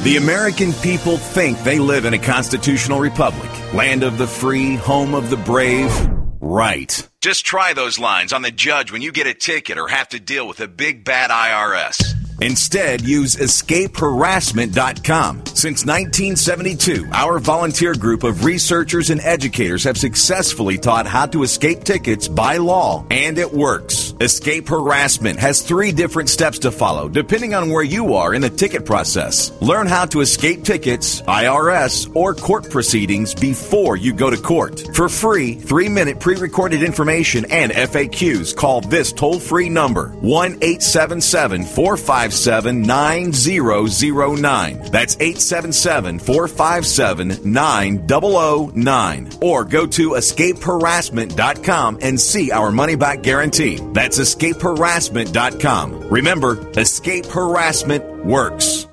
[0.00, 5.14] The American people think they live in a constitutional republic, land of the free, home
[5.14, 5.92] of the brave.
[6.40, 7.08] Right.
[7.20, 10.18] Just try those lines on the judge when you get a ticket or have to
[10.18, 12.14] deal with a big bad IRS.
[12.42, 15.46] Instead, use escapeharassment.com.
[15.46, 21.84] Since 1972, our volunteer group of researchers and educators have successfully taught how to escape
[21.84, 24.14] tickets by law, and it works.
[24.20, 28.50] Escape Harassment has three different steps to follow, depending on where you are in the
[28.50, 29.52] ticket process.
[29.60, 34.82] Learn how to escape tickets, IRS, or court proceedings before you go to court.
[34.94, 40.54] For free, three minute pre recorded information and FAQs, call this toll free number 1
[40.54, 44.90] 877 457 9009.
[44.90, 49.30] That's 877 457 9009.
[49.40, 53.76] Or go to escapeharassment.com and see our money back guarantee.
[53.92, 56.08] That's escapeharassment.com.
[56.08, 58.88] Remember, escape harassment works.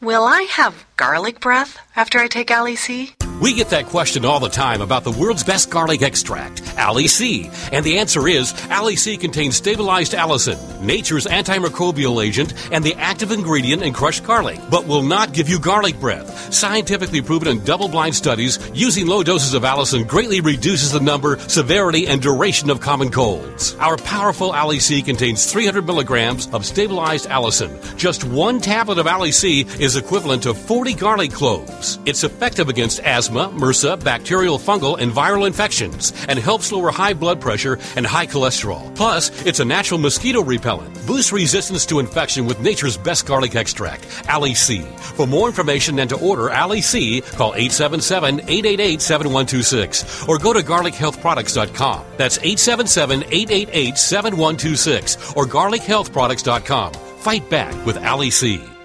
[0.00, 3.14] Will I have garlic breath after I take Ali C?
[3.40, 7.48] We get that question all the time about the world's best garlic extract, Ali C.
[7.70, 13.30] And the answer is Ali C contains stabilized allicin, nature's antimicrobial agent, and the active
[13.30, 16.52] ingredient in crushed garlic, but will not give you garlic breath.
[16.52, 21.38] Scientifically proven in double blind studies, using low doses of allicin greatly reduces the number,
[21.48, 23.76] severity, and duration of common colds.
[23.78, 27.96] Our powerful Ali C contains 300 milligrams of stabilized allicin.
[27.96, 32.00] Just one tablet of Ali C is equivalent to 40 garlic cloves.
[32.04, 37.40] It's effective against asthma, MRSA, bacterial, fungal, and viral infections, and helps lower high blood
[37.40, 38.94] pressure and high cholesterol.
[38.94, 40.94] Plus, it's a natural mosquito repellent.
[41.06, 44.82] Boosts resistance to infection with nature's best garlic extract, Ali C.
[45.16, 52.04] For more information and to order Ali C, call 877-888-7126 or go to garlichealthproducts.com.
[52.16, 56.92] That's 877-888-7126 or garlichealthproducts.com.
[56.92, 58.77] Fight back with Ali C.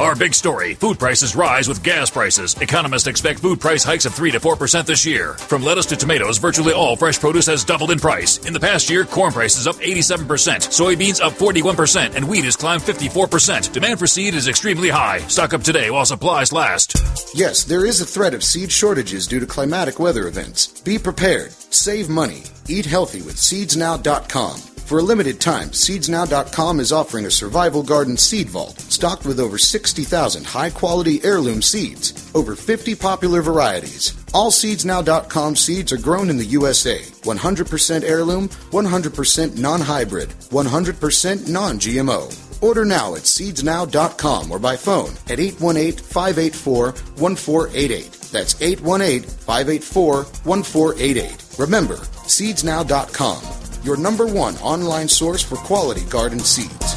[0.00, 2.54] Our big story food prices rise with gas prices.
[2.54, 5.34] Economists expect food price hikes of 3 to 4% this year.
[5.34, 8.38] From lettuce to tomatoes, virtually all fresh produce has doubled in price.
[8.46, 12.80] In the past year, corn prices up 87%, soybeans up 41%, and wheat has climbed
[12.80, 13.74] 54%.
[13.74, 15.18] Demand for seed is extremely high.
[15.28, 16.96] Stock up today while supplies last.
[17.34, 20.80] Yes, there is a threat of seed shortages due to climatic weather events.
[20.80, 21.52] Be prepared.
[21.52, 22.44] Save money.
[22.68, 24.69] Eat healthy with seedsnow.com.
[24.90, 29.56] For a limited time, seedsnow.com is offering a survival garden seed vault stocked with over
[29.56, 34.12] 60,000 high quality heirloom seeds, over 50 popular varieties.
[34.34, 41.78] All seedsnow.com seeds are grown in the USA, 100% heirloom, 100% non hybrid, 100% non
[41.78, 42.60] GMO.
[42.60, 48.12] Order now at seedsnow.com or by phone at 818 584 1488.
[48.32, 51.58] That's 818 584 1488.
[51.60, 51.96] Remember,
[52.26, 56.96] seedsnow.com your number one online source for quality garden seeds.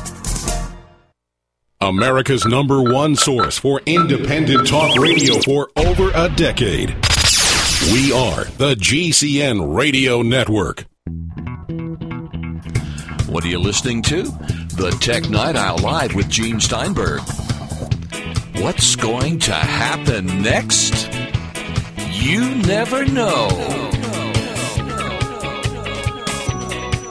[1.81, 6.89] America's number one source for independent talk radio for over a decade.
[7.91, 10.85] We are the GCN Radio Network.
[13.27, 14.23] What are you listening to?
[14.23, 17.19] The Tech Night Owl Live with Gene Steinberg.
[18.61, 21.11] What's going to happen next?
[22.11, 23.49] You never know.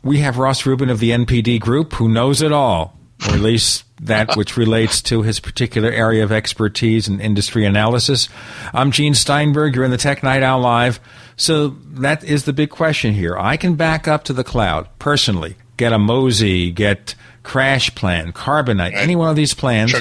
[0.03, 2.99] We have Ross Rubin of the NPD Group who knows it all,
[3.29, 8.29] or at least that which relates to his particular area of expertise and industry analysis.
[8.75, 9.77] I'm Gene Steinberg.
[9.77, 10.99] You're in the Tech Night Owl Live.
[11.37, 13.39] So that is the big question here.
[13.39, 17.15] I can back up to the cloud personally, get a Mozy, get
[17.45, 19.93] Crash Plan, Carbonite, any one of these plans.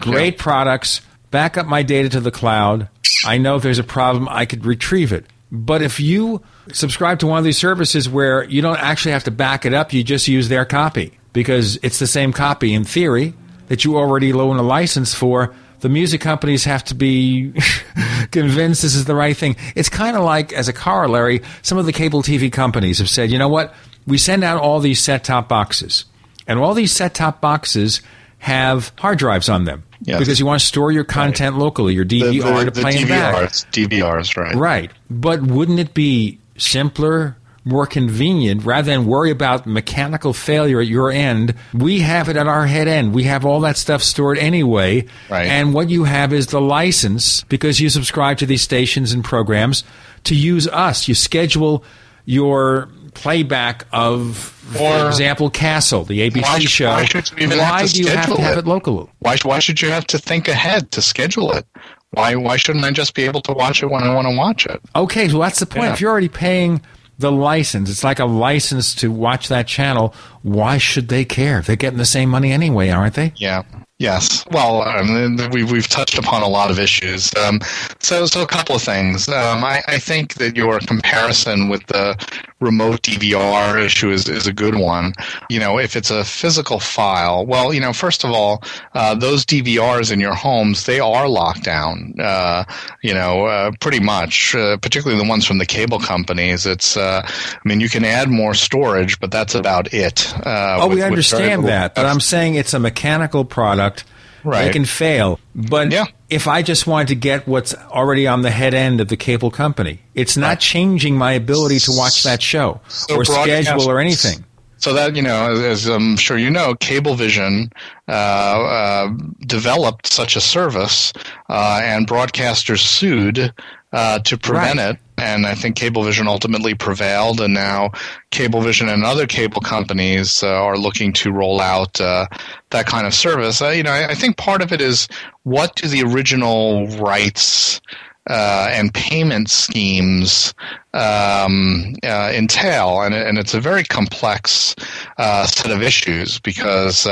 [0.00, 1.00] Great products.
[1.30, 2.88] Back up my data to the cloud.
[3.24, 5.26] I know if there's a problem, I could retrieve it.
[5.52, 6.42] But if you
[6.74, 9.92] subscribe to one of these services where you don't actually have to back it up,
[9.92, 13.34] you just use their copy because it's the same copy in theory
[13.68, 15.54] that you already loan a license for.
[15.80, 17.52] The music companies have to be
[18.30, 19.56] convinced this is the right thing.
[19.74, 23.30] It's kind of like, as a corollary, some of the cable TV companies have said,
[23.30, 23.74] you know what?
[24.06, 26.04] We send out all these set top boxes,
[26.46, 28.02] and all these set top boxes
[28.38, 29.84] have hard drives on them.
[30.02, 30.18] Yes.
[30.18, 31.62] Because you want to store your content right.
[31.62, 33.50] locally, your DVR the, the, to the play DVRs, back.
[33.72, 34.54] DVRs, right?
[34.54, 34.90] Right.
[35.10, 41.10] But wouldn't it be simpler, more convenient, rather than worry about mechanical failure at your
[41.10, 41.54] end?
[41.74, 43.14] We have it at our head end.
[43.14, 45.06] We have all that stuff stored anyway.
[45.28, 45.46] Right.
[45.46, 49.84] And what you have is the license because you subscribe to these stations and programs
[50.24, 51.08] to use us.
[51.08, 51.84] You schedule
[52.24, 56.88] your playback of, for example, Castle, the ABC why, show.
[56.88, 59.10] Why, should you even why do you have to have it local?
[59.18, 61.66] Why, why should you have to think ahead to schedule it?
[62.12, 64.66] Why why shouldn't I just be able to watch it when I want to watch
[64.66, 64.80] it?
[64.96, 65.84] Okay, so that's the point.
[65.84, 65.92] Yeah.
[65.92, 66.82] If you're already paying
[67.18, 70.14] the license, it's like a license to watch that channel.
[70.42, 71.60] Why should they care?
[71.60, 73.32] They're getting the same money anyway, aren't they?
[73.36, 73.62] Yeah.
[74.00, 74.46] Yes.
[74.50, 77.32] Well, um, we've we've touched upon a lot of issues.
[77.36, 77.60] Um,
[78.00, 79.28] so, so a couple of things.
[79.28, 82.16] Um, I, I think that your comparison with the
[82.60, 85.12] remote DVR issue is, is a good one.
[85.48, 88.62] You know, if it's a physical file, well, you know, first of all,
[88.94, 92.14] uh, those DVRs in your homes they are locked down.
[92.20, 92.64] Uh,
[93.02, 96.66] you know, uh, pretty much, uh, particularly the ones from the cable companies.
[96.66, 100.32] It's, uh, I mean, you can add more storage, but that's about it.
[100.46, 104.04] Uh, oh, with- we understand that, but I'm saying it's a mechanical product.
[104.44, 104.66] Right.
[104.66, 105.38] They can fail.
[105.54, 105.92] But
[106.28, 109.50] if I just wanted to get what's already on the head end of the cable
[109.50, 114.44] company, it's not changing my ability to watch that show So or schedule or anything.
[114.78, 117.70] So that you know, as, as I'm sure you know, Cablevision
[118.08, 119.08] uh, uh,
[119.40, 121.12] developed such a service,
[121.50, 123.52] uh, and broadcasters sued
[123.92, 124.90] uh, to prevent Right.
[124.94, 124.98] it.
[125.20, 127.90] And I think Cablevision ultimately prevailed, and now
[128.30, 132.26] Cablevision and other cable companies uh, are looking to roll out uh,
[132.70, 133.60] that kind of service.
[133.60, 135.08] Uh, you know, I, I think part of it is
[135.42, 137.80] what do the original rights
[138.28, 140.54] uh, and payment schemes
[140.94, 144.76] um, uh, entail, and, and it's a very complex
[145.18, 147.06] uh, set of issues because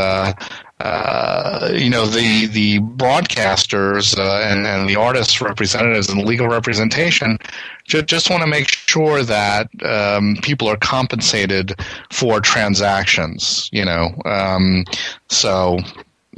[0.81, 7.39] uh, you know the the broadcasters uh, and, and the artists representatives and legal representation
[7.85, 11.75] ju- just want to make sure that um, people are compensated
[12.13, 13.69] for transactions.
[13.73, 14.85] You know, um,
[15.29, 15.79] so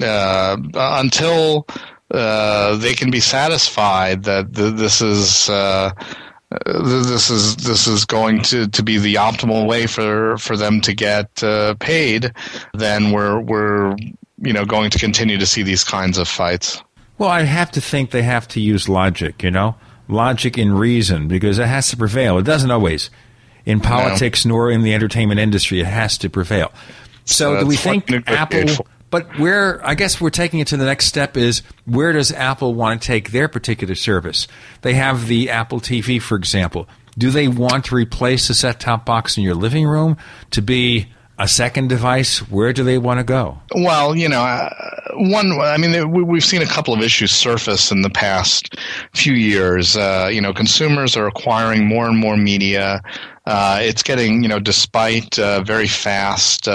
[0.03, 1.67] uh, until
[2.11, 5.51] uh, they can be satisfied that th- this is.
[5.51, 5.91] Uh,
[6.67, 10.93] this is this is going to, to be the optimal way for, for them to
[10.93, 12.33] get uh, paid,
[12.75, 13.95] then we're we're
[14.41, 16.83] you know going to continue to see these kinds of fights.
[17.21, 19.77] Well, I have to think they have to use logic, you know?
[20.09, 22.39] Logic and reason, because it has to prevail.
[22.39, 23.11] It doesn't always.
[23.67, 26.73] In politics nor in the entertainment industry, it has to prevail.
[27.27, 28.87] So uh, do we think Apple?
[29.11, 32.73] But where I guess we're taking it to the next step is where does Apple
[32.73, 34.49] want to take their particular service?
[34.81, 36.89] They have the Apple TV, for example.
[37.19, 40.17] Do they want to replace the set-top box in your living room
[40.53, 41.09] to be
[41.41, 42.39] a second device?
[42.51, 43.59] Where do they want to go?
[43.75, 44.69] Well, you know, uh,
[45.15, 45.59] one.
[45.61, 48.77] I mean, we- we've seen a couple of issues surface in the past
[49.15, 49.97] few years.
[49.97, 53.01] Uh, you know, consumers are acquiring more and more media.
[53.47, 56.69] Uh, it's getting, you know, despite uh, very fast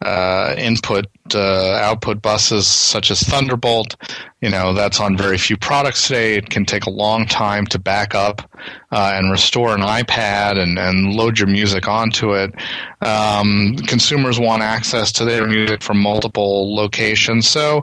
[0.00, 3.96] uh, input uh, output buses such as Thunderbolt.
[4.40, 6.34] You know, that's on very few products today.
[6.34, 8.48] It can take a long time to back up
[8.92, 12.54] uh, and restore an iPad and, and load your music onto it.
[13.00, 17.48] Um, consumers want access to their music from multiple locations.
[17.48, 17.82] So,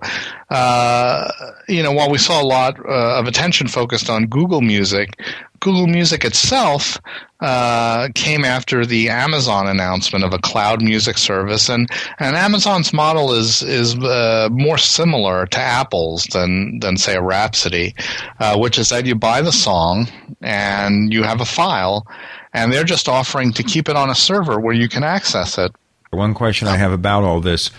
[0.49, 1.29] uh,
[1.67, 5.19] you know, while we saw a lot uh, of attention focused on Google Music,
[5.59, 6.99] Google Music itself
[7.41, 13.33] uh, came after the Amazon announcement of a cloud music service, and, and Amazon's model
[13.33, 17.95] is is uh, more similar to Apple's than than say a Rhapsody,
[18.39, 20.07] uh, which is that you buy the song
[20.41, 22.07] and you have a file,
[22.53, 25.71] and they're just offering to keep it on a server where you can access it.
[26.11, 27.69] One question I have about all this,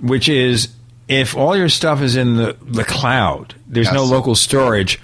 [0.00, 0.68] which is
[1.08, 4.98] if all your stuff is in the, the cloud, there's no local storage,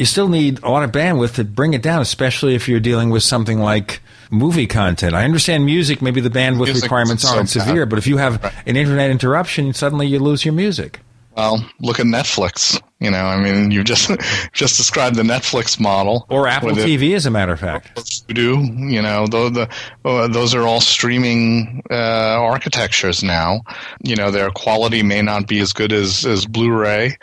[0.00, 3.10] you still need a lot of bandwidth to bring it down, especially if you're dealing
[3.10, 4.00] with something like
[4.30, 5.14] movie content.
[5.14, 7.48] I understand music, maybe the bandwidth Music requirements aren't bad.
[7.50, 11.00] severe, but if you have an internet interruption, suddenly you lose your music.
[11.36, 12.80] Well, look at Netflix.
[13.00, 14.10] You know, I mean, you just
[14.52, 18.26] just described the Netflix model, Or Apple it- TV, as a matter of fact.
[18.28, 19.68] do you know though the
[20.04, 23.62] uh, those are all streaming uh, architectures now.
[24.02, 27.16] You know their quality may not be as good as as blu-ray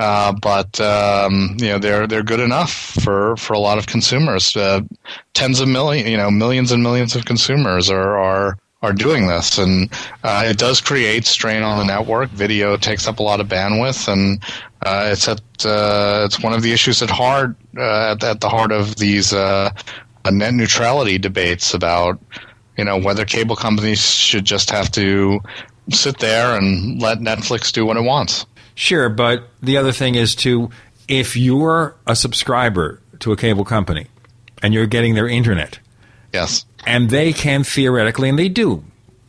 [0.00, 4.54] uh, but um, you know they're they're good enough for for a lot of consumers.
[4.56, 4.80] Uh,
[5.34, 9.58] tens of million you know millions and millions of consumers are are are doing this,
[9.58, 9.90] and
[10.24, 12.30] uh, it does create strain on the network.
[12.30, 14.42] Video takes up a lot of bandwidth, and
[14.84, 18.48] uh, it's at uh, it's one of the issues at heart uh, at, at the
[18.48, 19.70] heart of these uh,
[20.24, 22.18] uh, net neutrality debates about
[22.76, 25.40] you know whether cable companies should just have to
[25.90, 28.46] sit there and let Netflix do what it wants.
[28.74, 30.70] Sure, but the other thing is to
[31.06, 34.06] if you're a subscriber to a cable company
[34.62, 35.78] and you're getting their internet,
[36.32, 38.84] yes, and they can theoretically, and they do,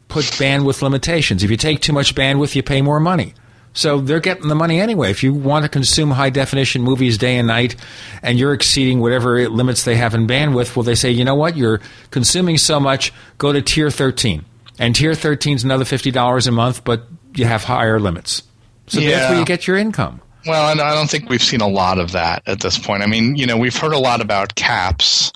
[0.07, 1.43] put bandwidth limitations.
[1.43, 3.33] If you take too much bandwidth, you pay more money.
[3.73, 5.09] So they're getting the money anyway.
[5.09, 7.75] If you want to consume high definition movies day and night,
[8.21, 11.57] and you're exceeding whatever limits they have in bandwidth, well, they say, you know what,
[11.57, 11.81] you're
[12.11, 14.45] consuming so much, go to tier 13.
[14.77, 18.43] And tier 13 is another $50 a month, but you have higher limits.
[18.87, 20.21] So that's where you get your income.
[20.45, 23.01] Well, and I don't think we've seen a lot of that at this point.
[23.01, 25.31] I mean, you know, we've heard a lot about caps.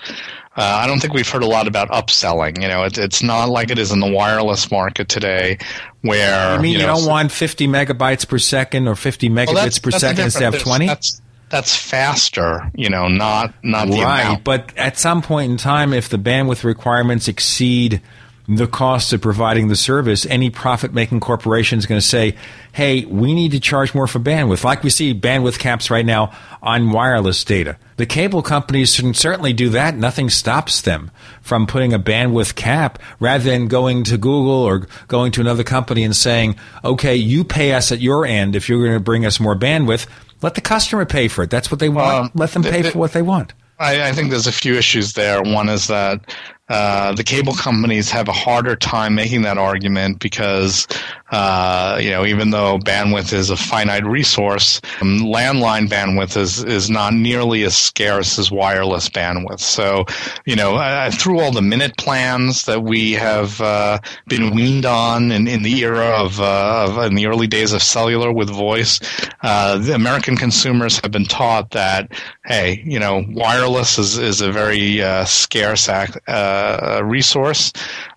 [0.58, 2.60] Uh, I don't think we've heard a lot about upselling.
[2.60, 5.60] You know, it, it's not like it is in the wireless market today,
[6.02, 9.70] where I mean, you, know, don't want 50 megabytes per second or 50 megabits Well,
[9.84, 10.88] per second instead of 20?
[10.88, 12.72] That's, that's faster.
[12.74, 14.44] You know, not not the right, amount.
[14.44, 18.02] but at some point in time, if the bandwidth requirements exceed
[18.48, 22.36] the cost of providing the service, any profit-making corporation is going to say,
[22.72, 26.32] "Hey, we need to charge more for bandwidth." Like we see bandwidth caps right now
[26.62, 27.78] on wireless data.
[27.98, 29.98] The cable companies can certainly do that.
[29.98, 31.12] Nothing stops them
[31.42, 36.04] from putting a bandwidth cap rather than going to Google or going to another company
[36.04, 36.56] and saying,
[36.86, 40.06] "Okay, you pay us at your end if you're going to bring us more bandwidth."
[40.42, 41.50] Let the customer pay for it.
[41.50, 42.08] That's what they want.
[42.08, 43.54] Well, Let them the- pay for what they want.
[43.80, 45.42] I, I think there's a few issues there.
[45.44, 46.22] One is that
[46.70, 50.86] uh, the cable companies have a harder time making that argument because,
[51.32, 56.90] uh, you know, even though bandwidth is a finite resource, um, landline bandwidth is is
[56.90, 59.62] not nearly as scarce as wireless bandwidth.
[59.62, 60.06] So,
[60.46, 65.32] you know, uh, through all the minute plans that we have uh, been weaned on
[65.32, 69.00] in, in the era of, uh, of in the early days of cellular with voice,
[69.42, 72.12] uh, the American consumers have been taught that
[72.46, 76.20] hey, you know, wireless is is a very scarce ac-
[76.58, 77.72] uh, resource,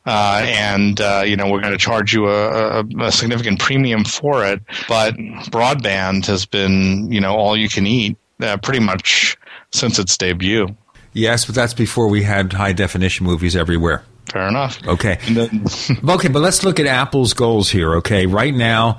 [0.06, 4.04] uh, and uh, you know we're going to charge you a, a, a significant premium
[4.04, 4.60] for it.
[4.88, 5.14] But
[5.50, 9.36] broadband has been you know all you can eat uh, pretty much
[9.72, 10.68] since its debut.
[11.12, 14.04] Yes, but that's before we had high definition movies everywhere.
[14.32, 14.78] Fair enough.
[14.86, 15.18] Okay.
[16.08, 17.96] okay, but let's look at Apple's goals here.
[17.96, 18.98] Okay, right now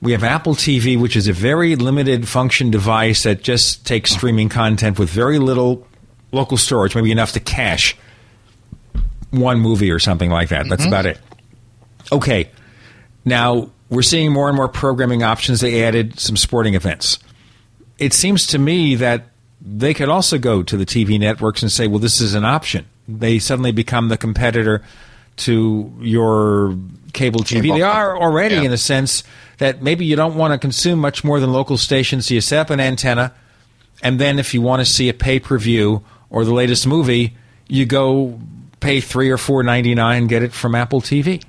[0.00, 4.48] we have Apple TV, which is a very limited function device that just takes streaming
[4.48, 5.86] content with very little
[6.32, 7.96] local storage, maybe enough to cache
[9.30, 10.68] one movie or something like that.
[10.68, 10.88] That's Mhm.
[10.88, 11.18] about it.
[12.10, 12.48] Okay.
[13.24, 15.60] Now, we're seeing more and more programming options.
[15.60, 17.18] They added some sporting events.
[17.98, 19.26] It seems to me that
[19.60, 22.86] they could also go to the TV networks and say, well, this is an option.
[23.06, 24.82] They suddenly become the competitor
[25.38, 26.76] to your
[27.12, 27.62] cable TV.
[27.62, 28.62] Cable they are already yeah.
[28.62, 29.22] in a sense
[29.58, 32.58] that maybe you don't want to consume much more than local stations, so you set
[32.58, 33.32] up an antenna,
[34.02, 37.36] and then if you want to see a pay per view or the latest movie,
[37.68, 38.38] you go
[38.80, 41.42] pay three or four ninety nine, get it from Apple TV.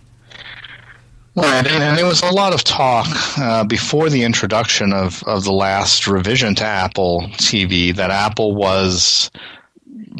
[1.33, 5.53] Right, and, there was a lot of talk uh, before the introduction of, of the
[5.53, 9.31] last revision to Apple TV that Apple was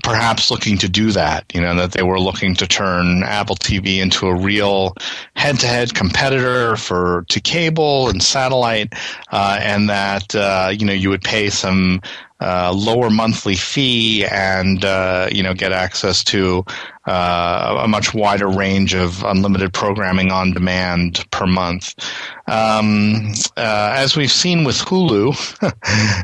[0.03, 1.45] perhaps looking to do that.
[1.53, 4.95] You know, that they were looking to turn Apple TV into a real
[5.35, 8.93] head-to-head competitor for to cable and satellite,
[9.31, 12.01] uh, and that uh, you know you would pay some
[12.41, 16.65] uh, lower monthly fee and uh, you know get access to
[17.05, 21.93] uh, a much wider range of unlimited programming on demand per month.
[22.47, 25.35] Um, uh, as we've seen with Hulu,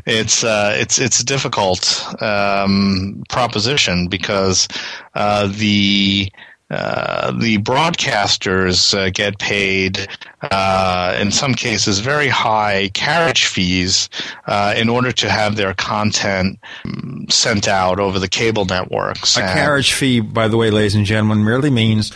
[0.06, 4.66] it's uh, it's it's a difficult um, proposition because
[5.14, 6.30] the
[6.70, 10.06] uh, the broadcasters uh, get paid,
[10.42, 14.10] uh, in some cases, very high carriage fees
[14.46, 19.36] uh, in order to have their content um, sent out over the cable networks.
[19.36, 22.12] A carriage fee, by the way, ladies and gentlemen, merely means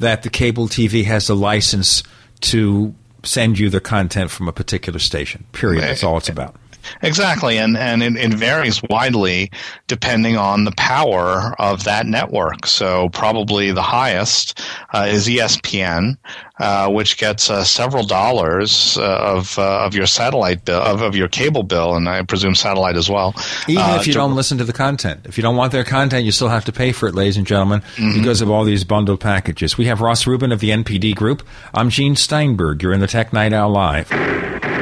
[0.00, 2.02] that the cable TV has a license
[2.40, 2.92] to
[3.22, 5.44] send you the content from a particular station.
[5.52, 5.82] Period.
[5.82, 6.56] That's all it's about.
[7.02, 9.50] Exactly, and and it, it, varies widely
[9.86, 12.66] depending on the power of that network.
[12.66, 14.60] So probably the highest
[14.92, 16.16] uh, is ESPN,
[16.58, 21.14] uh, which gets uh, several dollars uh, of uh, of your satellite bill of, of
[21.14, 23.34] your cable bill, and I presume satellite as well.
[23.68, 26.24] Even if you to, don't listen to the content, if you don't want their content,
[26.24, 28.18] you still have to pay for it, ladies and gentlemen, mm-hmm.
[28.18, 29.78] because of all these bundled packages.
[29.78, 31.46] We have Ross Rubin of the NPD Group.
[31.74, 32.82] I'm Gene Steinberg.
[32.82, 34.81] You're in the Tech Night Owl Live.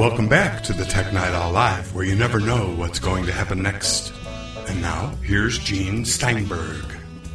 [0.00, 3.32] Welcome back to the Tech Night Owl Live, where you never know what's going to
[3.32, 4.14] happen next.
[4.66, 6.86] And now, here's Gene Steinberg.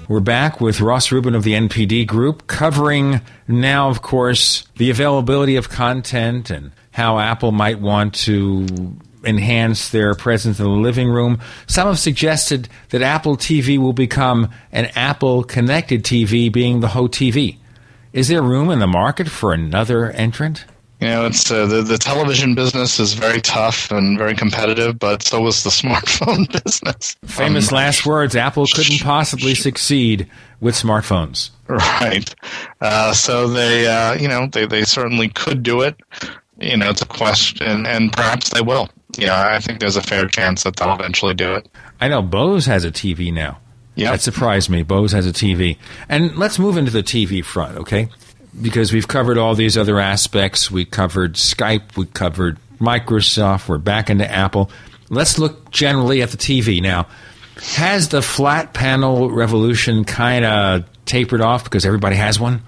[0.08, 5.58] We're back with Ross Rubin of the NPD Group, covering now, of course, the availability
[5.58, 8.66] of content and how Apple might want to
[9.24, 11.40] enhance their presence in the living room.
[11.68, 17.08] Some have suggested that Apple TV will become an Apple connected TV, being the Ho
[17.08, 17.58] TV.
[18.12, 20.66] Is there room in the market for another entrant?
[21.02, 25.24] You know, it's uh, the the television business is very tough and very competitive, but
[25.24, 27.16] so was the smartphone business.
[27.26, 30.30] Famous um, last words: Apple couldn't possibly succeed
[30.62, 31.52] with smartphones.
[31.68, 32.34] Right.
[32.80, 35.96] Uh, so they, uh, you know, they they certainly could do it.
[36.60, 38.90] You know, it's a question, and perhaps they will.
[39.18, 41.68] Yeah, I think there's a fair chance that they'll eventually do it.
[42.00, 43.60] I know Bose has a TV now.
[43.96, 44.84] Yeah, that surprised me.
[44.84, 45.78] Bose has a TV,
[46.08, 47.78] and let's move into the TV front.
[47.78, 48.10] Okay,
[48.62, 50.72] because we've covered all these other aspects.
[50.72, 54.70] We covered Skype, we covered Microsoft, we're back into Apple.
[55.10, 57.08] Let's look generally at the TV now.
[57.76, 62.62] Has the flat panel revolution kind of tapered off because everybody has one?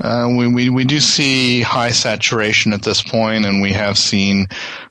[0.00, 4.46] Uh, we, we, we do see high saturation at this point, and we have seen,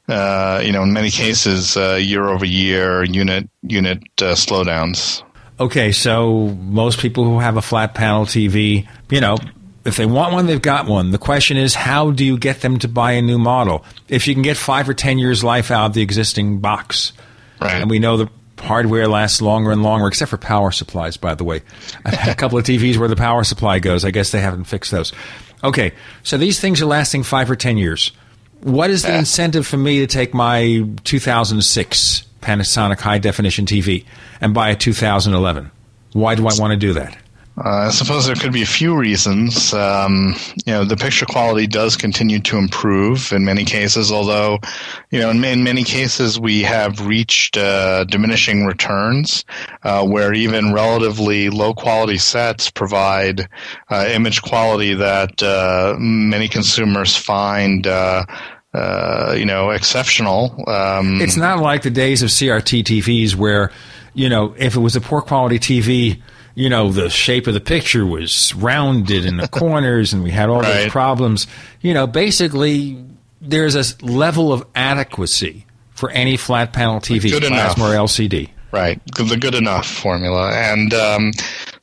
[0.07, 5.21] uh, you know, in many cases, uh, year over year unit unit uh, slowdowns.
[5.59, 9.38] Okay, so most people who have a flat panel TV, you know,
[9.85, 11.11] if they want one, they've got one.
[11.11, 13.84] The question is, how do you get them to buy a new model?
[14.07, 17.11] If you can get five or ten years life out of the existing box,
[17.60, 17.81] right.
[17.81, 18.30] and we know the
[18.60, 21.61] hardware lasts longer and longer, except for power supplies, by the way.
[22.05, 24.05] I've had a couple of TVs where the power supply goes.
[24.05, 25.11] I guess they haven't fixed those.
[25.64, 25.91] Okay,
[26.23, 28.11] so these things are lasting five or ten years.
[28.61, 34.05] What is the incentive for me to take my 2006 Panasonic high definition TV
[34.39, 35.69] and buy a 2011?
[36.14, 37.18] Why do I want to do that?
[37.55, 39.73] Uh, I suppose there could be a few reasons.
[39.75, 40.35] Um,
[40.65, 44.57] you know, the picture quality does continue to improve in many cases, although,
[45.11, 49.45] you know, in, in many cases we have reached uh, diminishing returns,
[49.84, 53.47] uh, where even relatively low quality sets provide
[53.91, 57.85] uh, image quality that uh, many consumers find.
[57.88, 58.25] Uh,
[59.38, 60.67] you know, exceptional.
[60.67, 63.71] Um, it's not like the days of CRT TVs where,
[64.15, 66.19] you know, if it was a poor quality TV,
[66.55, 70.49] you know, the shape of the picture was rounded in the corners and we had
[70.49, 70.84] all right.
[70.84, 71.47] those problems.
[71.81, 73.03] You know, basically,
[73.41, 77.95] there's a level of adequacy for any flat panel TV, good plasma enough.
[77.95, 78.49] or LCD.
[78.71, 80.51] Right, the good enough formula.
[80.51, 81.31] And um,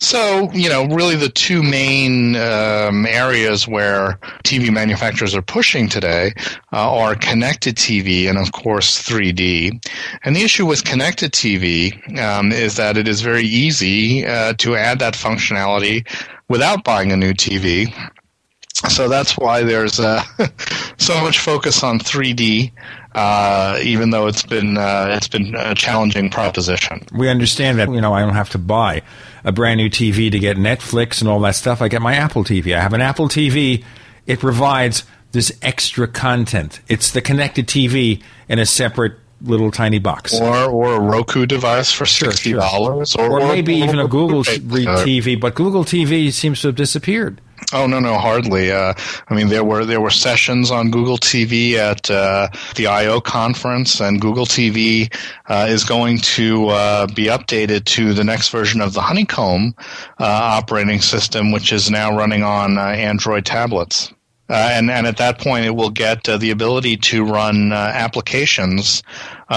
[0.01, 6.33] so, you know, really the two main um, areas where TV manufacturers are pushing today
[6.73, 9.85] uh, are connected TV and, of course, 3D.
[10.25, 14.75] And the issue with connected TV um, is that it is very easy uh, to
[14.75, 16.09] add that functionality
[16.49, 17.93] without buying a new TV.
[18.89, 20.25] So that's why there's uh,
[20.97, 22.73] so much focus on 3D
[23.15, 27.05] uh, even though it's been uh, it's been a challenging proposition.
[27.13, 29.03] We understand that you know I don't have to buy
[29.45, 31.83] a brand new TV to get Netflix and all that stuff.
[31.83, 32.77] I get my Apple TV.
[32.77, 33.85] I have an Apple TV.
[34.27, 36.81] It provides this extra content.
[36.89, 41.93] It's the connected TV in a separate little tiny box, or or a Roku device
[41.93, 43.33] for sixty dollars, sure, sure.
[43.33, 45.41] or, or, maybe or, even a Google TV.
[45.41, 47.41] But Google TV seems to have disappeared.
[47.73, 48.73] Oh no, no, hardly.
[48.73, 48.95] Uh,
[49.29, 54.01] I mean, there were there were sessions on Google TV at uh, the I/O conference,
[54.01, 55.13] and Google TV
[55.47, 60.25] uh, is going to uh, be updated to the next version of the Honeycomb uh,
[60.25, 64.13] operating system, which is now running on uh, Android tablets.
[64.49, 69.03] and and at that point, it will get the ability to run applications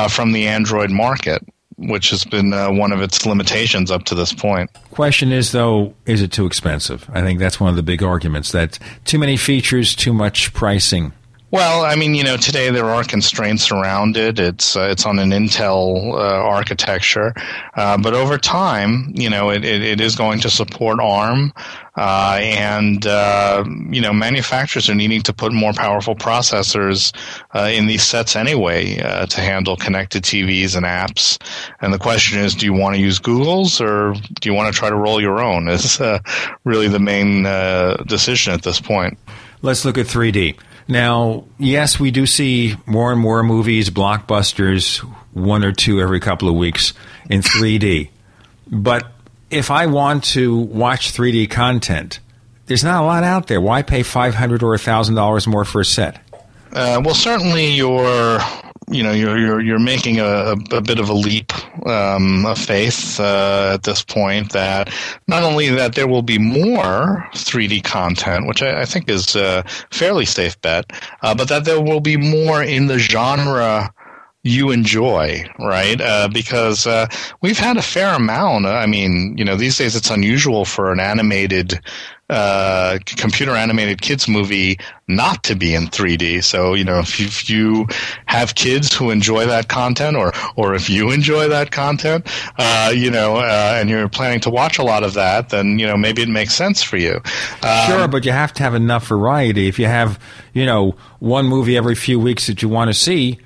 [0.10, 1.44] from the Android market
[1.78, 4.72] which has been uh, one of its limitations up to this point.
[4.92, 7.10] Question is, though, is it too expensive?
[7.14, 11.14] I think that's one of the big arguments that too many features, too much pricing.
[11.54, 14.40] Well, I mean, you know, today there are constraints around it.
[14.40, 17.32] It's uh, it's on an Intel uh, architecture,
[17.76, 21.54] uh, but over time, you know, it, it, it is going to support ARM,
[21.96, 27.16] uh, and uh, you know, manufacturers are needing to put more powerful processors
[27.54, 28.96] uh, in these sets anyway
[29.30, 31.38] to handle connected TVs and apps.
[31.82, 34.80] And the question is, do you want to use Google's or do you want to
[34.80, 35.68] try to roll your own?
[35.68, 36.02] Is
[36.64, 37.44] really the main
[38.08, 39.20] decision at this point.
[39.62, 40.58] Let's look at 3D.
[40.88, 45.00] Now, yes, we do see more and more movies, blockbusters,
[45.32, 46.94] one or two every couple of weeks
[47.30, 48.10] in 3D.
[48.68, 49.12] But
[49.50, 52.20] if I want to watch 3D content,
[52.66, 53.62] there's not a lot out there.
[53.62, 56.20] Why pay 500 or $1,000 more for a set?
[56.72, 58.40] Uh, well, certainly your
[58.90, 61.52] you know you're you're you're making a, a bit of a leap
[61.88, 64.94] um, of faith uh, at this point that
[65.28, 69.64] not only that there will be more 3D content, which I, I think is a
[69.92, 70.92] fairly safe bet,
[71.22, 73.94] uh, but that there will be more in the genre
[74.44, 76.00] you enjoy, right?
[76.02, 77.08] Uh, because uh,
[77.42, 78.66] we've had a fair amount.
[78.66, 81.80] I mean, you know, these days it's unusual for an animated
[82.34, 86.44] uh, computer animated kids movie not to be in 3D.
[86.44, 87.88] So you know, if you, if you
[88.26, 92.28] have kids who enjoy that content, or or if you enjoy that content,
[92.58, 95.86] uh, you know, uh, and you're planning to watch a lot of that, then you
[95.86, 97.22] know maybe it makes sense for you.
[97.62, 99.68] Um, sure, but you have to have enough variety.
[99.68, 100.20] If you have
[100.54, 103.40] you know one movie every few weeks that you want to see.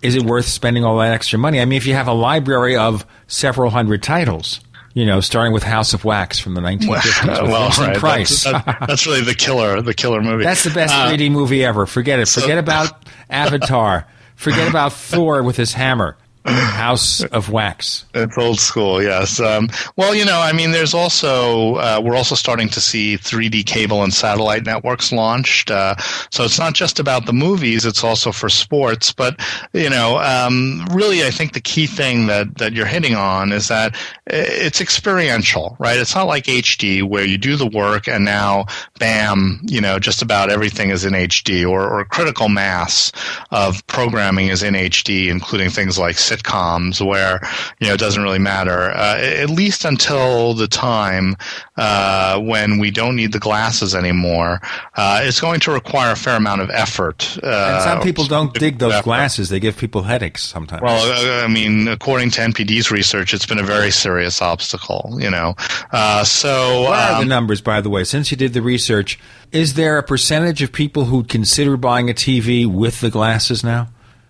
[0.00, 1.60] Is it worth spending all that extra money?
[1.60, 4.60] I mean, if you have a library of several hundred titles,
[4.94, 7.42] you know, starting with House of Wax from the 1950s.
[7.42, 7.96] well, right.
[7.96, 8.44] Price.
[8.44, 10.44] That's, that, that's, really the killer, the killer movie.
[10.44, 11.86] That's the best uh, 3D movie ever.
[11.86, 12.28] Forget it.
[12.28, 14.06] Forget so, about Avatar.
[14.36, 16.16] Forget about Thor with his hammer.
[16.54, 18.04] House of Wax.
[18.14, 19.40] It's old school, yes.
[19.40, 23.66] Um, well, you know, I mean, there's also uh, we're also starting to see 3D
[23.66, 25.70] cable and satellite networks launched.
[25.70, 25.96] Uh,
[26.30, 29.12] so it's not just about the movies; it's also for sports.
[29.12, 29.40] But
[29.72, 33.68] you know, um, really, I think the key thing that that you're hitting on is
[33.68, 33.96] that
[34.26, 35.98] it's experiential, right?
[35.98, 38.66] It's not like HD where you do the work and now,
[38.98, 43.10] bam, you know, just about everything is in HD, or, or critical mass
[43.50, 47.40] of programming is in HD, including things like sitcoms where
[47.80, 51.36] you know it doesn't really matter uh, at least until the time
[51.76, 54.60] uh, when we don't need the glasses anymore.
[54.94, 57.38] Uh, it's going to require a fair amount of effort.
[57.42, 59.04] Uh, and some people don't dig those effort.
[59.04, 60.82] glasses; they give people headaches sometimes.
[60.82, 65.16] Well, uh, I mean, according to NPD's research, it's been a very serious obstacle.
[65.18, 65.54] You know,
[65.92, 68.04] uh, so what um, are the um, numbers, by the way?
[68.04, 69.18] Since you did the research,
[69.52, 73.88] is there a percentage of people who'd consider buying a TV with the glasses now?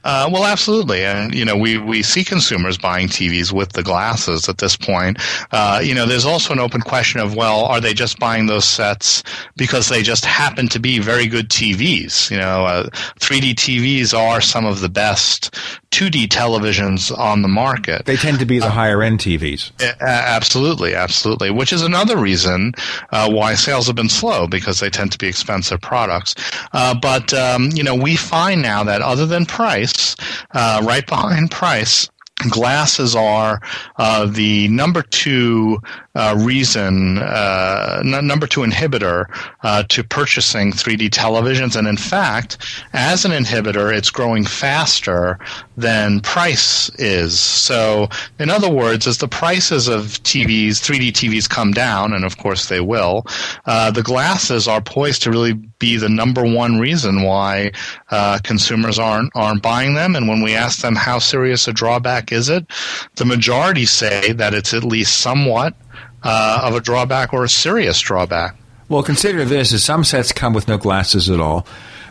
[0.08, 4.48] Uh, well, absolutely, and you know we we see consumers buying TVs with the glasses
[4.48, 5.18] at this point.
[5.52, 8.64] Uh, you know, there's also an open question of well, are they just buying those
[8.64, 9.22] sets
[9.58, 12.30] because they just happen to be very good TVs?
[12.30, 12.88] You know, uh,
[13.20, 15.54] 3D TVs are some of the best
[15.98, 18.04] 2D televisions on the market.
[18.04, 19.72] They tend to be the higher end TVs.
[20.00, 21.50] absolutely, absolutely.
[21.50, 22.74] Which is another reason
[23.10, 26.36] uh, why sales have been slow because they tend to be expensive products.
[26.72, 30.14] Uh, but um, you know, we find now that other than price,
[30.52, 32.08] uh, right behind price,
[32.48, 33.60] glasses are
[33.96, 35.80] uh, the number two
[36.18, 39.26] uh, reason, uh, n- number two inhibitor
[39.62, 41.76] uh, to purchasing 3D televisions.
[41.76, 42.58] And in fact,
[42.92, 45.38] as an inhibitor, it's growing faster
[45.76, 47.38] than price is.
[47.38, 48.08] So,
[48.40, 52.68] in other words, as the prices of TVs, 3D TVs come down, and of course
[52.68, 53.24] they will,
[53.66, 57.70] uh, the glasses are poised to really be the number one reason why
[58.10, 60.16] uh, consumers aren't aren't buying them.
[60.16, 62.66] And when we ask them how serious a drawback is it,
[63.14, 65.74] the majority say that it's at least somewhat
[66.22, 68.56] uh, of a drawback or a serious drawback.
[68.88, 71.66] Well, consider this: as some sets come with no glasses at all,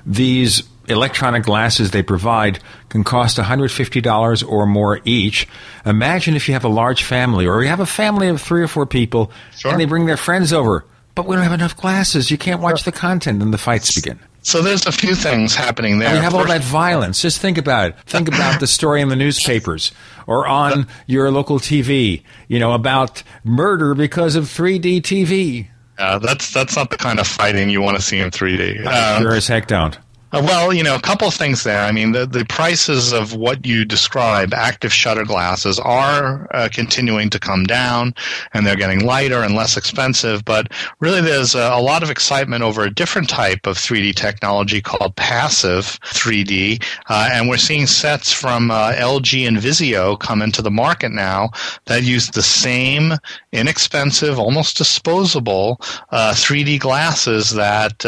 [0.06, 2.60] these electronic glasses they provide
[2.90, 5.48] can cost $150 or more each.
[5.86, 8.68] Imagine if you have a large family or you have a family of three or
[8.68, 9.72] four people sure.
[9.72, 10.86] and they bring their friends over,
[11.16, 12.32] but we don't have enough glasses.
[12.32, 12.92] You can't watch sure.
[12.92, 14.20] the content and the fights begin.
[14.48, 16.08] So there's a few things happening there.
[16.08, 17.22] And you have all that violence.
[17.22, 18.00] Just think about it.
[18.06, 19.92] Think about the story in the newspapers
[20.26, 25.68] or on your local TV, you know, about murder because of 3D TV.
[25.98, 28.86] Uh, that's that's not the kind of fighting you want to see in 3D.
[28.86, 30.00] Um, sure as heck don't.
[30.34, 31.84] Uh, well, you know, a couple of things there.
[31.84, 37.30] I mean, the, the prices of what you describe, active shutter glasses, are uh, continuing
[37.30, 38.14] to come down,
[38.54, 40.44] and they're getting lighter and less expensive.
[40.44, 44.82] But really, there's a, a, lot of excitement over a different type of 3D technology
[44.82, 50.62] called passive 3D, uh, and we're seeing sets from uh, LG and Vizio come into
[50.62, 51.52] the market now
[51.86, 53.14] that use the same
[53.54, 55.78] inexpensive, almost disposable
[56.12, 58.06] 3D uh, glasses that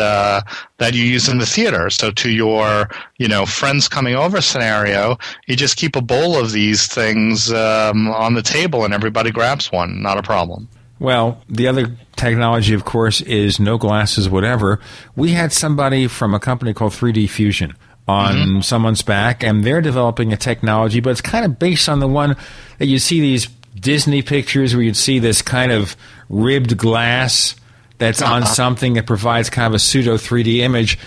[0.79, 1.89] that you use in the theater.
[1.89, 6.51] So to your, you know, friends coming over scenario, you just keep a bowl of
[6.51, 10.01] these things um, on the table and everybody grabs one.
[10.01, 10.67] Not a problem.
[10.99, 14.81] Well, the other technology, of course, is no glasses, whatever.
[15.15, 17.75] We had somebody from a company called 3D Fusion
[18.07, 18.61] on mm-hmm.
[18.61, 22.35] someone's back, and they're developing a technology, but it's kind of based on the one
[22.79, 23.47] that you see these
[23.79, 25.95] Disney pictures where you'd see this kind of
[26.27, 27.55] ribbed glass
[27.99, 30.97] that's on something that provides kind of a pseudo 3D image.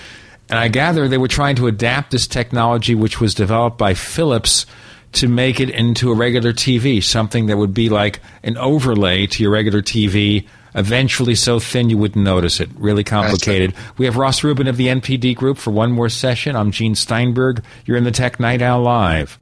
[0.49, 4.67] And I gather they were trying to adapt this technology, which was developed by Philips,
[5.13, 9.43] to make it into a regular TV, something that would be like an overlay to
[9.43, 12.71] your regular TV, eventually so thin you wouldn't notice it.
[12.77, 13.75] Really complicated.
[13.99, 16.57] We have Ross Rubin of the NPD Group for one more session.
[16.57, 17.63] I'm Gene Steinberg.
[17.85, 19.39] You're in the Tech Night Owl Live.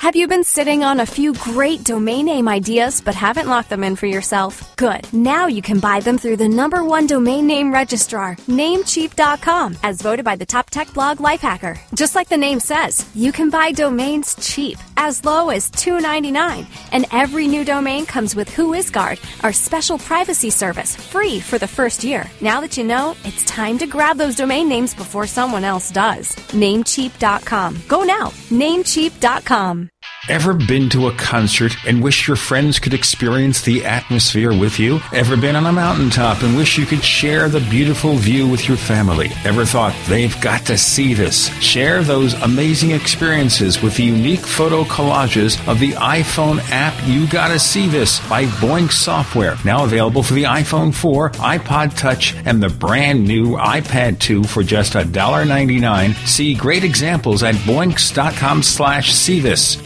[0.00, 3.84] Have you been sitting on a few great domain name ideas but haven't locked them
[3.84, 4.74] in for yourself?
[4.76, 5.06] Good.
[5.12, 10.24] Now you can buy them through the number one domain name registrar, Namecheap.com, as voted
[10.24, 11.78] by the top tech blog Lifehacker.
[11.92, 17.04] Just like the name says, you can buy domains cheap, as low as $2.99, and
[17.12, 22.24] every new domain comes with WhoisGuard, our special privacy service, free for the first year.
[22.40, 26.34] Now that you know, it's time to grab those domain names before someone else does.
[26.56, 27.82] Namecheap.com.
[27.86, 28.28] Go now.
[28.48, 29.90] Namecheap.com.
[30.30, 35.00] Ever been to a concert and wish your friends could experience the atmosphere with you?
[35.12, 38.76] Ever been on a mountaintop and wish you could share the beautiful view with your
[38.76, 39.30] family?
[39.44, 41.48] Ever thought they've got to see this?
[41.60, 47.58] Share those amazing experiences with the unique photo collages of the iPhone app You Gotta
[47.58, 49.56] See This by Boinx Software.
[49.64, 54.62] Now available for the iPhone 4, iPod Touch, and the brand new iPad 2 for
[54.62, 56.14] just $1.99.
[56.28, 59.82] See great examples at boinx.com slash see this.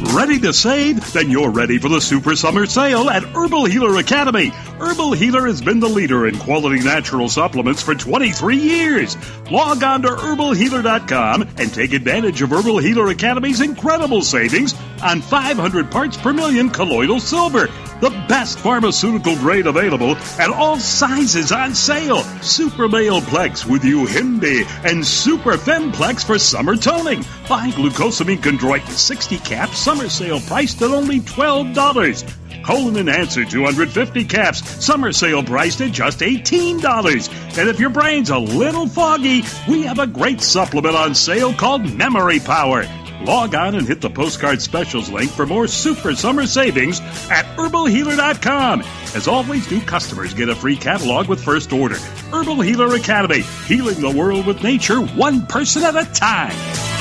[0.00, 1.12] Ready to save?
[1.12, 4.46] Then you're ready for the Super Summer Sale at Herbal Healer Academy.
[4.78, 9.16] Herbal Healer has been the leader in quality natural supplements for 23 years.
[9.50, 15.90] Log on to herbalhealer.com and take advantage of Herbal Healer Academy's incredible savings on 500
[15.90, 17.68] parts per million colloidal silver,
[18.00, 22.22] the best pharmaceutical grade available and all sizes on sale.
[22.40, 27.22] Super Male Plex with Yohimbe and Super Femplex for summer toning.
[27.48, 32.62] Buy glucosamine chondroitin 60 caps, summer sale priced at only $12.
[32.62, 37.58] Colon Enhancer 250 caps, summer sale priced at just $18.
[37.58, 41.90] And if your brain's a little foggy, we have a great supplement on sale called
[41.90, 42.84] Memory Power.
[43.22, 47.00] Log on and hit the postcard specials link for more super summer savings
[47.30, 48.82] at herbalhealer.com.
[49.14, 51.96] As always, new customers get a free catalog with first order.
[52.30, 56.97] Herbal Healer Academy, healing the world with nature one person at a time.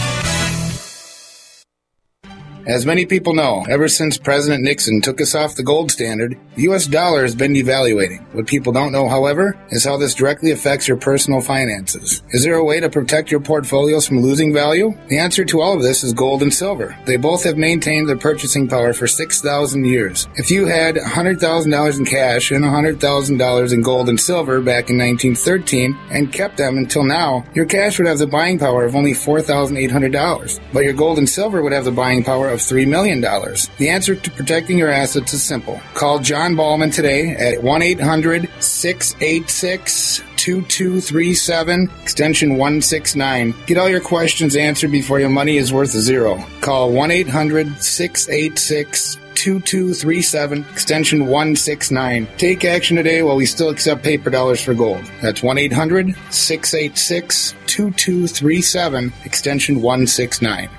[2.67, 6.63] As many people know, ever since President Nixon took us off the gold standard, the
[6.63, 8.25] US dollar has been devaluating.
[8.33, 12.21] What people don't know, however, is how this directly affects your personal finances.
[12.31, 14.93] Is there a way to protect your portfolios from losing value?
[15.07, 16.93] The answer to all of this is gold and silver.
[17.05, 20.27] They both have maintained their purchasing power for 6,000 years.
[20.35, 25.97] If you had $100,000 in cash and $100,000 in gold and silver back in 1913
[26.11, 30.59] and kept them until now, your cash would have the buying power of only $4,800.
[30.73, 33.21] But your gold and silver would have the buying power of $3 million.
[33.21, 35.79] The answer to protecting your assets is simple.
[35.93, 43.53] Call John Ballman today at 1 800 686 2237, extension 169.
[43.65, 46.43] Get all your questions answered before your money is worth zero.
[46.61, 52.27] Call 1 800 686 2237, extension 169.
[52.37, 55.03] Take action today while we still accept paper dollars for gold.
[55.21, 60.69] That's 1 800 686 2237, extension 169.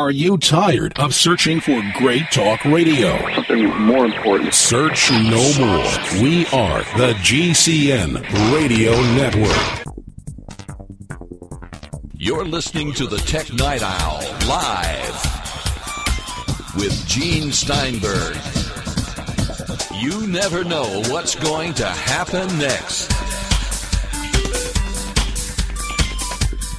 [0.00, 3.18] Are you tired of searching for great talk radio?
[3.34, 4.54] Something more important.
[4.54, 6.22] Search no more.
[6.22, 8.14] We are the GCN
[8.54, 9.84] Radio Network.
[12.14, 15.14] You're listening to the Tech Night Owl live
[16.76, 18.38] with Gene Steinberg.
[20.00, 23.12] You never know what's going to happen next.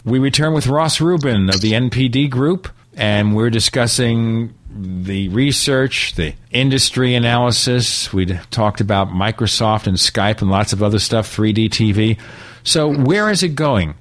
[0.04, 6.34] We return with Ross Rubin of the NPD Group and we're discussing the research, the
[6.52, 8.12] industry analysis.
[8.14, 12.18] We talked about Microsoft and Skype and lots of other stuff, 3D TV.
[12.64, 13.96] So, where is it going?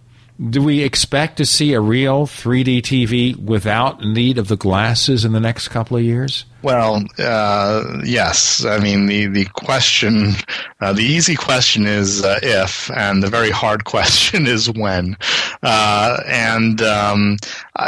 [0.48, 5.32] Do we expect to see a real 3D TV without need of the glasses in
[5.32, 6.44] the next couple of years?
[6.62, 8.66] Well, uh, yes.
[8.66, 10.32] I mean, the, the question,
[10.80, 15.16] uh, the easy question is uh, if, and the very hard question is when.
[15.62, 17.38] Uh, and, um,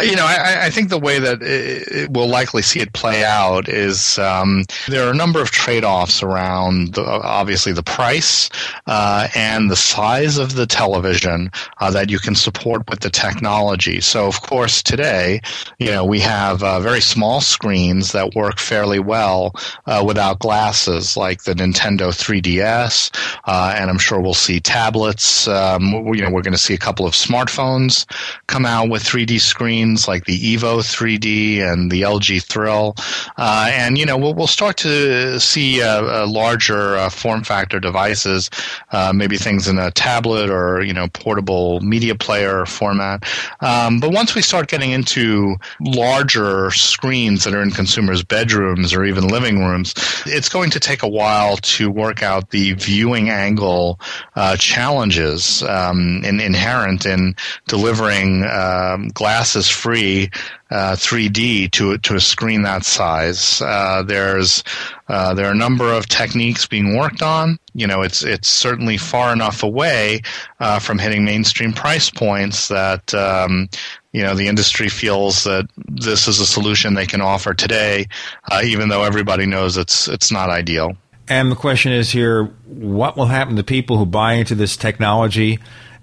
[0.03, 3.25] you know, I, I, think the way that it, it we'll likely see it play
[3.25, 8.49] out is um, there are a number of trade offs around, the, obviously, the price
[8.87, 11.51] uh, and the size of the television
[11.81, 14.01] uh, that you can support with the technology.
[14.01, 15.41] So, of course, today,
[15.79, 19.55] you know, we have very small screens that work fairly well
[19.87, 23.11] uh, without glasses, like the Nintendo 3DS,
[23.45, 25.49] uh, and I'm sure we'll see tablets.
[25.49, 25.83] Um,
[26.15, 28.07] you know, we're going to see a couple of smartphones
[28.47, 32.95] come out with 3D screens, like the Evo 3D and the LG Thrill,
[33.37, 38.51] uh, and you know, we'll, we'll start to see larger uh, form factor devices,
[38.93, 43.25] uh, maybe things in a tablet or you know, portable media player format.
[43.61, 48.93] Um, but once we start getting into larger screens that are in consumers' bedrooms bedrooms
[48.93, 49.95] or even living rooms,
[50.27, 53.99] it's going to take a while to work out the viewing angle
[54.37, 57.35] uh, challenges um, in, inherent in
[57.67, 60.31] delivering um, glasses free
[60.73, 63.61] uh, 3D to to a screen that size.
[63.61, 64.65] Uh, there's
[65.09, 67.59] uh, there are a number of techniques being worked on.
[67.75, 70.23] You know, it's it's certainly far enough away
[70.61, 73.69] uh, from hitting mainstream price points that um,
[74.13, 78.07] you know the industry feels that this is a solution they can offer today,
[78.51, 80.97] uh, even though everybody knows it's it's not ideal.
[81.29, 85.59] And the question is here: What will happen to people who buy into this technology?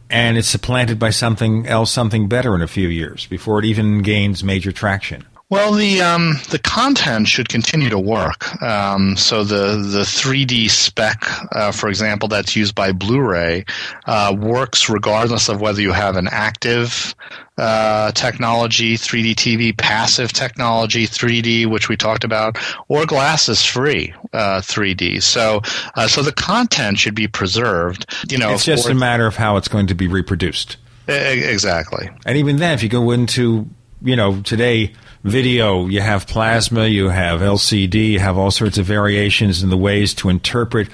[0.10, 4.02] And it's supplanted by something else, something better in a few years before it even
[4.02, 5.26] gains major traction.
[5.52, 8.62] Well, the um, the content should continue to work.
[8.62, 13.66] Um, so the the 3D spec, uh, for example, that's used by Blu-ray,
[14.06, 17.16] uh, works regardless of whether you have an active
[17.58, 25.18] uh, technology, 3D TV, passive technology, 3D, which we talked about, or glasses free 3D.
[25.18, 25.62] Uh, so
[25.96, 28.06] uh, so the content should be preserved.
[28.32, 30.78] You know, it's just a matter of how it's going to be reproduced.
[31.08, 32.08] Exactly.
[32.24, 33.68] And even then, if you go into
[34.04, 34.94] you know today
[35.24, 39.78] video, you have plasma, you have LCD, you have all sorts of variations in the
[39.78, 40.88] ways to interpret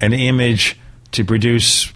[0.00, 0.78] an image
[1.12, 1.92] to produce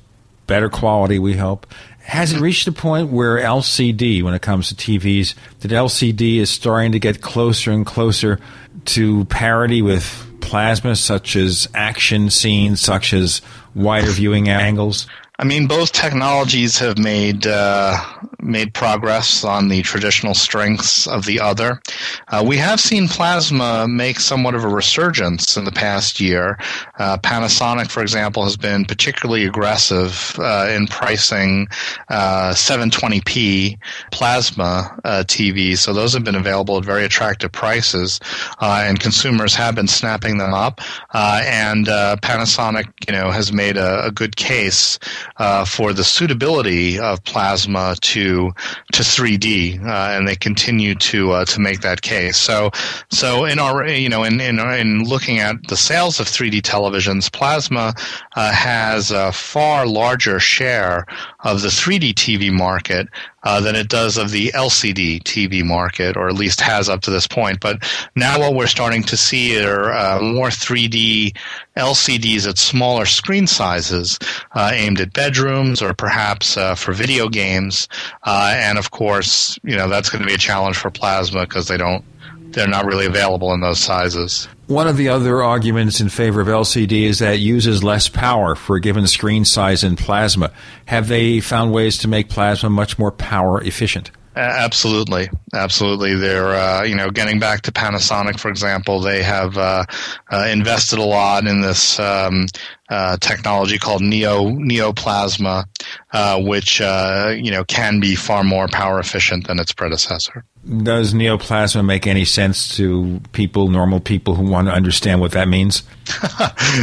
[0.47, 1.67] better quality, we hope.
[2.01, 6.51] Has it reached a point where LCD, when it comes to TVs, that LCD is
[6.51, 8.39] starting to get closer and closer
[8.85, 13.43] to parity with plasma, such as action scenes, such as
[13.75, 15.09] wider viewing angles?
[15.39, 18.03] I mean, both technologies have made uh,
[18.41, 21.81] made progress on the traditional strengths of the other.
[22.29, 26.59] Uh, we have seen plasma make somewhat of a resurgence in the past year.
[26.99, 31.67] Uh, Panasonic, for example, has been particularly aggressive uh, in pricing
[32.11, 33.77] 720p uh,
[34.13, 35.79] plasma uh, TVs.
[35.79, 38.21] So those have been available at very attractive prices,
[38.61, 40.81] and consumers have been snapping them up.
[41.13, 44.99] and Panasonic, you know, has made a, a good case
[45.37, 48.53] uh, for the suitability of plasma to
[48.93, 52.37] to 3D, uh, and they continue to uh, to make that case.
[52.37, 52.71] So
[53.11, 57.31] so in our you know in in, in looking at the sales of 3D televisions,
[57.33, 57.95] plasma
[58.35, 61.07] uh, has a far larger share
[61.47, 63.09] of the 3D TV market
[63.45, 67.11] uh, than it does of the LCD TV market, or at least has up to
[67.13, 67.61] this point.
[67.61, 71.37] But now what we're starting to see are uh, more 3D
[71.77, 74.19] LCDs at smaller screen sizes,
[74.57, 77.87] uh, aimed at bedrooms or perhaps uh, for video games.
[78.25, 81.69] Uh, and of course, you know that's going to be a challenge for Plasma because
[81.69, 82.05] they don't
[82.51, 84.49] they're not really available in those sizes.
[84.67, 88.57] One of the other arguments in favor of LCD is that it uses less power
[88.57, 90.51] for a given screen size in plasma.
[90.87, 94.11] Have they found ways to make plasma much more power efficient?
[94.37, 96.15] Absolutely, absolutely.
[96.15, 99.01] They're uh, you know getting back to Panasonic, for example.
[99.01, 99.85] They have uh,
[100.31, 102.47] uh, invested a lot in this um,
[102.91, 105.65] uh, technology called Neo Neoplasma,
[106.13, 110.45] uh, which uh, you know can be far more power efficient than its predecessor.
[110.83, 115.49] Does Neoplasma make any sense to people, normal people who want to understand what that
[115.49, 115.83] means?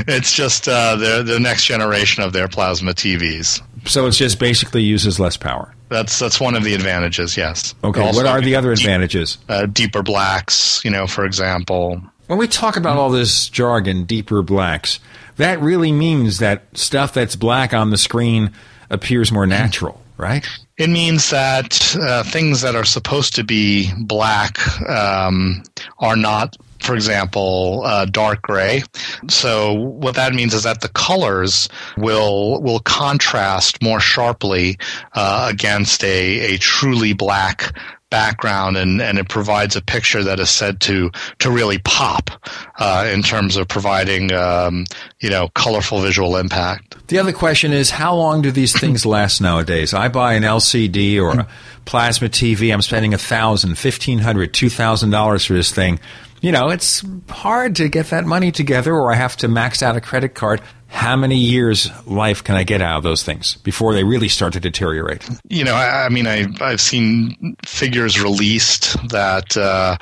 [0.08, 3.62] it's just the the next generation of their plasma TVs.
[3.86, 5.76] So it just basically uses less power.
[5.94, 7.38] That's that's one of the advantages.
[7.38, 7.76] Yes.
[7.84, 8.02] Okay.
[8.02, 9.38] Also, what are the other advantages?
[9.48, 12.02] uh, deeper blacks, you know, for example.
[12.26, 15.00] When we talk about all this jargon, deeper blacks,
[15.36, 18.52] that really means that stuff that's black on the screen
[18.90, 20.48] appears more natural, right?
[20.78, 24.58] It means that uh, things that are supposed to be black
[24.90, 25.62] um,
[26.00, 28.84] are not for example, uh, dark gray.
[29.30, 34.78] So what that means is that the colors will will contrast more sharply
[35.14, 37.74] uh, against a, a truly black
[38.14, 42.30] background and, and it provides a picture that is said to to really pop
[42.78, 44.86] uh, in terms of providing um,
[45.20, 46.96] you know colorful visual impact.
[47.08, 49.96] The other question is how long do these things last nowadays?
[49.96, 51.48] I buy an LCD or a
[51.86, 52.72] plasma TV.
[52.72, 56.00] I'm spending a thousand, fifteen hundred, two thousand dollars for this thing
[56.44, 59.96] you know, it's hard to get that money together or I have to max out
[59.96, 60.62] a credit card.
[60.88, 64.52] How many years life can I get out of those things before they really start
[64.54, 65.28] to deteriorate?
[65.48, 69.98] You know, I, I mean, I, I've seen figures released that uh,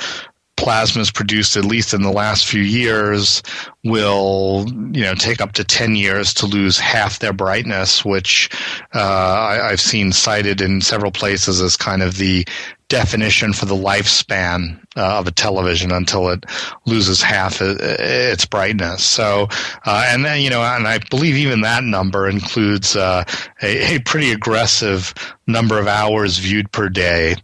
[0.57, 3.41] plasmas produced at least in the last few years
[3.83, 8.47] will you know take up to 10 years to lose half their brightness which
[8.93, 12.45] uh, I, have seen cited in several places as kind of the
[12.91, 16.45] definition for the lifespan uh, of a television until it
[16.85, 19.01] loses half its brightness.
[19.01, 19.47] So,
[19.85, 23.23] uh, and then, you know, and I believe even that number includes uh,
[23.61, 25.13] a, a, pretty aggressive
[25.51, 27.35] number of hours viewed per day.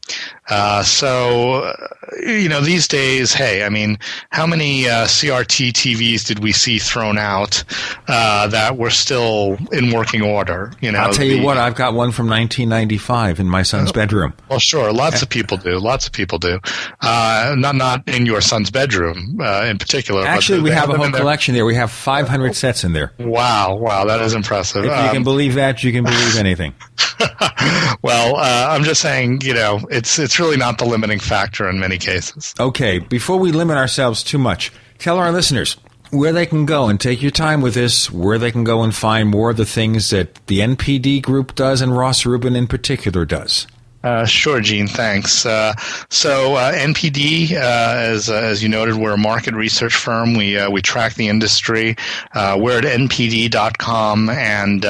[0.50, 1.74] Uh, so, uh,
[2.26, 6.80] you know, these days, hey, I mean, how many uh, CRT TVs did we see
[6.80, 7.64] thrown out
[8.08, 10.72] that were still in working order?
[10.80, 13.92] You know, I'll tell the, you what, I've got one from 1995 in my son's
[13.92, 14.34] bedroom.
[14.50, 15.80] Well, sure, lots of people do.
[15.80, 16.60] Lots of people do.
[17.02, 20.26] Uh, not not in your son's bedroom uh, in particular.
[20.26, 21.66] Actually, we have a whole collection there.
[21.66, 23.12] We have 500 sets in there.
[23.20, 24.86] Wow, wow, that is impressive.
[24.86, 26.74] If um, you can um, believe that, you can believe anything.
[28.02, 31.80] well, uh, I'm just saying, you know, it's it's really not the limiting factor in
[31.80, 32.53] many cases.
[32.60, 35.78] Okay, before we limit ourselves too much, tell our listeners
[36.11, 38.95] where they can go and take your time with this, where they can go and
[38.95, 43.26] find more of the things that the NPD group does and Ross Rubin in particular
[43.26, 43.68] does.
[44.08, 44.88] Uh, sure, Gene.
[44.88, 45.46] Thanks.
[45.46, 45.74] Uh,
[46.10, 50.34] so uh, NPD, uh, as uh, as you noted, we're a market research firm.
[50.34, 51.98] We uh, we track the industry.
[52.34, 54.86] we're at npd.com, and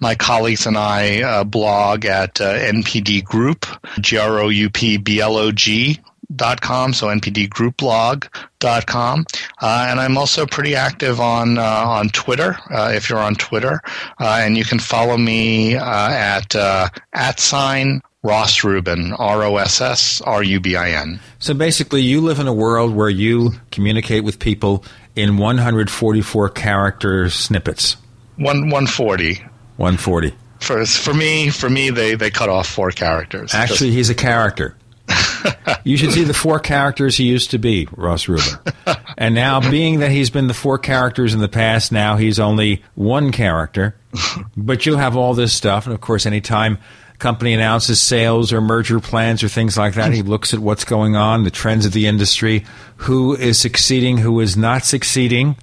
[0.00, 3.64] my colleagues and I blog at NPD Group,
[3.98, 5.98] G R O U P B L O G
[6.36, 9.24] dot com, so npdgroupblog.com.
[9.62, 13.80] Uh, and I'm also pretty active on uh, on Twitter, uh, if you're on Twitter.
[14.18, 20.42] And you can follow me at at sign Ross Rubin, R O S S R
[20.42, 21.20] U B I N.
[21.38, 24.84] So basically, you live in a world where you communicate with people
[25.16, 27.96] in 144 character snippets.
[28.36, 29.36] One 140.
[29.76, 30.34] 140.
[30.60, 33.54] For for me, for me, they they cut off four characters.
[33.54, 34.76] Actually, Just, he's a character
[35.84, 38.58] you should see the four characters he used to be, Ross Rubin.
[39.18, 42.82] and now, being that he's been the four characters in the past, now he's only
[42.94, 43.96] one character.
[44.56, 45.86] But you'll have all this stuff.
[45.86, 46.78] And of course, anytime
[47.20, 51.14] company announces sales or merger plans or things like that, he looks at what's going
[51.14, 52.64] on, the trends of the industry,
[52.96, 55.56] who is succeeding, who is not succeeding,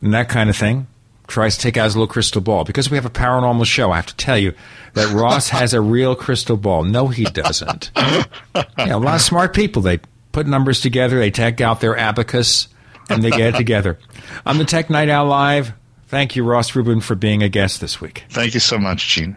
[0.00, 0.86] and that kind of thing
[1.26, 2.64] tries to take out his little crystal ball.
[2.64, 4.54] Because we have a paranormal show, I have to tell you
[4.94, 6.84] that Ross has a real crystal ball.
[6.84, 7.90] No, he doesn't.
[7.96, 8.24] yeah,
[8.78, 9.82] a lot of smart people.
[9.82, 10.00] They
[10.32, 12.68] put numbers together, they take out their abacus,
[13.08, 13.98] and they get it together.
[14.46, 15.72] I'm the Tech Night Owl Live.
[16.06, 18.24] Thank you, Ross Rubin, for being a guest this week.
[18.30, 19.36] Thank you so much, Gene.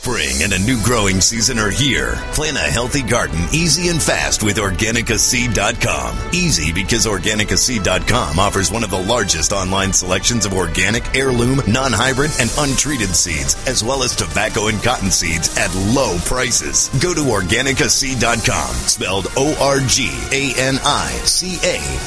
[0.00, 2.14] Spring and a new growing season are here.
[2.32, 6.30] Plan a healthy garden easy and fast with OrganicaSeed.com.
[6.32, 12.48] Easy because OrganicaSeed.com offers one of the largest online selections of organic, heirloom, non-hybrid, and
[12.58, 16.90] untreated seeds, as well as tobacco and cotton seeds at low prices.
[17.02, 19.80] Go to OrganicaSeed.com, spelled O-R-G-A-N-I-C-A,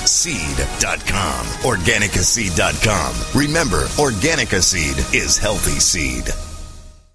[0.07, 1.45] seed.com.
[1.45, 3.15] OrganicaSeed.com.
[3.37, 6.29] Remember, Organica Seed is healthy seed.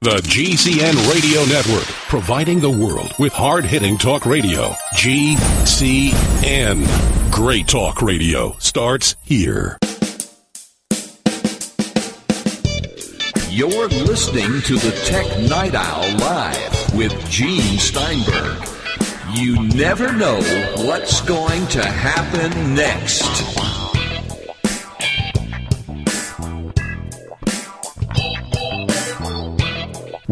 [0.00, 4.68] The GCN Radio Network, providing the world with hard hitting talk radio.
[4.94, 6.86] GCN.
[7.32, 9.76] Great talk radio starts here.
[13.50, 18.68] You're listening to the Tech Night Owl Live with Gene Steinberg.
[19.32, 20.40] You never know
[20.86, 23.67] what's going to happen next.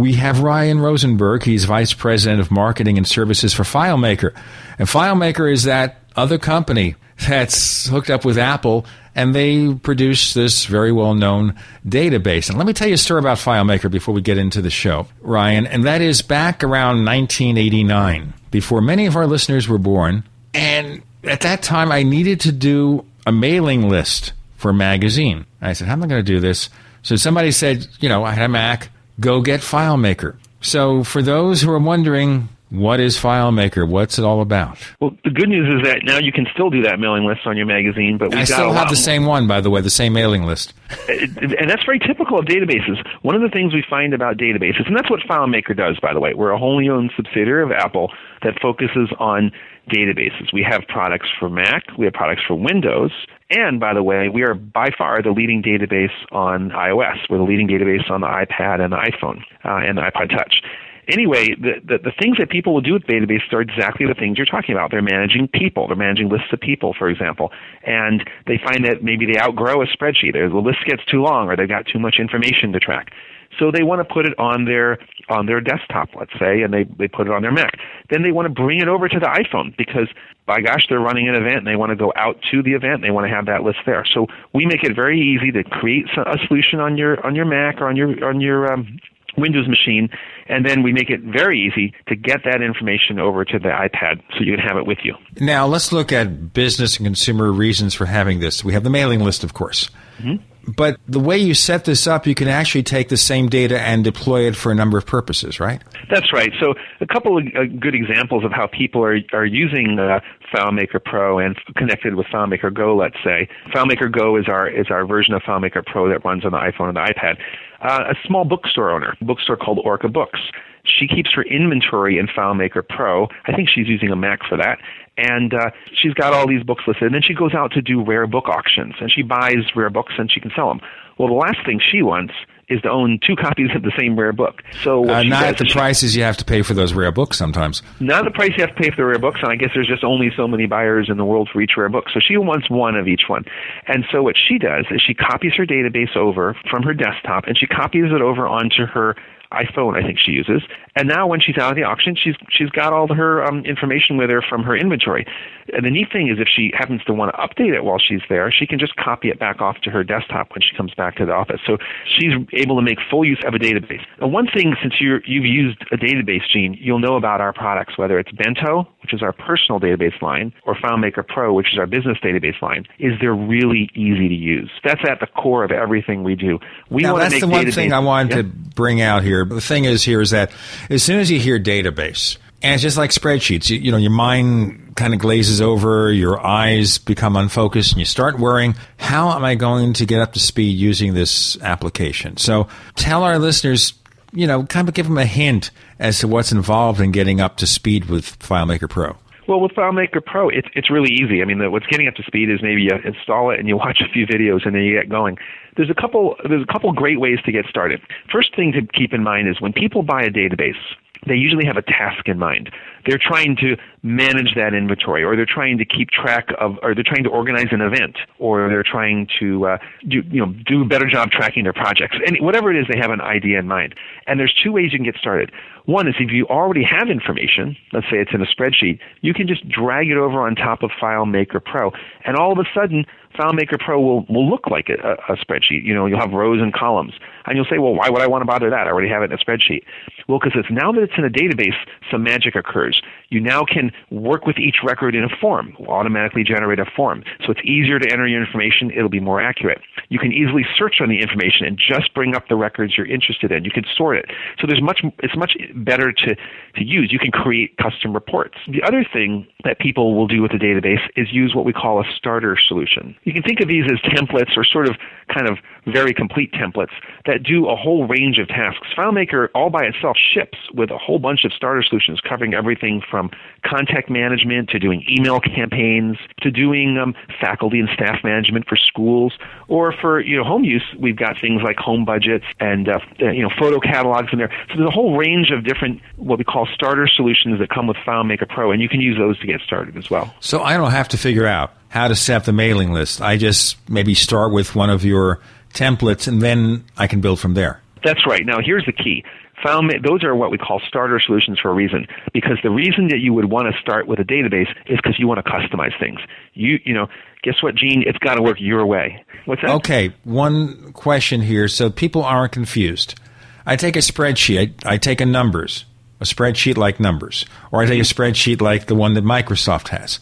[0.07, 1.43] We have Ryan Rosenberg.
[1.43, 4.33] He's Vice President of Marketing and Services for FileMaker.
[4.79, 6.95] And FileMaker is that other company
[7.27, 12.49] that's hooked up with Apple and they produce this very well known database.
[12.49, 15.09] And let me tell you a story about FileMaker before we get into the show,
[15.23, 20.23] Ryan, and that is back around 1989, before many of our listeners were born.
[20.55, 25.47] And at that time, I needed to do a mailing list for a magazine.
[25.61, 26.71] I said, How am I going to do this?
[27.03, 28.91] So somebody said, You know, I had a Mac
[29.21, 30.37] go get FileMaker.
[30.61, 33.89] So, for those who are wondering, what is FileMaker?
[33.89, 34.79] What's it all about?
[35.01, 37.57] Well, the good news is that now you can still do that mailing list on
[37.57, 40.43] your magazine, but I still have the same one, by the way, the same mailing
[40.43, 40.75] list.
[40.91, 41.13] Uh,
[41.61, 43.07] and that's very typical of databases.
[43.23, 46.19] One of the things we find about databases, and that's what FileMaker does, by the
[46.19, 46.35] way.
[46.35, 48.11] We're a wholly owned subsidiary of Apple
[48.43, 49.53] that focuses on
[49.91, 50.53] databases.
[50.53, 53.13] We have products for Mac, we have products for Windows,
[53.51, 57.19] and by the way, we are by far the leading database on iOS.
[57.31, 60.63] We're the leading database on the iPad and the iPhone uh, and the iPod Touch
[61.09, 64.39] anyway, the, the, the things that people will do with databases are exactly the things
[64.39, 64.91] you're talking about.
[64.91, 65.87] They're managing people.
[65.87, 67.53] They're managing lists of people, for example,
[67.85, 70.35] and they find that maybe they outgrow a spreadsheet.
[70.35, 73.13] Or the list gets too long, or they've got too much information to track.
[73.59, 76.85] So they want to put it on their on their desktop, let's say, and they,
[76.85, 77.79] they put it on their Mac.
[78.11, 80.09] Then they want to bring it over to the iPhone because
[80.47, 82.95] by gosh, they're running an event and they want to go out to the event.
[82.95, 84.05] And they want to have that list there.
[84.13, 87.81] So we make it very easy to create a solution on your on your Mac
[87.81, 88.99] or on your on your um,
[89.37, 90.09] Windows machine,
[90.49, 94.23] and then we make it very easy to get that information over to the iPad
[94.33, 95.15] so you can have it with you.
[95.41, 98.65] Now, let's look at business and consumer reasons for having this.
[98.65, 99.91] We have the mailing list, of course.
[100.19, 100.43] Mm-hmm.
[100.67, 104.03] But the way you set this up, you can actually take the same data and
[104.03, 105.83] deploy it for a number of purposes, right?
[106.11, 106.51] That's right.
[106.59, 110.21] So, a couple of uh, good examples of how people are, are using uh,
[110.53, 113.49] FileMaker Pro and connected with FileMaker Go, let's say.
[113.69, 116.89] FileMaker Go is our, is our version of FileMaker Pro that runs on the iPhone
[116.89, 117.37] and the iPad.
[117.81, 120.41] Uh, a small bookstore owner, a bookstore called Orca Books.
[120.87, 123.29] She keeps her inventory in FileMaker Pro.
[123.47, 124.79] I think she's using a Mac for that.
[125.19, 127.05] And uh, she's got all these books listed.
[127.05, 128.95] And then she goes out to do rare book auctions.
[129.01, 130.81] And she buys rare books and she can sell them.
[131.19, 132.35] Well, the last thing she wants
[132.69, 134.63] is to own two copies of the same rare book.
[134.83, 137.37] So uh, not at the she, prices you have to pay for those rare books
[137.37, 137.83] sometimes.
[138.01, 139.87] Not the price you have to pay for the rare books, and I guess there's
[139.87, 142.07] just only so many buyers in the world for each rare book.
[142.13, 143.45] So she wants one of each one.
[143.87, 147.57] And so what she does is she copies her database over from her desktop and
[147.59, 149.17] she copies it over onto her
[149.53, 150.63] iPhone, I think she uses.
[150.95, 154.17] And now when she's out of the auction, she's she's got all her um, information
[154.17, 155.27] with her from her inventory.
[155.73, 158.21] And the neat thing is, if she happens to want to update it while she's
[158.29, 161.17] there, she can just copy it back off to her desktop when she comes back
[161.17, 161.61] to the office.
[161.67, 161.77] So
[162.17, 164.03] she's able to make full use of a database.
[164.21, 167.99] And one thing, since you're, you've used a database, Gene, you'll know about our products,
[167.99, 171.87] whether it's Bento, which is our personal database line, or FileMaker Pro, which is our
[171.87, 174.71] business database line, is they're really easy to use.
[174.85, 176.61] That's at the core of everything we do.
[176.91, 178.37] We now, want that's to make the one database- thing I wanted Yeah.
[178.43, 179.36] to bring out here.
[179.45, 180.51] But the thing is here is that
[180.91, 184.11] as soon as you hear database, and it's just like spreadsheets, you, you know, your
[184.11, 189.45] mind kind of glazes over, your eyes become unfocused, and you start worrying, how am
[189.45, 192.39] I going to get up to speed using this application?
[192.39, 193.93] So tell our listeners,
[194.33, 197.59] you know, kind of give them a hint as to what's involved in getting up
[197.59, 199.17] to speed with FileMaker Pro.
[199.49, 201.41] Well, with FileMaker Pro, it's it's really easy.
[201.41, 203.77] I mean, the, what's getting up to speed is maybe you install it and you
[203.77, 205.39] watch a few videos and then you get going.
[205.77, 208.01] There's a couple there's a couple great ways to get started.
[208.33, 210.81] First thing to keep in mind is when people buy a database,
[211.27, 212.71] they usually have a task in mind.
[213.05, 217.05] They're trying to manage that inventory, or they're trying to keep track of, or they're
[217.05, 220.85] trying to organize an event, or they're trying to uh, do, you know, do a
[220.85, 222.17] better job tracking their projects.
[222.27, 223.95] And whatever it is, they have an idea in mind.
[224.27, 225.53] And there's two ways you can get started.
[225.87, 229.47] One is if you already have information, let's say it's in a spreadsheet, you can
[229.47, 231.93] just drag it over on top of FileMaker Pro,
[232.25, 233.05] and all of a sudden,
[233.37, 235.85] FileMaker Pro will, will look like a, a spreadsheet.
[235.85, 237.15] You know, you'll have rows and columns.
[237.47, 238.87] And you'll say, well, why would I want to bother that?
[238.87, 239.83] I already have it in a spreadsheet.
[240.29, 241.77] Well, because it's now that it's in a database,
[242.11, 243.01] some magic occurs.
[243.29, 247.23] You now can work with each record in a form, automatically generate a form.
[247.45, 248.91] So it's easier to enter your information.
[248.91, 249.81] It'll be more accurate.
[250.09, 253.53] You can easily search on the information and just bring up the records you're interested
[253.53, 253.65] in.
[253.65, 254.27] You can sort it.
[254.61, 257.13] So there's much, it's much better to, to use.
[257.13, 258.59] You can create custom reports.
[258.69, 262.01] The other thing that people will do with a database is use what we call
[262.01, 263.15] a starter solution.
[263.25, 264.97] You can think of these as templates or sort of
[265.33, 266.93] kind of very complete templates
[267.27, 268.87] that do a whole range of tasks.
[268.97, 273.31] FileMaker all by itself ships with a whole bunch of starter solutions covering everything from
[273.65, 279.33] contact management to doing email campaigns to doing um, faculty and staff management for schools
[279.69, 280.85] or for you know home use.
[280.99, 284.53] We've got things like home budgets and uh, you know photo catalogs in there.
[284.69, 287.97] So there's a whole range of different what we call starter solutions that come with
[287.99, 290.35] FileMaker Pro, and you can use those to get started as well.
[290.41, 293.21] So I don't have to figure out how to set up the mailing list.
[293.21, 295.41] I just maybe start with one of your
[295.77, 297.81] templates, and then I can build from there.
[298.05, 298.45] That's right.
[298.45, 299.25] Now, here's the key.
[299.65, 302.07] Found, those are what we call starter solutions for a reason.
[302.33, 305.27] Because the reason that you would want to start with a database is because you
[305.27, 306.21] want to customize things.
[306.55, 307.09] You, you know,
[307.43, 308.05] guess what, Gene?
[308.07, 309.25] It's got to work your way.
[309.47, 309.71] What's that?
[309.77, 313.19] Okay, one question here, so people aren't confused.
[313.65, 314.85] I take a spreadsheet.
[314.85, 315.87] I, I take a numbers,
[316.21, 318.23] a spreadsheet like numbers, or I take a mm-hmm.
[318.23, 320.21] spreadsheet like the one that Microsoft has,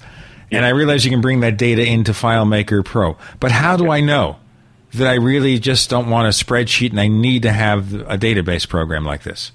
[0.51, 3.19] and I realize you can bring that data into FileMaker Pro.
[3.41, 4.39] But how do I know?
[4.95, 8.69] That I really just don't want a spreadsheet and I need to have a database
[8.69, 9.53] program like this?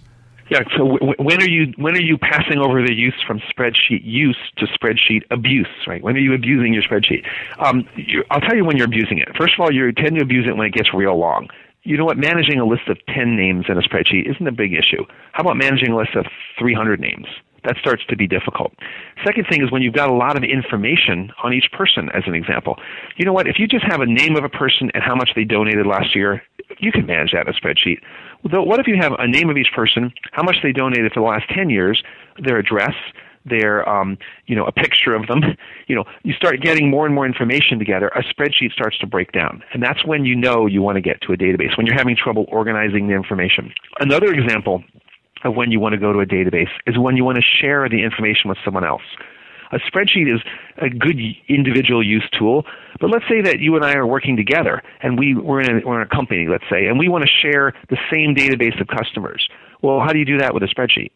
[0.50, 0.64] Yeah.
[0.76, 4.38] So w- when are you when are you passing over the use from spreadsheet use
[4.58, 5.68] to spreadsheet abuse?
[5.88, 6.02] Right.
[6.04, 7.26] When are you abusing your spreadsheet?
[7.60, 9.30] Um, you, I'll tell you when you're abusing it.
[9.38, 11.50] First of all, you tend to abuse it when it gets real long.
[11.90, 12.18] You know what?
[12.18, 15.04] Managing a list of ten names in a spreadsheet isn't a big issue.
[15.32, 16.28] How about managing a list of
[16.60, 17.26] 300 names?
[17.66, 18.72] that starts to be difficult.
[19.26, 22.34] Second thing is when you've got a lot of information on each person, as an
[22.34, 22.78] example.
[23.18, 23.48] You know what?
[23.48, 26.16] If you just have a name of a person and how much they donated last
[26.16, 26.42] year,
[26.80, 28.00] you can manage that in a spreadsheet.
[28.44, 31.26] What if you have a name of each person, how much they donated for the
[31.26, 32.02] last 10 years,
[32.42, 32.94] their address,
[33.50, 35.42] their um, you know a picture of them
[35.88, 39.32] you know you start getting more and more information together a spreadsheet starts to break
[39.32, 41.98] down and that's when you know you want to get to a database when you're
[41.98, 44.84] having trouble organizing the information another example
[45.44, 47.88] of when you want to go to a database is when you want to share
[47.90, 49.04] the information with someone else.
[49.72, 50.42] A spreadsheet is
[50.78, 52.66] a good individual use tool,
[53.00, 55.88] but let's say that you and I are working together and we, we're, in a,
[55.88, 58.88] we're in a company, let's say, and we want to share the same database of
[58.88, 59.48] customers.
[59.82, 61.12] Well, how do you do that with a spreadsheet?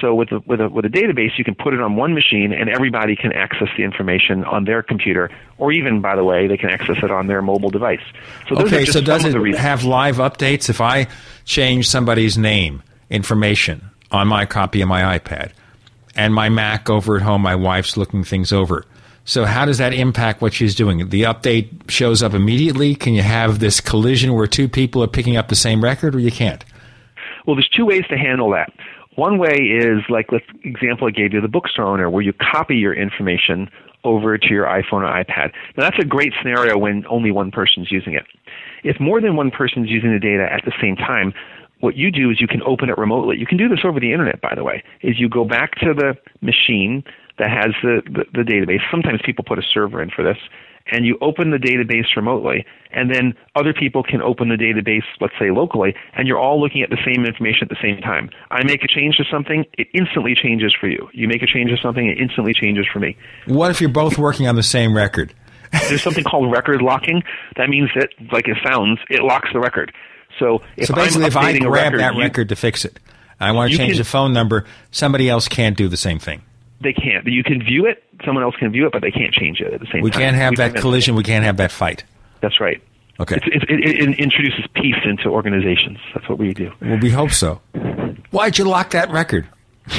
[0.00, 2.52] So with a, with a, with a database, you can put it on one machine
[2.52, 6.56] and everybody can access the information on their computer, or even, by the way, they
[6.56, 8.00] can access it on their mobile device.
[8.48, 10.68] So okay, so does it have live updates?
[10.68, 11.06] If I
[11.44, 15.52] change somebody's name, information on my copy of my iPad.
[16.14, 18.86] And my Mac over at home, my wife's looking things over.
[19.26, 21.08] So, how does that impact what she's doing?
[21.08, 22.94] The update shows up immediately.
[22.94, 26.20] Can you have this collision where two people are picking up the same record, or
[26.20, 26.64] you can't?
[27.44, 28.72] Well, there's two ways to handle that.
[29.16, 32.76] One way is like the example I gave you, the bookstore owner, where you copy
[32.76, 33.68] your information
[34.04, 35.52] over to your iPhone or iPad.
[35.76, 38.24] Now, that's a great scenario when only one person's using it.
[38.84, 41.32] If more than one person's using the data at the same time,
[41.80, 43.36] what you do is you can open it remotely.
[43.36, 44.82] You can do this over the internet, by the way.
[45.02, 47.02] Is you go back to the machine
[47.38, 48.80] that has the, the, the database.
[48.90, 50.38] Sometimes people put a server in for this,
[50.90, 55.34] and you open the database remotely, and then other people can open the database, let's
[55.38, 58.30] say locally, and you're all looking at the same information at the same time.
[58.50, 61.08] I make a change to something, it instantly changes for you.
[61.12, 63.16] You make a change to something, it instantly changes for me.
[63.46, 65.34] What if you're both working on the same record?
[65.88, 67.22] There's something called record locking.
[67.56, 69.92] That means that, like it sounds, it locks the record.
[70.38, 73.00] So if so basically, if I grab record, that you, record to fix it,
[73.40, 74.64] I want to change can, the phone number.
[74.90, 76.42] Somebody else can't do the same thing.
[76.80, 77.26] They can't.
[77.26, 78.04] You can view it.
[78.24, 80.20] Someone else can view it, but they can't change it at the same we time.
[80.20, 81.14] We can't have that collision.
[81.14, 82.04] We can't have that fight.
[82.40, 82.82] That's right.
[83.18, 83.36] Okay.
[83.36, 85.98] It, it, it, introduces peace into organizations.
[86.14, 86.70] That's what we do.
[86.82, 87.62] Well, we hope so.
[88.30, 89.48] Why'd you lock that record?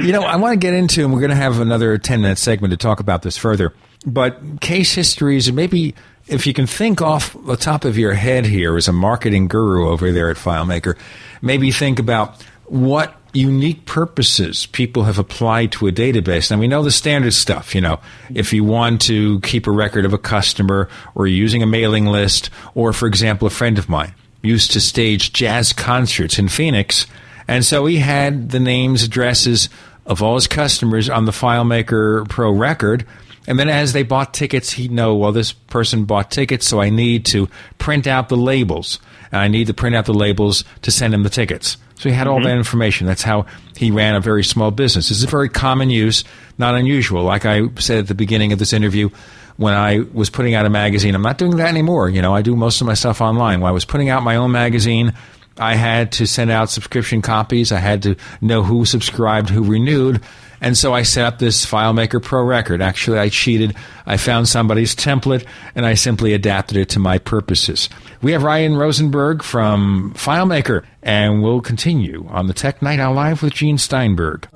[0.00, 2.36] you know, I want to get into, and we're going to have another 10 minute
[2.36, 3.72] segment to talk about this further,
[4.06, 5.94] but case histories and maybe
[6.26, 9.88] if you can think off the top of your head here as a marketing guru
[9.88, 10.98] over there at FileMaker,
[11.40, 16.50] maybe think about what unique purposes people have applied to a database.
[16.50, 18.00] Now we know the standard stuff, you know,
[18.34, 22.06] if you want to keep a record of a customer or you're using a mailing
[22.06, 27.06] list, or for example, a friend of mine used to stage jazz concerts in Phoenix.
[27.46, 29.68] And so he had the names, addresses
[30.04, 33.06] of all his customers on the FileMaker Pro record.
[33.46, 36.90] And then as they bought tickets, he'd know, well, this person bought tickets, so I
[36.90, 38.98] need to print out the labels.
[39.32, 41.76] And I need to print out the labels to send him the tickets.
[41.98, 42.44] So he had all Mhm.
[42.44, 43.06] that information.
[43.06, 43.46] That's how
[43.76, 45.08] he ran a very small business.
[45.08, 46.24] This is a very common use,
[46.56, 47.24] not unusual.
[47.24, 49.10] Like I said at the beginning of this interview,
[49.56, 52.08] when I was putting out a magazine, I'm not doing that anymore.
[52.08, 53.60] You know, I do most of my stuff online.
[53.60, 55.12] When I was putting out my own magazine,
[55.58, 57.72] I had to send out subscription copies.
[57.72, 60.20] I had to know who subscribed, who renewed.
[60.60, 62.82] And so I set up this FileMaker Pro record.
[62.82, 63.74] Actually, I cheated.
[64.06, 67.88] I found somebody's template and I simply adapted it to my purposes.
[68.20, 73.42] We have Ryan Rosenberg from FileMaker, and we'll continue on the Tech Night Owl Live
[73.42, 74.48] with Gene Steinberg.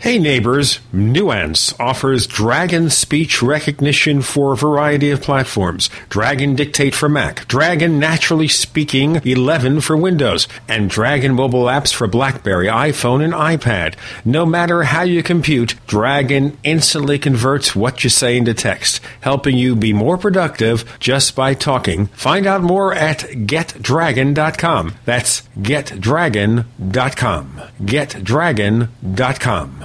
[0.00, 5.90] Hey neighbors, Nuance offers Dragon speech recognition for a variety of platforms.
[6.08, 12.06] Dragon Dictate for Mac, Dragon Naturally Speaking 11 for Windows, and Dragon mobile apps for
[12.06, 13.96] BlackBerry, iPhone, and iPad.
[14.24, 19.74] No matter how you compute, Dragon instantly converts what you say into text, helping you
[19.74, 22.06] be more productive just by talking.
[22.06, 24.94] Find out more at getdragon.com.
[25.04, 27.62] That's getdragon.com.
[27.82, 29.84] Getdragon.com.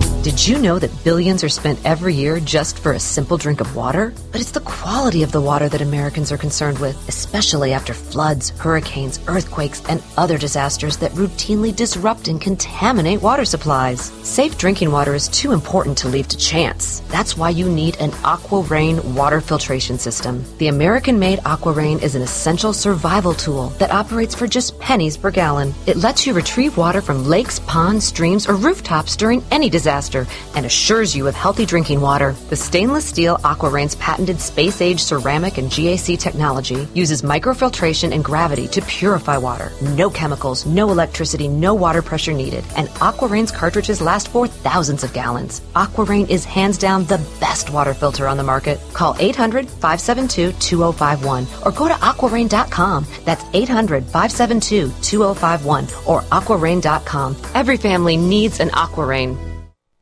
[0.23, 3.75] Did you know that billions are spent every year just for a simple drink of
[3.75, 4.13] water?
[4.31, 8.51] But it's the quality of the water that Americans are concerned with, especially after floods,
[8.51, 14.11] hurricanes, earthquakes, and other disasters that routinely disrupt and contaminate water supplies.
[14.21, 16.99] Safe drinking water is too important to leave to chance.
[17.09, 20.45] That's why you need an Aqua Rain water filtration system.
[20.59, 25.17] The American made Aqua Rain is an essential survival tool that operates for just pennies
[25.17, 25.73] per gallon.
[25.87, 30.10] It lets you retrieve water from lakes, ponds, streams, or rooftops during any disaster
[30.55, 32.33] and assures you of healthy drinking water.
[32.49, 38.67] The stainless steel AquaRain's patented space age ceramic and GAC technology uses microfiltration and gravity
[38.69, 39.71] to purify water.
[39.81, 42.63] No chemicals, no electricity, no water pressure needed.
[42.75, 45.61] And AquaRain's cartridges last for thousands of gallons.
[45.75, 48.79] AquaRain is hands down the best water filter on the market.
[48.93, 53.05] Call 800 572 2051 or go to aquarain.com.
[53.23, 57.37] That's 800 572 2051 or aquarain.com.
[57.53, 59.50] Every family needs an AquaRain.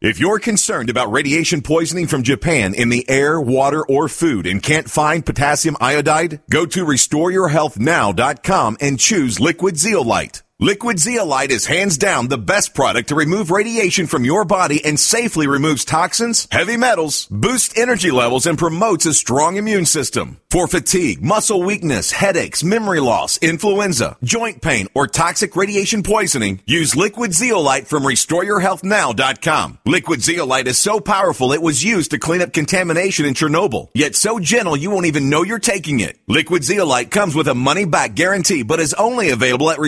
[0.01, 4.63] If you're concerned about radiation poisoning from Japan in the air, water, or food and
[4.63, 10.41] can't find potassium iodide, go to restoreyourhealthnow.com and choose liquid zeolite.
[10.61, 14.99] Liquid zeolite is hands down the best product to remove radiation from your body and
[14.99, 20.41] safely removes toxins, heavy metals, boosts energy levels, and promotes a strong immune system.
[20.51, 26.93] For fatigue, muscle weakness, headaches, memory loss, influenza, joint pain, or toxic radiation poisoning, use
[26.93, 29.77] liquid zeolite from restoreyourhealthnow.com.
[29.85, 34.13] Liquid zeolite is so powerful it was used to clean up contamination in Chernobyl, yet
[34.13, 36.19] so gentle you won't even know you're taking it.
[36.27, 39.79] Liquid zeolite comes with a money back guarantee, but is only available at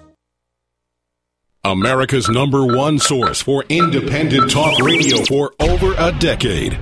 [1.66, 6.74] America's number one source for independent talk radio for over a decade.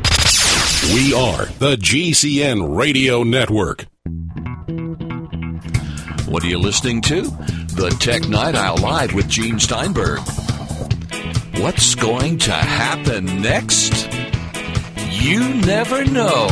[0.96, 3.86] We are the GCN Radio Network.
[6.32, 7.24] What are you listening to?
[7.24, 10.20] The Tech Night Owl Live with Gene Steinberg.
[11.60, 14.10] What's going to happen next?
[15.10, 16.48] You never know.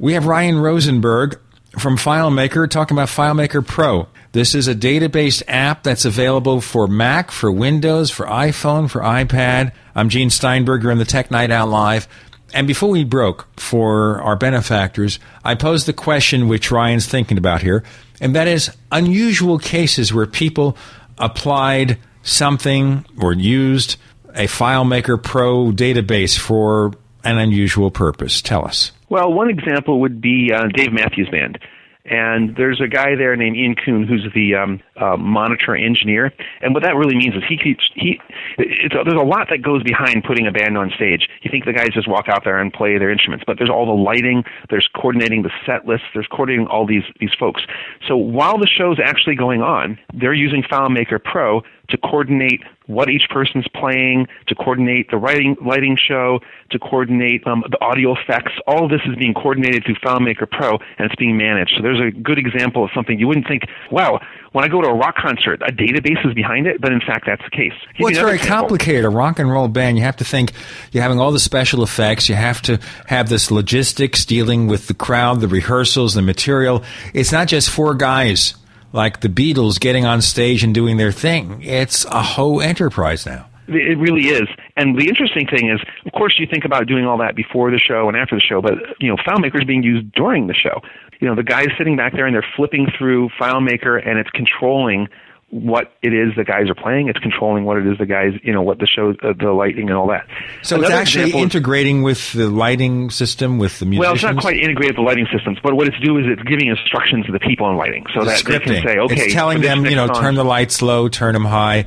[0.00, 1.38] We have Ryan Rosenberg
[1.78, 4.08] from FileMaker talking about FileMaker Pro.
[4.32, 9.72] This is a database app that's available for Mac, for Windows, for iPhone, for iPad.
[9.94, 12.08] I'm Gene Steinberger in the Tech Night Owl Live.
[12.52, 17.62] And before we broke for our benefactors, I posed the question which Ryan's thinking about
[17.62, 17.84] here,
[18.20, 20.76] and that is unusual cases where people
[21.18, 23.96] applied something or used
[24.34, 26.92] a FileMaker Pro database for
[27.24, 28.40] an unusual purpose.
[28.40, 28.92] Tell us.
[29.08, 31.58] Well, one example would be uh, Dave Matthews Band.
[32.06, 36.32] And there's a guy there named Ian Kuhn who's the um, uh, monitor engineer.
[36.62, 38.20] And what that really means is he keeps he.
[38.58, 41.28] It's, there's a lot that goes behind putting a band on stage.
[41.42, 43.86] You think the guys just walk out there and play their instruments, but there's all
[43.86, 47.62] the lighting, there's coordinating the set list, there's coordinating all these these folks.
[48.08, 53.28] So while the show's actually going on, they're using FileMaker Pro to coordinate what each
[53.30, 58.52] person's playing, to coordinate the writing, lighting show, to coordinate um, the audio effects.
[58.66, 61.74] All of this is being coordinated through FileMaker Pro, and it's being managed.
[61.76, 64.20] So there's a good example of something you wouldn't think, wow,
[64.52, 67.26] when I go to a rock concert, a database is behind it, but in fact,
[67.26, 67.72] that's the case.
[68.00, 68.60] Well, it's very example.
[68.62, 69.04] complicated.
[69.04, 70.52] A rock and roll band, you have to think
[70.90, 72.28] you're having all the special effects.
[72.28, 76.82] You have to have this logistics dealing with the crowd, the rehearsals, the material.
[77.14, 78.54] It's not just four guys
[78.92, 81.62] like the Beatles getting on stage and doing their thing.
[81.62, 83.46] It's a whole enterprise now.
[83.68, 84.48] It really is.
[84.76, 87.78] And the interesting thing is, of course, you think about doing all that before the
[87.78, 90.80] show and after the show, but you know, FileMaker is being used during the show.
[91.20, 95.06] You know, the guy's sitting back there and they're flipping through FileMaker and it's controlling
[95.50, 97.08] what it is the guys are playing.
[97.08, 99.88] It's controlling what it is the guys, you know, what the show, uh, the lighting,
[99.88, 100.26] and all that.
[100.62, 104.00] So Another it's actually integrating with the lighting system with the musicians.
[104.00, 106.48] Well, it's not quite integrated with the lighting systems, but what it's doing is it's
[106.48, 108.66] giving instructions to the people in lighting, so the that scripting.
[108.68, 111.34] they can say, okay, it's telling them, you know, song, turn the lights low, turn
[111.34, 111.86] them high.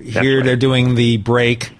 [0.00, 0.44] Here right.
[0.44, 1.70] they're doing the break,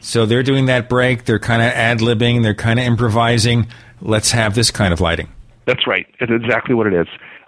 [0.00, 1.24] so they're doing that break.
[1.24, 2.42] They're kind of ad libbing.
[2.42, 3.68] They're kind of improvising.
[4.00, 5.28] Let's have this kind of lighting.
[5.66, 6.06] That's right.
[6.18, 7.06] It's exactly what it is.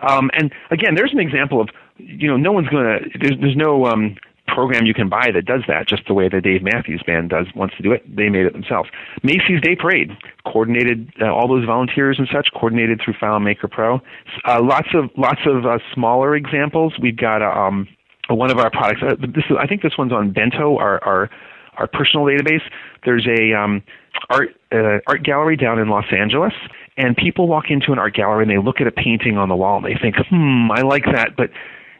[0.09, 1.69] Um, and again, there's an example of
[2.05, 3.01] you know, no one's to.
[3.21, 4.17] There's, there's no um,
[4.49, 5.89] program you can buy that does that.
[5.89, 8.05] Just the way the Dave Matthews Band does wants to do it.
[8.15, 8.91] They made it themselves.
[9.23, 10.11] Macy's Day Parade
[10.47, 12.49] coordinated uh, all those volunteers and such.
[12.53, 14.01] Coordinated through FileMaker Pro.
[14.47, 16.95] Uh, lots of lots of uh, smaller examples.
[17.01, 17.89] We've got um,
[18.29, 19.01] one of our products.
[19.03, 21.31] Uh, this is, I think this one's on Bento, our our,
[21.79, 22.63] our personal database.
[23.05, 23.83] There's a um,
[24.31, 26.53] art uh, art gallery down in Los Angeles,
[26.97, 29.57] and people walk into an art gallery and they look at a painting on the
[29.57, 31.51] wall and they think, hmm, I like that, but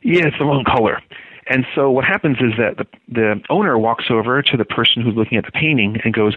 [0.03, 1.01] yeah, it's the wrong color.
[1.47, 5.15] And so what happens is that the, the owner walks over to the person who's
[5.15, 6.35] looking at the painting and goes,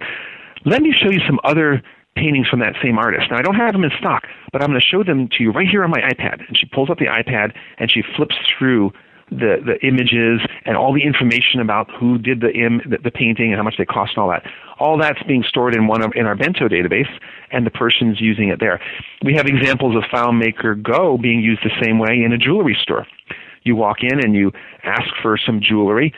[0.65, 1.83] let me show you some other
[2.15, 3.27] paintings from that same artist.
[3.29, 5.51] Now I don't have them in stock, but I'm going to show them to you
[5.51, 6.47] right here on my iPad.
[6.47, 8.91] And she pulls up the iPad and she flips through
[9.31, 13.51] the the images and all the information about who did the Im, the, the painting
[13.51, 14.43] and how much they cost and all that.
[14.79, 17.09] All that's being stored in one of, in our Bento database,
[17.51, 18.79] and the person's using it there.
[19.23, 23.07] We have examples of FileMaker Go being used the same way in a jewelry store.
[23.65, 24.51] You walk in and you
[24.83, 26.13] ask for some jewelry.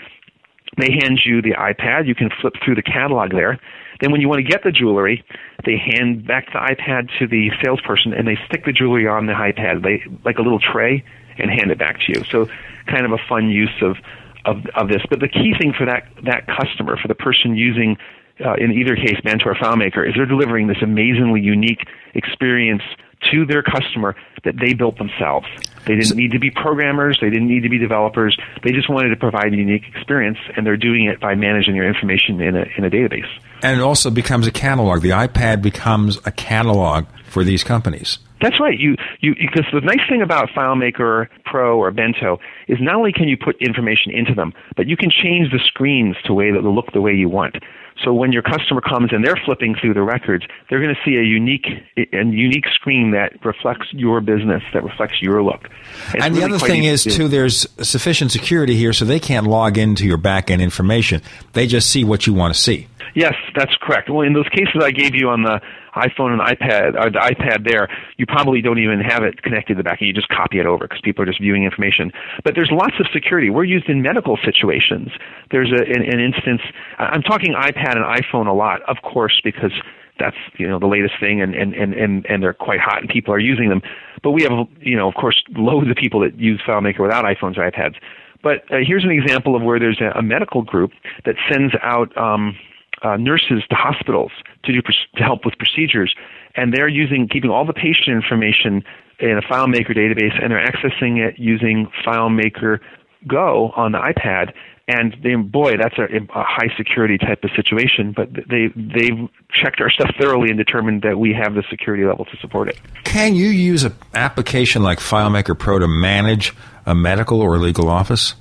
[0.77, 2.05] They hand you the iPad.
[2.05, 3.59] You can flip through the catalog there.
[3.99, 5.23] Then, when you want to get the jewelry,
[5.65, 9.33] they hand back the iPad to the salesperson, and they stick the jewelry on the
[9.33, 11.03] iPad, they, like a little tray,
[11.39, 12.23] and hand it back to you.
[12.29, 12.47] So,
[12.85, 13.97] kind of a fun use of
[14.45, 15.01] of, of this.
[15.09, 17.97] But the key thing for that that customer, for the person using,
[18.45, 22.83] uh, in either case, Bento or FileMaker, is they're delivering this amazingly unique experience
[23.31, 25.47] to their customer that they built themselves.
[25.87, 28.37] They didn't need to be programmers, they didn't need to be developers.
[28.63, 31.87] They just wanted to provide a unique experience, and they're doing it by managing your
[31.87, 33.29] information in a, in a database.
[33.63, 35.01] And it also becomes a catalog.
[35.01, 38.19] The iPad becomes a catalog for these companies.
[38.41, 38.77] That's right.
[38.77, 43.27] You, you, because the nice thing about FileMaker Pro or Bento is not only can
[43.27, 46.91] you put information into them, but you can change the screens to way that look
[46.93, 47.55] the way you want.
[48.03, 51.17] So when your customer comes and they're flipping through the records, they're going to see
[51.17, 51.67] a unique
[51.97, 55.69] a unique screen that reflects your business, that reflects your look.
[56.13, 59.19] It's and the really other thing is to too, there's sufficient security here, so they
[59.19, 61.21] can't log into your back end information.
[61.53, 62.87] They just see what you want to see.
[63.17, 64.11] Yes, that's correct.
[64.11, 65.59] Well, in those cases I gave you on the
[65.95, 69.77] iPhone and iPad, or the iPad there, you probably don't even have it connected to
[69.79, 72.11] the back, and you just copy it over because people are just viewing information.
[72.43, 73.49] But there's lots of security.
[73.49, 75.09] We're used in medical situations.
[75.49, 76.61] There's a, an, an instance.
[76.99, 79.71] I'm talking iPad and iPhone a lot, of course, because
[80.19, 83.09] that's you know the latest thing, and and and and, and they're quite hot, and
[83.09, 83.81] people are using them.
[84.21, 87.57] But we have you know of course loads of people that use FileMaker without iPhones
[87.57, 87.95] or iPads.
[88.43, 90.91] But uh, here's an example of where there's a, a medical group
[91.25, 92.55] that sends out um,
[93.01, 94.31] uh, nurses to hospitals
[94.63, 96.15] to do to help with procedures,
[96.55, 98.83] and they're using keeping all the patient information
[99.19, 102.79] in a FileMaker database, and they're accessing it using FileMaker
[103.25, 104.53] Go on the iPad.
[104.87, 108.13] And they, boy, that's a, a high security type of situation.
[108.15, 112.25] But they they've checked our stuff thoroughly and determined that we have the security level
[112.25, 112.79] to support it.
[113.03, 116.53] Can you use an application like FileMaker Pro to manage
[116.85, 118.35] a medical or legal office?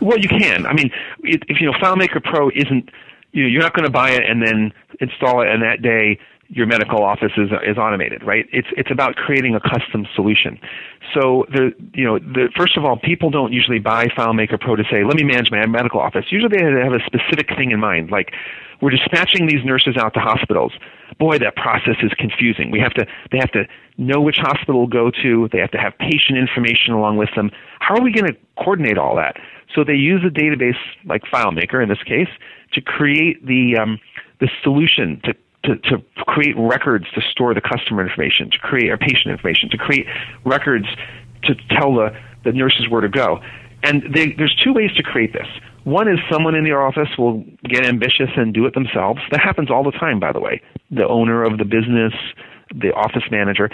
[0.00, 0.66] Well, you can.
[0.66, 0.90] I mean,
[1.22, 2.88] if you know, FileMaker Pro isn't.
[3.32, 6.18] You know, you're not going to buy it and then install it, and that day
[6.50, 8.46] your medical office is is automated, right?
[8.52, 10.58] It's it's about creating a custom solution.
[11.14, 14.82] So the you know the first of all, people don't usually buy FileMaker Pro to
[14.90, 16.26] say, let me manage my medical office.
[16.30, 18.32] Usually they have a specific thing in mind, like
[18.80, 20.72] we're dispatching these nurses out to hospitals.
[21.18, 22.70] Boy, that process is confusing.
[22.70, 23.64] We have to they have to
[23.96, 25.48] know which hospital to go to.
[25.52, 27.50] They have to have patient information along with them.
[27.78, 29.36] How are we going to coordinate all that?
[29.72, 32.28] So they use a database like FileMaker in this case
[32.72, 34.00] to create the um,
[34.40, 38.96] the solution to to, to create records to store the customer information, to create our
[38.96, 40.06] patient information, to create
[40.44, 40.86] records
[41.44, 42.10] to tell the,
[42.44, 43.40] the nurses where to go.
[43.82, 45.46] And they, there's two ways to create this.
[45.84, 49.20] One is someone in your office will get ambitious and do it themselves.
[49.30, 50.60] That happens all the time, by the way.
[50.90, 52.12] The owner of the business,
[52.74, 53.70] the office manager.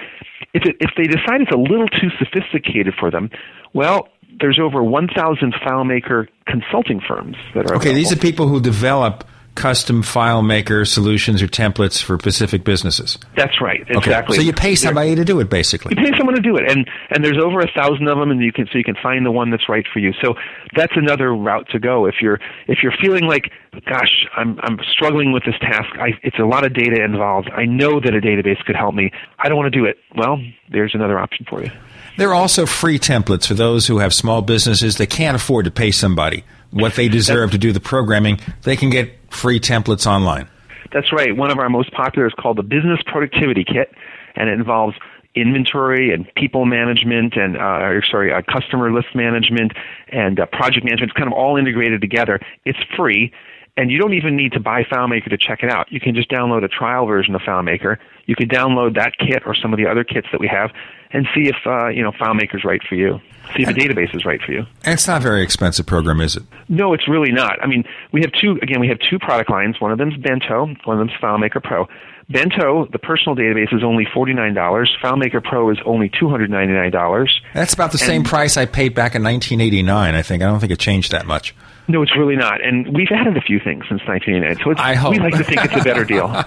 [0.54, 3.30] If, it, if they decide it's a little too sophisticated for them,
[3.74, 4.08] well,
[4.38, 9.24] there's over 1,000 FileMaker consulting firms that are Okay, these are people who develop
[9.56, 13.18] custom FileMaker solutions or templates for specific businesses.
[13.36, 14.36] That's right, Okay, exactly.
[14.36, 15.94] So you pay They're- somebody to do it, basically.
[15.98, 18.40] You pay someone to do it, and and there's over a thousand of them, and
[18.40, 20.12] you can so you can find the one that's right for you.
[20.22, 20.34] So
[20.76, 23.50] that's another route to go if you're if you're feeling like,
[23.88, 25.88] gosh, I'm I'm struggling with this task.
[25.98, 27.50] I, it's a lot of data involved.
[27.50, 29.10] I know that a database could help me.
[29.38, 29.96] I don't want to do it.
[30.14, 30.38] Well,
[30.70, 31.70] there's another option for you.
[32.18, 35.70] There are also free templates for those who have small businesses that can't afford to
[35.70, 38.40] pay somebody what they deserve to do the programming.
[38.62, 40.48] They can get free templates online.
[40.92, 41.36] That's right.
[41.36, 43.92] One of our most popular is called the Business Productivity Kit,
[44.34, 44.96] and it involves
[45.34, 49.72] inventory and people management and uh, sorry, uh, customer list management
[50.08, 51.10] and uh, project management.
[51.10, 52.40] It's kind of all integrated together.
[52.64, 53.32] It's free,
[53.76, 55.92] and you don't even need to buy FileMaker to check it out.
[55.92, 57.98] You can just download a trial version of FileMaker.
[58.24, 60.70] You could download that kit or some of the other kits that we have,
[61.12, 63.20] and see if uh, you know FileMaker's right for you.
[63.56, 64.66] See if the database is right for you.
[64.84, 66.42] And it's not a very expensive program, is it?
[66.68, 67.62] No, it's really not.
[67.62, 68.58] I mean, we have two.
[68.62, 69.80] Again, we have two product lines.
[69.80, 70.66] One of them's Bento.
[70.84, 71.88] One of them's FileMaker Pro.
[72.28, 74.94] Bento, the personal database, is only forty nine dollars.
[75.02, 77.40] FileMaker Pro is only two hundred ninety nine dollars.
[77.54, 80.14] That's about the same price I paid back in 1989.
[80.14, 80.42] I think.
[80.42, 81.54] I don't think it changed that much.
[81.88, 82.64] No, it's really not.
[82.64, 85.12] And we've added a few things since 1989, so it's, I hope.
[85.12, 86.26] we like to think it's a better deal.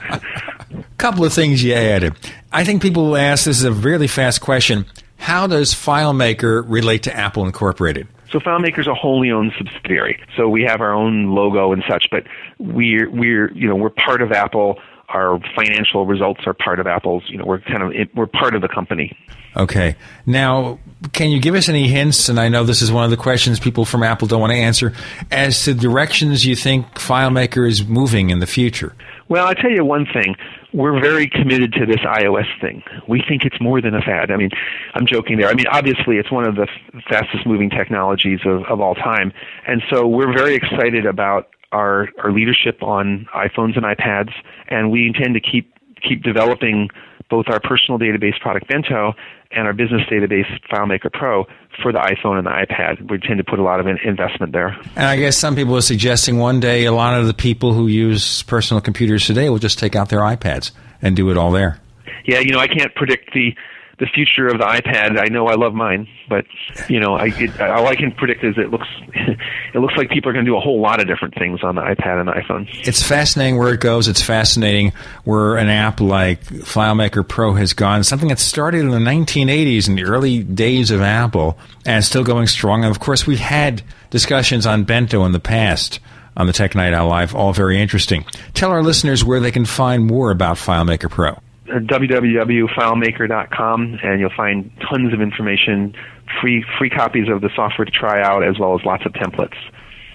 [0.98, 2.14] couple of things you added.
[2.51, 4.85] I think people will ask this is a really fast question.
[5.17, 8.08] How does FileMaker relate to Apple Incorporated?
[8.32, 10.22] So FileMaker is a wholly owned subsidiary.
[10.38, 12.25] So we have our own logo and such, but
[12.59, 14.80] we're we're you know we're part of Apple.
[15.14, 17.24] Our financial results are part of Apple's.
[17.28, 19.18] You know we're kind of we're part of the company.
[19.56, 19.96] Okay.
[20.26, 20.80] Now,
[21.14, 22.30] can you give us any hints?
[22.30, 24.58] And I know this is one of the questions people from Apple don't want to
[24.58, 24.94] answer
[25.32, 28.96] as to directions you think FileMaker is moving in the future.
[29.28, 30.36] Well, I'll tell you one thing.
[30.74, 32.84] We're very committed to this iOS thing.
[33.08, 34.32] We think it's more than a fad.
[34.32, 34.50] I mean,
[34.94, 35.48] I'm joking there.
[35.48, 39.32] I mean, obviously, it's one of the f- fastest moving technologies of, of all time.
[39.68, 44.31] And so we're very excited about our, our leadership on iPhones and iPads.
[44.67, 45.73] And we intend to keep,
[46.07, 46.89] keep developing
[47.30, 49.14] both our personal database product Bento
[49.51, 51.45] and our business database FileMaker Pro
[51.81, 53.09] for the iPhone and the iPad.
[53.09, 54.77] We intend to put a lot of investment there.
[54.95, 57.88] And I guess some people are suggesting one day a lot of the people who
[57.88, 61.80] use personal computers today will just take out their iPads and do it all there.
[62.25, 63.56] Yeah, you know, I can't predict the
[64.00, 65.19] the future of the iPad.
[65.19, 66.45] I know I love mine, but
[66.88, 70.30] you know, I it, all I can predict is it looks it looks like people
[70.30, 72.32] are going to do a whole lot of different things on the iPad and the
[72.32, 72.68] iPhone.
[72.88, 74.08] It's fascinating where it goes.
[74.08, 74.94] It's fascinating
[75.26, 78.03] where an app like FileMaker Pro has gone.
[78.03, 82.48] Something that started in the 1980s in the early days of Apple and still going
[82.48, 82.84] strong.
[82.84, 86.00] And of course, we've had discussions on Bento in the past
[86.38, 87.36] on the Tech Night Owl Live.
[87.36, 88.26] All very interesting.
[88.53, 91.38] Tell our listeners where they can find more about FileMaker Pro.
[91.69, 95.95] Www.filemaker.com, and you'll find tons of information,
[96.41, 99.56] free free copies of the software to try out, as well as lots of templates.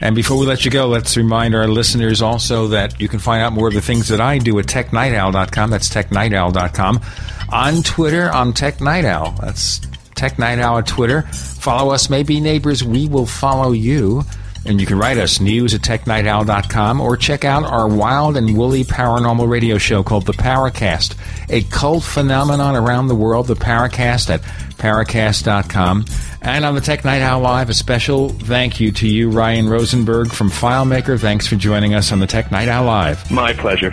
[0.01, 3.43] And before we let you go, let's remind our listeners also that you can find
[3.43, 5.71] out more of the things that I do at technightowl.com.
[5.71, 7.01] That's technightowl.com.
[7.51, 9.33] On Twitter, I'm Tech Night Owl.
[9.41, 9.81] That's
[10.15, 11.23] Tech Night Owl at Twitter.
[11.23, 14.25] Follow us, maybe neighbors, we will follow you.
[14.67, 18.85] And you can write us news at technightowl.com or check out our wild and woolly
[18.85, 21.17] paranormal radio show called The Paracast,
[21.51, 24.41] a cult phenomenon around the world, The Paracast at
[24.79, 26.05] paracast.com.
[26.43, 30.33] And on the Tech Night Owl Live, a special thank you to you, Ryan Rosenberg
[30.33, 31.19] from FileMaker.
[31.19, 33.31] Thanks for joining us on the Tech Night Owl Live.
[33.31, 33.93] My pleasure.